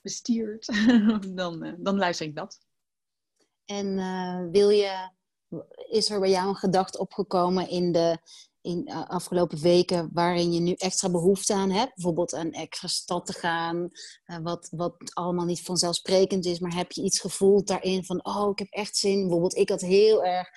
bestiert. 0.00 0.66
dan, 1.36 1.64
uh, 1.64 1.74
dan 1.78 1.96
luister 1.96 2.26
ik 2.26 2.34
dat. 2.34 2.60
En 3.64 3.96
wil 4.50 4.68
je, 4.68 5.10
is 5.88 6.10
er 6.10 6.20
bij 6.20 6.30
jou 6.30 6.48
een 6.48 6.54
gedachte 6.54 6.98
opgekomen 6.98 7.68
in 7.68 7.92
de 7.92 8.18
in 8.64 8.88
uh, 8.88 9.08
afgelopen 9.08 9.60
weken 9.60 10.10
waarin 10.12 10.52
je 10.52 10.60
nu 10.60 10.72
extra 10.72 11.10
behoefte 11.10 11.54
aan 11.54 11.70
hebt? 11.70 11.94
Bijvoorbeeld 11.94 12.32
een 12.32 12.52
extra 12.52 12.88
stad 12.88 13.26
te 13.26 13.32
gaan, 13.32 13.90
uh, 14.26 14.38
wat, 14.42 14.68
wat 14.70 14.96
allemaal 15.12 15.44
niet 15.44 15.62
vanzelfsprekend 15.62 16.44
is, 16.44 16.58
maar 16.58 16.74
heb 16.74 16.92
je 16.92 17.02
iets 17.02 17.20
gevoeld 17.20 17.66
daarin 17.66 18.04
van, 18.04 18.24
oh, 18.24 18.50
ik 18.50 18.58
heb 18.58 18.68
echt 18.70 18.96
zin. 18.96 19.20
Bijvoorbeeld, 19.20 19.56
ik 19.56 19.68
had 19.68 19.80
heel 19.80 20.24
erg, 20.24 20.48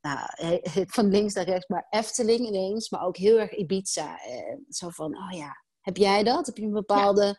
nou, 0.00 0.28
van 0.96 1.10
links 1.10 1.34
naar 1.34 1.44
rechts, 1.44 1.66
maar 1.66 1.86
Efteling 1.90 2.46
ineens, 2.46 2.90
maar 2.90 3.06
ook 3.06 3.16
heel 3.16 3.38
erg 3.38 3.56
Ibiza. 3.56 4.20
Uh, 4.26 4.56
zo 4.68 4.88
van, 4.88 5.16
oh 5.16 5.38
ja, 5.38 5.64
heb 5.80 5.96
jij 5.96 6.22
dat? 6.22 6.46
Heb 6.46 6.56
je 6.56 6.64
een 6.64 6.72
bepaalde, 6.72 7.38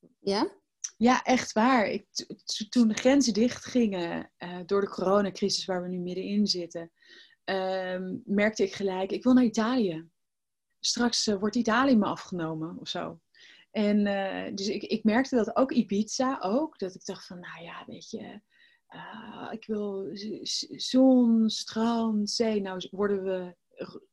ja? 0.00 0.08
ja? 0.20 0.50
Ja, 0.98 1.22
echt 1.22 1.52
waar. 1.52 1.86
Ik, 1.86 2.06
toen 2.68 2.88
de 2.88 2.94
grenzen 2.94 3.34
dicht 3.34 3.64
gingen 3.64 4.32
door 4.66 4.80
de 4.80 4.88
coronacrisis 4.88 5.64
waar 5.64 5.82
we 5.82 5.88
nu 5.88 5.98
middenin 5.98 6.46
zitten, 6.46 6.92
um, 7.50 8.22
merkte 8.24 8.62
ik 8.62 8.72
gelijk, 8.72 9.10
ik 9.10 9.22
wil 9.22 9.32
naar 9.32 9.44
Italië. 9.44 10.08
Straks 10.80 11.26
uh, 11.26 11.36
wordt 11.36 11.56
Italië 11.56 11.96
me 11.96 12.04
afgenomen 12.04 12.78
of 12.78 12.88
zo. 12.88 13.20
En 13.70 14.06
uh, 14.06 14.54
dus 14.54 14.68
ik, 14.68 14.82
ik 14.82 15.04
merkte 15.04 15.36
dat 15.36 15.56
ook 15.56 15.72
Ibiza 15.72 16.38
ook. 16.40 16.78
Dat 16.78 16.94
ik 16.94 17.04
dacht 17.04 17.26
van, 17.26 17.40
nou 17.40 17.62
ja, 17.62 17.84
weet 17.86 18.10
je, 18.10 18.40
uh, 18.90 19.48
ik 19.50 19.66
wil 19.66 20.08
zon, 20.76 21.50
strand, 21.50 22.30
zee. 22.30 22.60
Nou 22.60 22.88
worden 22.90 23.22
we 23.22 23.56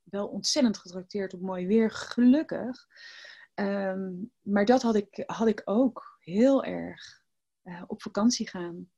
wel 0.04 0.28
ontzettend 0.28 0.78
getrakteerd 0.78 1.34
op 1.34 1.42
mooi 1.42 1.68
weer, 1.68 1.92
gelukkig. 1.92 2.88
Um, 3.56 4.32
maar 4.42 4.66
dat 4.66 4.82
had 4.82 4.96
ik, 4.96 5.24
had 5.26 5.48
ik 5.48 5.62
ook 5.66 6.18
heel 6.20 6.64
erg. 6.64 7.22
op 7.88 8.02
vakantie 8.02 8.50
gaan. 8.50 8.92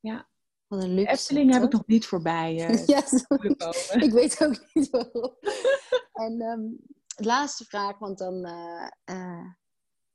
Ja. 0.00 0.28
Wat 0.66 0.82
een 0.82 0.94
luxe. 0.94 1.12
Efteling 1.12 1.52
heb 1.52 1.62
ik 1.62 1.72
nog 1.72 1.86
niet 1.86 2.06
voorbij 2.06 2.54
uh, 2.54 4.02
Ik 4.02 4.12
weet 4.12 4.44
ook 4.44 4.64
niet 4.72 4.90
waarom. 4.90 5.36
en 6.26 6.40
um, 6.42 6.78
laatste 7.16 7.64
vraag, 7.64 7.98
want 7.98 8.18
dan 8.18 8.46
uh, 8.46 8.88
uh, 9.04 9.52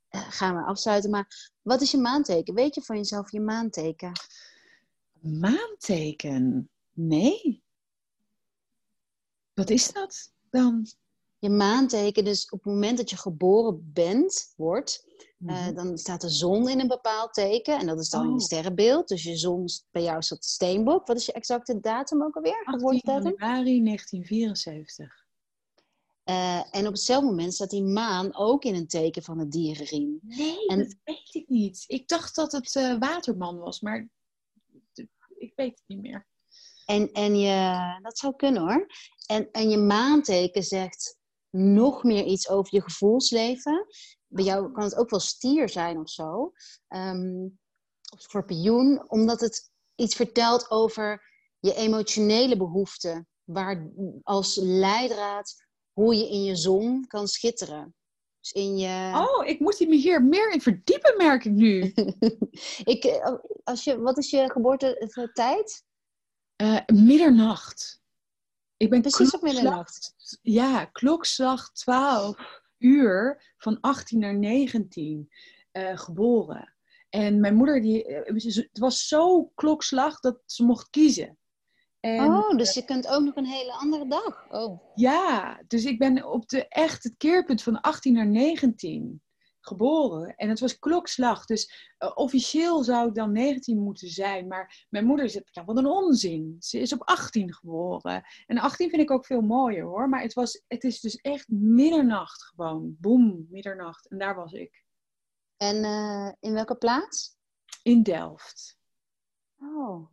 gaan 0.10 0.56
we 0.56 0.64
afsluiten. 0.64 1.10
Maar 1.10 1.52
wat 1.62 1.82
is 1.82 1.92
je 1.92 1.98
maanteken? 1.98 2.54
Weet 2.54 2.76
je 2.76 2.82
van 2.82 2.98
jezelf 2.98 3.32
je 3.32 3.42
maanteken? 3.42 4.12
Maanteken? 5.20 6.70
Nee. 6.94 7.64
Wat 9.54 9.70
is 9.70 9.92
dat 9.92 10.32
dan? 10.50 10.88
Je 11.40 11.50
maanteken, 11.50 12.24
dus 12.24 12.50
op 12.50 12.64
het 12.64 12.74
moment 12.74 12.98
dat 12.98 13.10
je 13.10 13.18
geboren 13.18 13.92
bent, 13.94 14.54
wordt, 14.56 15.08
uh, 15.40 15.68
dan 15.76 15.98
staat 15.98 16.22
de 16.22 16.30
zon 16.30 16.70
in 16.70 16.80
een 16.80 16.88
bepaald 16.88 17.34
teken. 17.34 17.80
En 17.80 17.86
dat 17.86 18.00
is 18.00 18.10
dan 18.10 18.28
oh. 18.28 18.34
je 18.34 18.42
sterrenbeeld. 18.42 19.08
Dus 19.08 19.24
je 19.24 19.36
zon, 19.36 19.66
bij 19.92 20.04
jou 20.04 20.18
is 20.18 20.28
dat 20.28 20.46
steenbok. 20.46 21.08
Wat 21.08 21.18
is 21.18 21.26
je 21.26 21.32
exacte 21.32 21.80
datum 21.80 22.24
ook 22.24 22.36
alweer? 22.36 22.64
18 22.66 23.02
januari 23.04 23.84
1974. 23.84 25.20
Uh, 26.26 26.76
en 26.76 26.88
op 26.88 26.94
hetzelfde 26.94 27.28
moment 27.28 27.54
staat 27.54 27.70
die 27.70 27.84
maan 27.84 28.36
ook 28.36 28.64
in 28.64 28.76
een 28.76 28.88
teken 28.88 29.24
van 29.24 29.40
het 29.40 29.52
dierenriem. 29.52 30.20
Nee, 30.22 30.68
en... 30.68 30.78
dat 30.78 30.96
weet 31.04 31.34
ik 31.36 31.50
niet. 31.50 31.84
Ik 31.88 32.08
dacht 32.08 32.36
dat 32.36 32.52
het 32.52 32.76
uh, 32.76 33.00
Waterman 33.00 33.58
was, 33.58 33.80
maar 33.82 34.10
ik 35.38 35.54
weet 35.56 35.80
het 35.80 35.84
niet 35.88 36.02
meer. 36.02 36.28
En, 36.86 37.12
en 37.12 37.40
je, 37.40 38.00
dat 38.02 38.18
zou 38.18 38.36
kunnen 38.36 38.62
hoor. 38.62 38.88
En, 39.26 39.52
en 39.52 39.70
je 39.70 39.78
maanteken 39.78 40.64
zegt 40.64 41.18
nog 41.50 42.04
meer 42.04 42.26
iets 42.26 42.50
over 42.50 42.76
je 42.76 42.82
gevoelsleven 42.82 43.86
bij 44.32 44.44
jou 44.44 44.72
kan 44.72 44.84
het 44.84 44.96
ook 44.96 45.10
wel 45.10 45.20
stier 45.20 45.70
zijn 45.70 46.00
of 46.00 46.10
zo. 46.10 46.54
Um, 46.90 47.60
of 48.14 48.22
schorpioen, 48.22 49.10
omdat 49.10 49.40
het 49.40 49.72
iets 49.96 50.16
vertelt 50.16 50.72
over 50.72 51.24
je 51.60 51.74
emotionele 51.74 52.58
behoeften. 52.58 53.28
Waar 53.44 53.92
als 54.24 54.56
leidraad 54.56 55.56
hoe 55.94 56.16
je 56.16 56.30
in 56.30 56.44
je 56.44 56.56
zon 56.56 57.08
kan 57.08 57.28
schitteren. 57.28 57.96
Dus 58.40 58.52
in 58.52 58.78
je... 58.78 59.12
Oh, 59.14 59.48
ik 59.48 59.60
moet 59.60 59.80
me 59.80 59.96
hier 59.96 60.24
meer 60.24 60.52
in 60.52 60.62
verdiepen, 60.62 61.18
merk 61.18 61.46
ik 61.46 61.52
nu. 61.52 61.94
ik, 62.94 63.04
eh, 63.04 63.34
als 63.64 63.84
je, 63.84 64.00
wat 64.00 64.18
is 64.18 64.30
je 64.30 64.52
geboortetijd? 64.52 65.84
Uh, 66.62 66.80
middernacht. 66.86 68.02
Ik 68.78 68.90
ben 68.90 69.02
Precies 69.02 69.32
op 69.32 69.42
middernacht. 69.42 70.16
Ja, 70.42 70.86
klokslag 70.86 71.72
12 71.72 72.61
uur 72.82 73.44
van 73.58 73.78
18 73.82 74.20
naar 74.20 74.38
19 74.38 75.30
uh, 75.74 75.98
geboren. 75.98 76.74
En 77.10 77.40
mijn 77.40 77.56
moeder, 77.56 77.82
die, 77.82 78.06
eh, 78.06 78.52
het 78.54 78.80
was 78.80 79.08
zo 79.08 79.52
klokslag 79.56 80.20
dat 80.20 80.40
ze 80.46 80.64
mocht 80.64 80.90
kiezen. 80.90 81.38
En, 82.00 82.26
oh, 82.26 82.58
dus 82.58 82.74
je 82.74 82.86
kunt 82.86 83.08
ook 83.08 83.24
nog 83.24 83.36
een 83.36 83.46
hele 83.46 83.72
andere 83.72 84.08
dag. 84.08 84.46
Oh. 84.50 84.82
Ja, 84.96 85.62
dus 85.68 85.86
ik 85.86 86.00
ben 86.00 86.32
op 86.32 86.50
de, 86.50 86.68
echt 86.68 87.04
het 87.04 87.18
keerpunt 87.18 87.64
van 87.64 87.82
18 87.82 88.14
naar 88.14 88.28
19 88.28 89.22
geboren. 89.62 90.36
En 90.36 90.50
het 90.50 90.60
was 90.60 90.80
klokslag. 90.80 91.46
Dus 91.46 91.94
uh, 92.00 92.12
officieel 92.14 92.84
zou 92.84 93.08
ik 93.08 93.16
dan 93.16 93.32
19 93.32 93.80
moeten 93.80 94.08
zijn. 94.08 94.48
Maar 94.48 94.86
mijn 94.90 95.06
moeder 95.06 95.30
zegt, 95.30 95.56
ja, 95.56 95.66
wat 95.66 95.78
een 95.78 95.86
onzin. 95.86 96.56
Ze 96.60 96.80
is 96.80 96.94
op 96.94 97.02
18 97.04 97.54
geboren. 97.54 98.24
En 98.46 98.58
18 98.58 98.90
vind 98.90 99.02
ik 99.02 99.12
ook 99.12 99.26
veel 99.26 99.42
mooier 99.42 99.84
hoor. 99.84 100.10
Maar 100.10 100.22
het, 100.22 100.34
was, 100.34 100.64
het 100.68 100.84
is 100.84 101.00
dus 101.00 101.16
echt 101.16 101.48
middernacht 101.50 102.44
gewoon. 102.44 102.96
Boom, 103.00 103.48
middernacht. 103.50 104.10
En 104.10 104.18
daar 104.18 104.36
was 104.36 104.52
ik. 104.52 104.84
En 105.58 105.76
uh, 105.84 106.32
in 106.40 106.54
welke 106.54 106.76
plaats? 106.76 107.38
In 107.84 108.04
Delft. 108.04 108.78
Oh, 109.60 110.10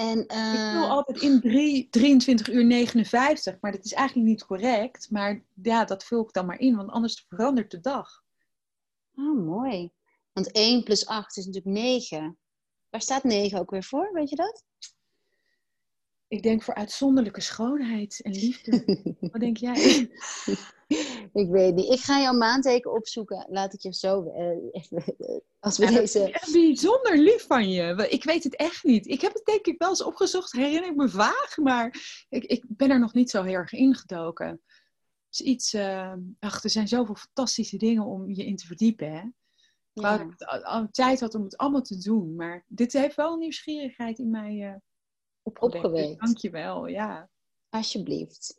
en, 0.00 0.18
uh... 0.18 0.52
Ik 0.52 0.72
vul 0.72 0.82
eh, 0.82 0.90
altijd 0.90 1.20
in 1.20 1.40
3, 1.40 1.88
23 1.90 2.48
uur 2.48 2.64
59, 2.64 3.56
maar 3.60 3.72
dat 3.72 3.84
is 3.84 3.92
eigenlijk 3.92 4.28
niet 4.28 4.44
correct. 4.44 5.10
Maar 5.10 5.42
ja, 5.62 5.84
dat 5.84 6.04
vul 6.04 6.22
ik 6.22 6.32
dan 6.32 6.46
maar 6.46 6.58
in, 6.58 6.76
want 6.76 6.90
anders 6.90 7.26
verandert 7.28 7.70
de 7.70 7.80
dag. 7.80 8.22
Oh, 9.14 9.46
mooi. 9.46 9.90
Want 10.32 10.52
1 10.52 10.82
plus 10.82 11.06
8 11.06 11.36
is 11.36 11.46
natuurlijk 11.46 11.74
9. 11.74 12.38
Waar 12.90 13.00
staat 13.00 13.24
9 13.24 13.58
ook 13.58 13.70
weer 13.70 13.84
voor, 13.84 14.12
weet 14.12 14.30
je 14.30 14.36
dat? 14.36 14.64
Ik 16.28 16.42
denk 16.42 16.62
voor 16.62 16.74
uitzonderlijke 16.74 17.40
schoonheid 17.40 18.20
en 18.22 18.32
liefde. 18.32 18.84
Wat 19.32 19.40
denk 19.40 19.56
jij? 19.56 20.10
ik 21.32 21.48
weet 21.50 21.74
niet. 21.74 21.92
Ik 21.92 22.00
ga 22.00 22.20
jouw 22.20 22.32
maanteken 22.32 22.92
opzoeken. 22.92 23.46
Laat 23.48 23.72
ik 23.72 23.80
je 23.80 23.94
zo 23.94 24.24
uh, 24.24 24.80
als 25.58 25.78
we 25.78 25.86
deze... 25.86 26.40
Bijzonder 26.52 27.18
lief 27.18 27.46
van 27.46 27.70
je. 27.70 28.08
Ik 28.08 28.24
weet 28.24 28.44
het 28.44 28.56
echt 28.56 28.84
niet. 28.84 29.06
Ik 29.06 29.20
heb 29.20 29.32
het 29.32 29.44
denk 29.44 29.66
ik 29.66 29.78
wel 29.78 29.88
eens 29.88 30.02
opgezocht. 30.02 30.52
Herinner 30.52 30.90
ik 30.90 30.96
me 30.96 31.08
vaag. 31.08 31.56
Maar 31.56 32.00
ik, 32.28 32.44
ik 32.44 32.64
ben 32.68 32.90
er 32.90 32.98
nog 32.98 33.12
niet 33.12 33.30
zo 33.30 33.42
heel 33.42 33.54
erg 33.54 33.72
ingedoken. 33.72 34.46
Het 34.46 35.40
is 35.40 35.40
iets... 35.40 35.74
Uh, 35.74 36.14
ach, 36.38 36.64
er 36.64 36.70
zijn 36.70 36.88
zoveel 36.88 37.14
fantastische 37.14 37.76
dingen 37.76 38.04
om 38.04 38.30
je 38.30 38.44
in 38.44 38.56
te 38.56 38.66
verdiepen. 38.66 39.12
Hè? 39.12 39.22
Ja. 39.92 40.20
Ik 40.20 40.42
al 40.42 40.88
tijd 40.90 41.20
had 41.20 41.34
om 41.34 41.42
het 41.42 41.56
allemaal 41.56 41.82
te 41.82 41.98
doen. 41.98 42.34
Maar 42.34 42.64
dit 42.68 42.92
heeft 42.92 43.16
wel 43.16 43.36
nieuwsgierigheid 43.36 44.18
in 44.18 44.30
mij 44.30 44.54
uh, 44.54 44.74
opgewekt. 45.42 45.84
Opgewekt. 45.84 46.20
Dankjewel, 46.20 46.86
ja. 46.86 47.28
Alsjeblieft. 47.68 48.56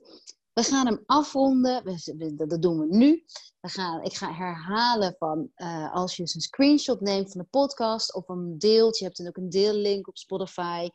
We 0.54 0.64
gaan 0.64 0.86
hem 0.86 1.04
afronden. 1.06 1.84
We- 1.84 2.14
we- 2.18 2.48
Dat 2.48 2.62
doen 2.62 2.80
we 2.80 2.86
nu. 2.98 3.24
We 3.60 3.70
gaan, 3.70 4.02
ik 4.04 4.14
ga 4.14 4.34
herhalen 4.34 5.16
van 5.20 5.52
eh, 5.56 5.94
als 5.94 6.16
je 6.16 6.22
eens 6.22 6.36
een 6.36 6.42
screenshot 6.42 7.02
neemt 7.02 7.32
van 7.32 7.42
de 7.42 7.48
podcast 7.50 8.14
of 8.14 8.28
een 8.30 8.58
deelt. 8.58 8.98
Je 8.98 9.04
hebt 9.06 9.18
dan 9.18 9.28
ook 9.28 9.38
een 9.38 9.50
deellink 9.50 10.08
op 10.08 10.18
Spotify. 10.18 10.90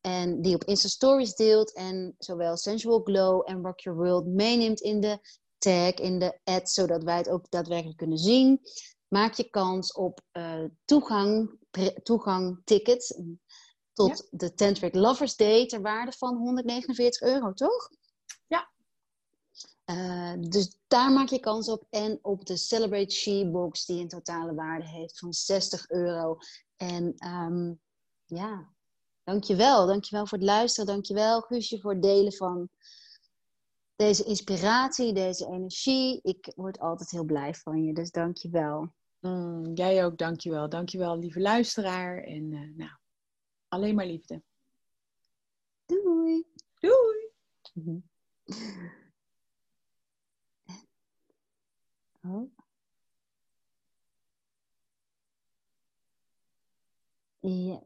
En 0.00 0.42
die 0.42 0.54
op 0.54 0.64
Insta 0.64 0.88
Stories 0.88 1.34
deelt. 1.34 1.72
En 1.74 2.14
zowel 2.18 2.56
Sensual 2.56 3.00
Glow 3.02 3.42
en 3.50 3.62
Rock 3.62 3.80
Your 3.80 3.98
World 3.98 4.26
meeneemt 4.26 4.80
in 4.80 5.00
de 5.00 5.18
tag, 5.58 5.94
in 5.94 6.18
de 6.18 6.38
ad. 6.44 6.70
Zodat 6.70 7.02
wij 7.02 7.16
het 7.16 7.28
ook 7.28 7.50
daadwerkelijk 7.50 7.96
kunnen 7.96 8.18
zien. 8.18 8.60
Maak 9.08 9.34
je 9.34 9.50
kans 9.50 9.92
op 9.92 10.20
eh, 10.30 10.64
toegang, 10.84 11.58
toegang 12.02 12.60
ticket 12.64 13.22
tot 13.92 14.26
de 14.30 14.54
Tantric 14.54 14.94
Lovers 14.94 15.36
Day 15.36 15.66
ter 15.66 15.80
waarde 15.82 16.12
van 16.12 16.36
149 16.36 17.20
euro, 17.20 17.52
toch? 17.52 17.88
Eh, 19.92 20.32
dus 20.38 20.78
daar 20.86 21.12
maak 21.12 21.28
je 21.28 21.40
kans 21.40 21.68
op. 21.68 21.86
En 21.90 22.18
op 22.22 22.46
de 22.46 22.56
Celebrate 22.56 23.14
She 23.14 23.50
box, 23.50 23.84
die 23.84 24.00
een 24.00 24.08
totale 24.08 24.54
waarde 24.54 24.88
heeft 24.88 25.18
van 25.18 25.32
60 25.32 25.90
euro. 25.90 26.38
En 26.76 27.14
ehm, 27.16 27.72
ja, 28.24 28.72
dankjewel. 29.24 29.86
Dankjewel 29.86 30.26
voor 30.26 30.38
het 30.38 30.46
luisteren. 30.46 30.86
Dankjewel, 30.86 31.40
Guusje, 31.40 31.80
voor 31.80 31.92
het 31.92 32.02
delen 32.02 32.32
van 32.32 32.68
deze 33.96 34.24
inspiratie, 34.24 35.12
deze 35.12 35.46
energie. 35.46 36.20
Ik 36.22 36.52
word 36.56 36.78
altijd 36.78 37.10
heel 37.10 37.24
blij 37.24 37.54
van 37.54 37.84
je, 37.84 37.94
dus 37.94 38.10
dankjewel. 38.10 38.92
Mm, 39.18 39.74
jij 39.74 40.04
ook, 40.04 40.18
dankjewel. 40.18 40.68
Dankjewel, 40.68 41.18
lieve 41.18 41.40
luisteraar. 41.40 42.18
En 42.22 42.52
eh, 42.52 42.76
nou, 42.76 42.90
alleen 43.68 43.94
maar 43.94 44.06
liefde. 44.06 44.42
Doei! 45.86 46.46
Doei! 46.80 47.30
Mhm. 47.72 47.98
Oh. 52.24 52.52
Ja. 57.44 57.82